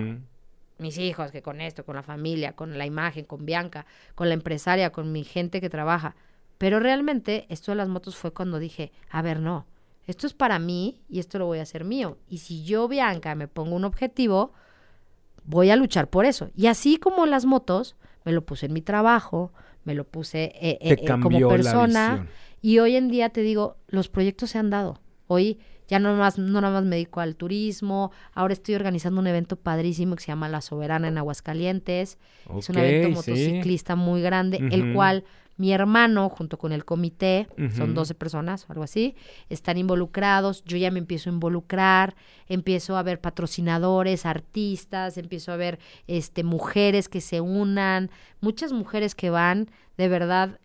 Mis 0.79 0.97
hijos, 0.97 1.33
que 1.33 1.43
con 1.43 1.61
esto, 1.61 1.85
con 1.85 1.97
la 1.97 2.05
familia, 2.05 2.53
con 2.53 2.79
la 2.79 2.87
imagen, 2.87 3.25
con 3.25 3.45
Bianca, 3.45 3.85
con 4.15 4.29
la 4.29 4.35
empresaria, 4.35 4.91
con 4.91 5.11
mi 5.11 5.25
gente 5.25 5.61
que 5.61 5.69
trabaja. 5.69 6.15
Pero 6.57 6.79
realmente 6.79 7.47
esto 7.49 7.73
de 7.73 7.77
las 7.77 7.89
motos 7.89 8.15
fue 8.15 8.33
cuando 8.33 8.61
dije, 8.61 8.93
a 9.11 9.23
ver, 9.23 9.41
no, 9.41 9.67
esto 10.07 10.29
es 10.29 10.35
para 10.35 10.61
mí 10.61 11.01
y 11.09 11.19
esto 11.19 11.41
lo 11.41 11.47
voy 11.47 11.59
a 11.59 11.63
hacer 11.63 11.85
mío. 11.85 12.17
Y 12.29 12.39
si 12.39 12.63
yo, 12.63 12.87
Bianca, 12.87 13.35
me 13.35 13.49
pongo 13.49 13.75
un 13.75 13.85
objetivo, 13.85 14.53
voy 15.43 15.71
a 15.71 15.77
luchar 15.77 16.11
por 16.11 16.27
eso. 16.27 16.49
Y 16.55 16.69
así 16.69 16.97
como 16.97 17.27
las 17.27 17.45
motos, 17.45 17.97
me 18.25 18.31
lo 18.31 18.47
puse 18.47 18.67
en 18.67 18.73
mi 18.73 18.83
trabajo, 18.83 19.53
me 19.83 19.97
lo 19.97 20.05
puse 20.05 20.45
eh, 20.45 20.79
eh, 20.81 20.97
eh, 21.01 21.21
como 21.21 21.49
persona. 21.49 22.29
Y 22.61 22.79
hoy 22.79 22.95
en 22.95 23.09
día 23.09 23.31
te 23.31 23.41
digo, 23.41 23.79
los 23.89 24.09
proyectos 24.09 24.51
se 24.51 24.59
han 24.59 24.71
dado. 24.71 25.01
Hoy 25.27 25.59
ya 25.93 25.99
no 25.99 26.15
más, 26.17 26.39
no 26.39 26.63
nada 26.63 26.73
más 26.73 26.85
me 26.85 26.97
dedico 26.97 27.21
al 27.21 27.37
turismo, 27.37 28.13
ahora 28.33 28.55
estoy 28.55 28.77
organizando 28.77 29.21
un 29.21 29.27
evento 29.27 29.57
padrísimo 29.57 30.17
que 30.17 30.23
se 30.23 30.29
llama 30.29 30.49
La 30.49 30.63
Soberana 30.63 31.09
en 31.09 31.19
Aguascalientes. 31.19 32.17
es 32.59 32.69
un 32.71 32.79
evento 32.79 33.09
sí. 33.09 33.31
motociclista 33.31 33.95
muy 33.95 34.23
grande, 34.23 34.57
el 34.71 34.95
cual 34.95 35.25
mi 35.59 35.71
hermano, 35.71 36.31
junto 36.31 36.57
con 36.57 36.73
el 36.73 36.87
comité, 36.87 37.47
son 37.77 37.91
Ujú. 37.91 37.93
12 37.93 38.15
personas 38.15 38.65
o 38.65 38.73
algo 38.73 38.85
así, 38.85 39.17
están 39.51 39.77
involucrados. 39.77 40.65
Yo 40.65 40.79
ya 40.79 40.91
me 40.91 40.99
empiezo 40.99 41.29
a 41.29 41.35
involucrar, 41.35 42.17
empiezo 42.49 42.97
a 42.97 43.03
ver 43.03 43.21
patrocinadores, 43.21 44.25
artistas, 44.25 45.19
empiezo 45.19 45.53
a 45.53 45.57
ver 45.57 45.79
este, 46.07 46.43
mujeres 46.43 47.11
que 47.11 47.21
se 47.21 47.43
unan, 47.43 48.11
muchas 48.41 48.73
mujeres 48.73 49.15
que 49.15 49.29
van, 49.29 49.69
de 49.99 50.09
verdad, 50.09 50.59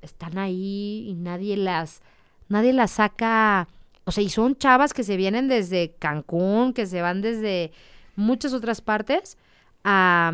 están 0.00 0.38
ahí 0.38 1.04
y 1.06 1.12
nadie 1.12 1.58
las, 1.58 2.00
nadie 2.48 2.72
las 2.72 2.92
saca. 2.92 3.68
O 4.04 4.12
sea, 4.12 4.24
y 4.24 4.28
son 4.28 4.56
chavas 4.56 4.92
que 4.94 5.04
se 5.04 5.16
vienen 5.16 5.48
desde 5.48 5.94
Cancún, 5.98 6.72
que 6.72 6.86
se 6.86 7.02
van 7.02 7.20
desde 7.20 7.72
muchas 8.16 8.52
otras 8.52 8.80
partes, 8.80 9.38
a, 9.84 10.32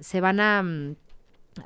se 0.00 0.20
van 0.20 0.40
a, 0.40 0.62
mm, 0.62 0.96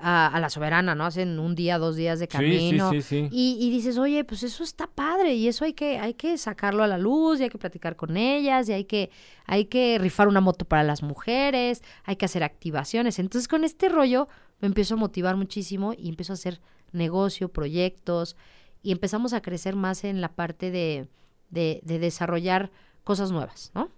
a, 0.01 0.39
la 0.41 0.51
soberana, 0.51 0.95
¿no? 0.95 1.07
Hacen 1.07 1.39
un 1.39 1.55
día, 1.55 1.79
dos 1.79 1.97
días 1.97 2.19
de 2.19 2.29
camino. 2.29 2.91
Sí, 2.91 3.03
sí, 3.03 3.09
sí, 3.09 3.29
y, 3.31 3.57
y, 3.61 3.71
dices, 3.71 3.99
oye, 3.99 4.25
pues 4.25 4.43
eso 4.43 4.65
está 4.65 4.87
padre 4.87 5.35
y 5.35 5.49
eso 5.49 5.65
hay 5.65 5.73
que, 5.73 5.99
hay 5.99 6.15
que 6.15 6.39
sacarlo 6.39 6.83
a 6.83 6.87
la 6.87 6.99
luz 6.99 7.41
y 7.41 7.45
hay 7.45 7.51
que 7.51 7.59
platicar 7.59 7.97
con 7.97 8.17
ellas 8.17 8.69
y 8.69 8.73
hay 8.73 8.85
que, 8.85 9.11
hay 9.47 9.67
que 9.67 9.99
rifar 9.99 10.29
una 10.29 10.41
moto 10.41 10.65
para 10.65 10.83
las 10.83 11.03
mujeres, 11.03 11.83
hay 12.05 12.17
que 12.17 12.25
hacer 12.25 12.43
activaciones. 12.43 13.19
Entonces 13.19 13.49
con 13.49 13.65
este 13.65 13.89
rollo 13.89 14.29
me 14.61 14.67
empiezo 14.67 14.95
a 14.95 14.99
motivar 14.99 15.37
muchísimo 15.37 15.95
y 15.97 16.09
empiezo 16.09 16.33
a 16.33 16.35
hacer 16.35 16.61
negocio, 16.93 17.49
proyectos 17.49 18.37
y 18.85 18.93
empezamos 18.93 19.33
a 19.33 19.43
crecer 19.43 19.75
más 19.75 20.05
en 20.05 20.21
la 20.21 20.29
parte 20.29 20.71
de, 20.71 21.09
de, 21.51 21.81
de 21.83 21.99
desarrollar 21.99 22.71
cosas 23.03 23.33
nuevas, 23.33 23.73
¿no? 23.75 23.91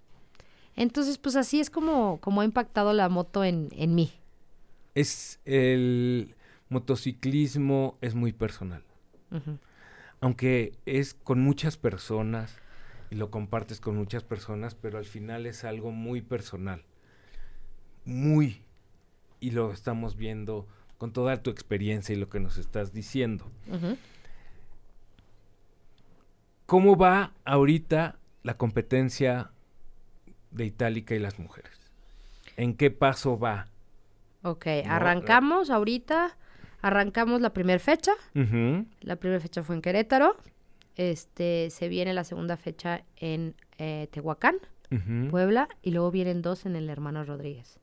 Entonces, 0.76 1.18
pues 1.18 1.36
así 1.36 1.60
es 1.60 1.68
como, 1.68 2.18
como 2.22 2.40
ha 2.40 2.44
impactado 2.44 2.94
la 2.94 3.10
moto 3.10 3.44
en, 3.44 3.68
en 3.72 3.94
mí 3.94 4.12
es 4.96 5.40
el 5.44 6.34
motociclismo 6.70 7.96
es 8.00 8.16
muy 8.16 8.32
personal. 8.32 8.82
Aunque 10.20 10.72
es 10.86 11.12
con 11.12 11.42
muchas 11.42 11.76
personas 11.76 12.56
y 13.10 13.16
lo 13.16 13.30
compartes 13.30 13.80
con 13.80 13.96
muchas 13.96 14.24
personas, 14.24 14.74
pero 14.74 14.96
al 14.96 15.04
final 15.04 15.44
es 15.44 15.64
algo 15.64 15.92
muy 15.92 16.22
personal. 16.22 16.82
Muy. 18.06 18.62
Y 19.38 19.50
lo 19.50 19.70
estamos 19.70 20.16
viendo 20.16 20.66
con 20.96 21.12
toda 21.12 21.42
tu 21.42 21.50
experiencia 21.50 22.14
y 22.14 22.18
lo 22.18 22.30
que 22.30 22.40
nos 22.40 22.56
estás 22.56 22.94
diciendo. 22.94 23.44
¿Cómo 26.66 26.96
va 26.96 27.32
ahorita 27.44 28.18
la 28.42 28.56
competencia 28.56 29.50
de 30.50 30.64
Itálica 30.66 31.14
y 31.14 31.20
las 31.20 31.38
mujeres? 31.38 31.72
¿En 32.56 32.74
qué 32.74 32.90
paso 32.90 33.38
va? 33.38 33.68
Ok, 34.42 34.66
arrancamos 34.88 35.70
ahorita, 35.70 36.36
arrancamos 36.82 37.40
la 37.40 37.52
primera 37.52 37.78
fecha. 37.78 38.12
La 39.00 39.16
primera 39.16 39.40
fecha 39.40 39.62
fue 39.62 39.76
en 39.76 39.82
Querétaro. 39.82 40.36
Este, 40.96 41.68
se 41.70 41.88
viene 41.88 42.14
la 42.14 42.24
segunda 42.24 42.56
fecha 42.56 43.04
en 43.16 43.54
eh, 43.78 44.08
Tehuacán, 44.10 44.56
Puebla, 45.30 45.68
y 45.82 45.92
luego 45.92 46.10
vienen 46.10 46.42
dos 46.42 46.66
en 46.66 46.74
el 46.74 46.90
Hermano 46.90 47.24
Rodríguez. 47.24 47.78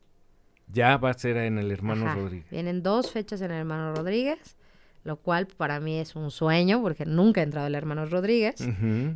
Ya 0.67 0.97
va 0.97 1.11
a 1.11 1.13
ser 1.13 1.37
en 1.37 1.57
el 1.57 1.71
Hermano 1.71 2.13
Rodríguez. 2.13 2.49
Vienen 2.49 2.83
dos 2.83 3.11
fechas 3.11 3.41
en 3.41 3.51
el 3.51 3.57
Hermano 3.59 3.93
Rodríguez, 3.93 4.57
lo 5.03 5.17
cual 5.17 5.47
para 5.47 5.79
mí 5.79 5.99
es 5.99 6.15
un 6.15 6.31
sueño 6.31 6.81
porque 6.81 7.05
nunca 7.05 7.41
he 7.41 7.43
entrado 7.43 7.67
el 7.67 7.75
Hermano 7.75 8.05
Rodríguez. 8.05 8.55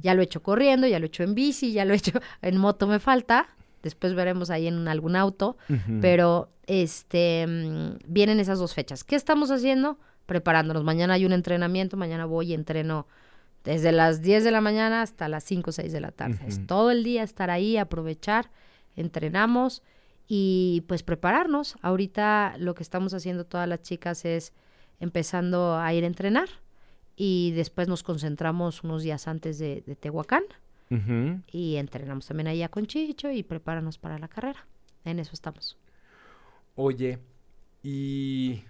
Ya 0.02 0.14
lo 0.14 0.22
he 0.22 0.26
hecho 0.26 0.44
corriendo, 0.44 0.88
ya 0.88 1.00
lo 1.00 1.06
he 1.06 1.08
hecho 1.08 1.24
en 1.24 1.34
bici, 1.34 1.72
ya 1.72 1.86
lo 1.86 1.94
he 1.94 1.98
hecho 1.98 2.20
en 2.42 2.58
moto 2.58 2.88
me 2.88 3.00
falta. 3.00 3.50
Después 3.84 4.16
veremos 4.16 4.50
ahí 4.50 4.68
en 4.68 4.88
algún 4.88 5.16
auto, 5.16 5.56
pero 6.02 6.50
este 6.66 7.46
mm, 7.48 8.00
vienen 8.08 8.40
esas 8.40 8.60
dos 8.60 8.74
fechas. 8.74 9.04
¿Qué 9.04 9.16
estamos 9.16 9.50
haciendo? 9.50 9.98
Preparándonos. 10.26 10.84
Mañana 10.84 11.14
hay 11.14 11.26
un 11.26 11.32
entrenamiento, 11.32 11.96
mañana 11.96 12.26
voy 12.26 12.52
y 12.52 12.54
entreno 12.54 13.08
desde 13.64 13.92
las 13.92 14.22
10 14.22 14.44
de 14.44 14.52
la 14.52 14.62
mañana 14.62 15.02
hasta 15.02 15.30
las 15.30 15.44
5 15.44 15.70
o 15.70 15.74
6 15.74 15.92
de 15.92 16.02
la 16.02 16.12
tarde. 16.12 16.40
Es 16.48 16.66
todo 16.68 16.92
el 16.92 17.04
día 17.04 17.24
estar 17.24 17.50
ahí, 17.50 17.78
aprovechar, 17.78 18.50
entrenamos 18.96 19.84
y 20.28 20.84
pues 20.88 21.04
prepararnos. 21.04 21.76
Ahorita 21.82 22.56
lo 22.58 22.76
que 22.76 22.84
estamos 22.84 23.14
haciendo 23.14 23.46
todas 23.46 23.68
las 23.68 23.82
chicas 23.82 24.26
es 24.26 24.54
empezando 25.00 25.78
a 25.78 25.94
ir 25.94 26.04
a 26.04 26.08
entrenar 26.08 26.50
y 27.16 27.52
después 27.52 27.88
nos 27.88 28.04
concentramos 28.04 28.84
unos 28.84 29.04
días 29.04 29.28
antes 29.28 29.60
de 29.60 29.82
Tehuacán 30.00 30.44
y 31.52 31.76
entrenamos 31.76 32.28
también 32.28 32.48
ahí 32.48 32.66
con 32.70 32.86
Chicho 32.86 33.30
y 33.32 33.44
prepáranos 33.44 33.98
para 33.98 34.18
la 34.20 34.28
carrera. 34.28 34.66
En 35.04 35.20
eso 35.20 35.32
estamos. 35.34 35.78
Oye, 36.76 37.20
¿y 37.84 38.64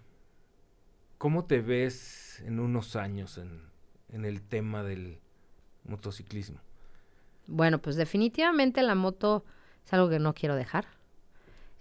cómo 1.17 1.45
te 1.45 1.61
ves 1.61 2.41
en 2.45 2.59
unos 2.59 2.95
años 2.95 3.38
en, 3.38 3.61
en 4.09 4.25
el 4.25 4.41
tema 4.41 4.84
del 4.84 5.19
motociclismo? 5.84 6.59
Bueno, 7.47 7.80
pues 7.80 7.95
definitivamente 7.95 8.82
la 8.82 8.95
moto 8.95 9.45
es 9.86 9.93
algo 9.93 10.09
que 10.09 10.19
no 10.19 10.34
quiero 10.34 10.55
dejar. 10.55 10.86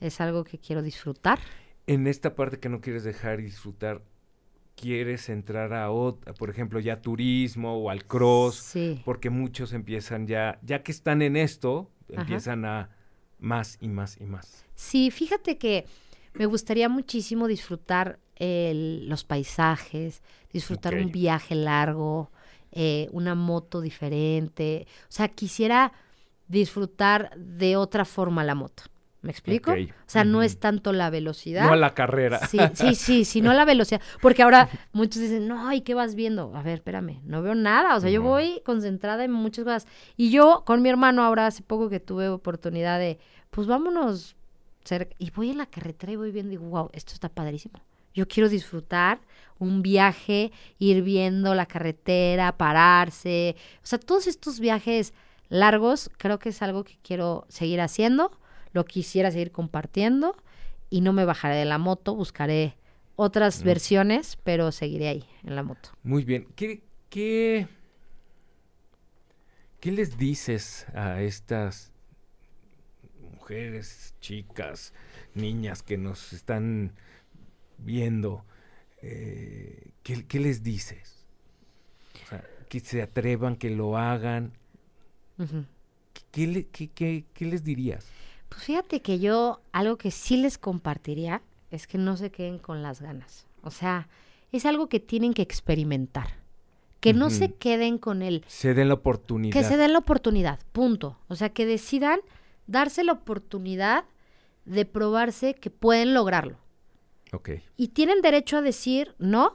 Es 0.00 0.20
algo 0.20 0.44
que 0.44 0.58
quiero 0.58 0.82
disfrutar. 0.82 1.38
En 1.86 2.06
esta 2.06 2.34
parte 2.34 2.60
que 2.60 2.68
no 2.68 2.80
quieres 2.80 3.04
dejar 3.04 3.40
y 3.40 3.44
disfrutar, 3.44 4.02
quieres 4.76 5.28
entrar 5.28 5.72
a, 5.72 5.88
por 6.38 6.50
ejemplo, 6.50 6.78
ya 6.78 7.00
turismo 7.00 7.76
o 7.76 7.90
al 7.90 8.04
cross, 8.04 8.74
porque 9.04 9.30
muchos 9.30 9.72
empiezan 9.72 10.26
ya, 10.26 10.60
ya 10.62 10.82
que 10.82 10.92
están 10.92 11.22
en 11.22 11.36
esto, 11.36 11.90
empiezan 12.08 12.64
a 12.64 12.90
más 13.38 13.78
y 13.80 13.88
más 13.88 14.20
y 14.20 14.24
más. 14.24 14.64
Sí, 14.74 15.10
fíjate 15.10 15.58
que 15.58 15.86
me 16.34 16.46
gustaría 16.46 16.88
muchísimo 16.88 17.48
disfrutar 17.48 18.18
los 18.38 19.24
paisajes, 19.24 20.22
disfrutar 20.52 20.94
un 20.94 21.10
viaje 21.10 21.54
largo, 21.54 22.30
eh, 22.70 23.08
una 23.12 23.34
moto 23.34 23.80
diferente. 23.80 24.86
O 25.04 25.12
sea, 25.12 25.28
quisiera 25.28 25.92
disfrutar 26.46 27.34
de 27.36 27.76
otra 27.76 28.04
forma 28.04 28.44
la 28.44 28.54
moto. 28.54 28.82
¿Me 29.26 29.32
explico? 29.32 29.72
O 29.72 29.76
sea, 30.06 30.22
no 30.22 30.40
es 30.40 30.60
tanto 30.60 30.92
la 30.92 31.10
velocidad. 31.10 31.66
No 31.66 31.74
la 31.74 31.94
carrera. 31.94 32.46
Sí, 32.46 32.58
sí, 32.74 32.94
sí, 32.94 33.24
sino 33.24 33.52
la 33.54 33.64
velocidad. 33.64 34.00
Porque 34.22 34.44
ahora 34.44 34.68
muchos 34.92 35.20
dicen, 35.20 35.48
no, 35.48 35.72
¿y 35.72 35.80
qué 35.80 35.94
vas 35.94 36.14
viendo? 36.14 36.54
A 36.54 36.62
ver, 36.62 36.74
espérame, 36.74 37.20
no 37.24 37.42
veo 37.42 37.56
nada. 37.56 37.96
O 37.96 38.00
sea, 38.00 38.08
yo 38.08 38.22
voy 38.22 38.62
concentrada 38.64 39.24
en 39.24 39.32
muchas 39.32 39.64
cosas. 39.64 39.88
Y 40.16 40.30
yo 40.30 40.62
con 40.64 40.80
mi 40.80 40.90
hermano 40.90 41.24
ahora 41.24 41.48
hace 41.48 41.64
poco 41.64 41.88
que 41.88 41.98
tuve 41.98 42.28
oportunidad 42.28 43.00
de, 43.00 43.18
pues 43.50 43.66
vámonos. 43.66 44.36
Y 45.18 45.32
voy 45.32 45.50
en 45.50 45.58
la 45.58 45.66
carretera 45.66 46.12
y 46.12 46.16
voy 46.16 46.30
viendo 46.30 46.52
y 46.52 46.58
digo, 46.58 46.70
wow, 46.70 46.90
esto 46.92 47.12
está 47.12 47.28
padrísimo. 47.28 47.80
Yo 48.14 48.28
quiero 48.28 48.48
disfrutar 48.48 49.18
un 49.58 49.82
viaje, 49.82 50.52
ir 50.78 51.02
viendo 51.02 51.52
la 51.56 51.66
carretera, 51.66 52.56
pararse. 52.56 53.56
O 53.82 53.86
sea, 53.86 53.98
todos 53.98 54.28
estos 54.28 54.60
viajes 54.60 55.14
largos 55.48 56.10
creo 56.16 56.38
que 56.38 56.50
es 56.50 56.62
algo 56.62 56.84
que 56.84 56.96
quiero 57.02 57.44
seguir 57.48 57.80
haciendo 57.80 58.30
lo 58.76 58.84
quisiera 58.84 59.30
seguir 59.30 59.52
compartiendo 59.52 60.36
y 60.90 61.00
no 61.00 61.14
me 61.14 61.24
bajaré 61.24 61.56
de 61.56 61.64
la 61.64 61.78
moto, 61.78 62.14
buscaré 62.14 62.76
otras 63.16 63.62
versiones, 63.62 64.36
pero 64.44 64.70
seguiré 64.70 65.08
ahí 65.08 65.24
en 65.44 65.56
la 65.56 65.62
moto. 65.62 65.88
Muy 66.02 66.24
bien. 66.24 66.46
¿Qué, 66.54 66.82
qué, 67.08 67.66
qué 69.80 69.92
les 69.92 70.18
dices 70.18 70.86
a 70.94 71.22
estas 71.22 71.90
mujeres, 73.32 74.14
chicas, 74.20 74.92
niñas 75.34 75.82
que 75.82 75.96
nos 75.96 76.34
están 76.34 76.92
viendo? 77.78 78.44
Eh, 79.00 79.92
¿qué, 80.02 80.38
les 80.38 80.62
dices? 80.62 81.24
O 82.24 82.28
sea, 82.28 82.44
que 82.68 82.80
se 82.80 83.00
atrevan, 83.00 83.56
que 83.56 83.70
lo 83.70 83.96
hagan. 83.96 84.52
¿Qué, 86.30 86.66
qué 86.68 87.44
les 87.46 87.64
dirías? 87.64 88.06
Pues 88.48 88.62
fíjate 88.62 89.00
que 89.00 89.18
yo 89.18 89.60
algo 89.72 89.96
que 89.96 90.10
sí 90.10 90.36
les 90.36 90.58
compartiría 90.58 91.42
es 91.70 91.86
que 91.86 91.98
no 91.98 92.16
se 92.16 92.30
queden 92.30 92.58
con 92.58 92.82
las 92.82 93.00
ganas. 93.00 93.46
O 93.62 93.70
sea, 93.70 94.08
es 94.52 94.66
algo 94.66 94.88
que 94.88 95.00
tienen 95.00 95.34
que 95.34 95.42
experimentar. 95.42 96.28
Que 97.00 97.12
no 97.12 97.30
se 97.30 97.52
queden 97.52 97.98
con 97.98 98.22
él. 98.22 98.42
Se 98.48 98.74
den 98.74 98.88
la 98.88 98.94
oportunidad. 98.94 99.52
Que 99.52 99.62
se 99.62 99.76
den 99.76 99.92
la 99.92 100.00
oportunidad, 100.00 100.58
punto. 100.72 101.18
O 101.28 101.36
sea, 101.36 101.50
que 101.50 101.64
decidan 101.64 102.18
darse 102.66 103.04
la 103.04 103.12
oportunidad 103.12 104.04
de 104.64 104.86
probarse 104.86 105.54
que 105.54 105.70
pueden 105.70 106.14
lograrlo. 106.14 106.58
Ok. 107.32 107.50
Y 107.76 107.88
tienen 107.88 108.22
derecho 108.22 108.56
a 108.56 108.62
decir 108.62 109.14
no 109.18 109.54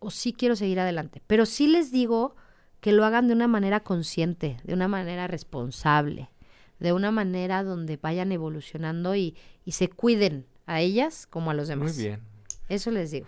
o 0.00 0.10
sí 0.10 0.32
quiero 0.32 0.56
seguir 0.56 0.80
adelante. 0.80 1.22
Pero 1.28 1.46
sí 1.46 1.68
les 1.68 1.92
digo 1.92 2.34
que 2.80 2.92
lo 2.92 3.04
hagan 3.04 3.28
de 3.28 3.34
una 3.34 3.46
manera 3.46 3.80
consciente, 3.80 4.56
de 4.64 4.74
una 4.74 4.88
manera 4.88 5.28
responsable 5.28 6.28
de 6.78 6.92
una 6.92 7.10
manera 7.10 7.62
donde 7.62 7.96
vayan 7.96 8.32
evolucionando 8.32 9.14
y, 9.16 9.36
se 9.66 9.88
cuiden 9.88 10.46
a 10.66 10.80
ellas 10.80 11.26
como 11.26 11.50
a 11.50 11.54
los 11.54 11.68
demás. 11.68 11.94
Muy 11.94 12.04
bien. 12.04 12.20
Eso 12.68 12.90
les 12.90 13.10
digo. 13.10 13.26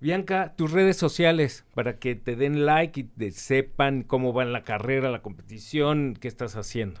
Bianca, 0.00 0.54
tus 0.56 0.70
redes 0.70 0.96
sociales 0.96 1.64
para 1.74 1.98
que 1.98 2.14
te 2.14 2.36
den 2.36 2.66
like 2.66 3.00
y 3.00 3.04
te 3.04 3.32
sepan 3.32 4.02
cómo 4.02 4.32
va 4.32 4.44
la 4.44 4.62
carrera, 4.62 5.10
la 5.10 5.22
competición, 5.22 6.16
qué 6.20 6.28
estás 6.28 6.54
haciendo. 6.54 7.00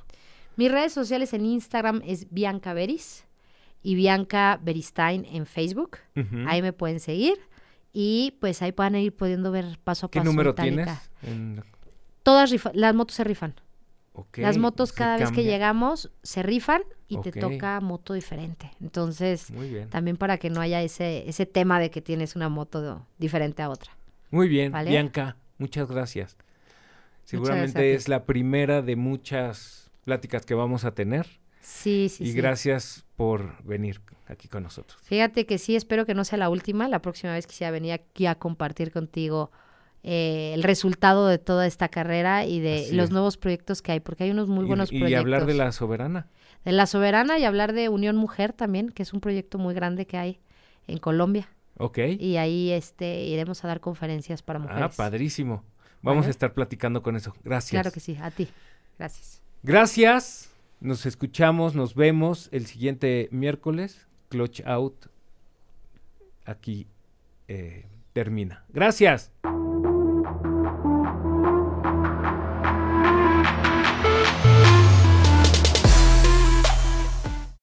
Mis 0.56 0.72
redes 0.72 0.92
sociales 0.92 1.32
en 1.32 1.44
Instagram 1.44 2.02
es 2.04 2.26
Bianca 2.32 2.72
Beris 2.72 3.24
y 3.82 3.94
Bianca 3.94 4.58
Beristain 4.62 5.24
en 5.24 5.46
Facebook. 5.46 5.98
Ahí 6.46 6.62
me 6.62 6.72
pueden 6.72 6.98
seguir 6.98 7.38
y 7.92 8.36
pues 8.40 8.62
ahí 8.62 8.72
pueden 8.72 8.96
ir 8.96 9.14
pudiendo 9.14 9.52
ver 9.52 9.78
paso 9.84 10.06
a 10.06 10.10
paso. 10.10 10.20
¿Qué 10.22 10.24
número 10.24 10.54
tienes? 10.56 10.88
Todas 12.24 12.52
las 12.74 12.94
motos 12.94 13.16
se 13.16 13.24
rifan. 13.24 13.54
Las 14.36 14.58
motos 14.58 14.92
cada 14.92 15.16
vez 15.16 15.30
que 15.32 15.44
llegamos 15.44 16.10
se 16.22 16.42
rifan 16.42 16.82
y 17.08 17.20
te 17.20 17.32
toca 17.32 17.80
moto 17.80 18.14
diferente. 18.14 18.70
Entonces, 18.80 19.52
también 19.90 20.16
para 20.16 20.38
que 20.38 20.50
no 20.50 20.60
haya 20.60 20.82
ese, 20.82 21.28
ese 21.28 21.46
tema 21.46 21.80
de 21.80 21.90
que 21.90 22.02
tienes 22.02 22.36
una 22.36 22.48
moto 22.48 23.06
diferente 23.18 23.62
a 23.62 23.70
otra. 23.70 23.92
Muy 24.30 24.48
bien, 24.48 24.72
Bianca, 24.86 25.36
muchas 25.58 25.88
gracias. 25.88 26.36
Seguramente 27.24 27.94
es 27.94 28.08
la 28.08 28.24
primera 28.24 28.80
de 28.82 28.96
muchas 28.96 29.90
pláticas 30.04 30.46
que 30.46 30.54
vamos 30.54 30.84
a 30.84 30.94
tener. 30.94 31.26
Sí, 31.60 32.08
sí, 32.08 32.24
y 32.24 32.32
gracias 32.32 33.04
por 33.16 33.62
venir. 33.62 34.00
aquí 34.26 34.48
con 34.48 34.62
nosotros. 34.62 34.98
Fíjate 35.02 35.44
que 35.44 35.58
sí, 35.58 35.76
espero 35.76 36.06
que 36.06 36.14
no 36.14 36.24
sea 36.24 36.38
la 36.38 36.48
última. 36.48 36.88
La 36.88 37.00
próxima 37.00 37.32
vez 37.32 37.46
quisiera 37.46 37.70
venir 37.70 37.92
aquí 37.92 38.26
a 38.26 38.36
compartir 38.36 38.92
contigo 38.92 39.50
eh, 40.02 40.52
el 40.54 40.62
resultado 40.62 41.26
de 41.26 41.38
toda 41.38 41.66
esta 41.66 41.88
carrera 41.88 42.44
y 42.46 42.60
de 42.60 42.84
Así 42.86 42.94
los 42.94 43.06
es. 43.06 43.10
nuevos 43.10 43.36
proyectos 43.36 43.82
que 43.82 43.92
hay, 43.92 44.00
porque 44.00 44.24
hay 44.24 44.30
unos 44.30 44.48
muy 44.48 44.64
Y- 44.64 44.68
buenos 44.68 44.92
y, 44.92 44.98
proyectos. 45.00 45.20
hablar 45.24 45.46
de 45.46 45.54
la 45.54 45.72
soberana. 45.72 46.28
de 46.64 46.72
la 46.72 46.86
soberana 46.86 47.38
y 47.38 47.44
hablar 47.44 47.72
de 47.72 47.88
Unión 47.88 48.16
Mujer 48.16 48.52
también, 48.52 48.90
que 48.90 49.02
es 49.02 49.12
un 49.12 49.20
proyecto 49.20 49.58
muy 49.58 49.74
grande 49.74 50.06
que 50.06 50.18
hay 50.18 50.40
en 50.86 50.98
Colombia. 50.98 51.48
Ok. 51.78 51.98
Y 52.18 52.36
ahí 52.36 52.70
este 52.72 53.24
iremos 53.24 53.64
a 53.64 53.68
dar 53.68 53.80
conferencias 53.80 54.42
para 54.42 54.58
mujeres. 54.58 54.82
Ah, 54.82 54.90
padrísimo. 54.94 55.64
Vamos 56.02 56.26
a 56.26 56.30
estar 56.30 56.52
platicando 56.54 57.02
con 57.02 57.16
eso. 57.16 57.32
Gracias. 57.44 57.70
Claro 57.80 57.92
que 57.92 58.00
sí, 58.00 58.16
a 58.20 58.30
ti. 58.30 58.48
Gracias. 58.98 59.40
Gracias. 59.62 60.50
Nos 60.80 61.06
escuchamos, 61.06 61.74
nos 61.74 61.94
vemos 61.94 62.48
el 62.52 62.66
siguiente 62.66 63.28
miércoles. 63.32 64.06
Clutch 64.28 64.60
Out 64.66 65.06
aquí 66.44 66.86
eh, 67.48 67.86
termina. 68.12 68.64
Gracias. 68.68 69.32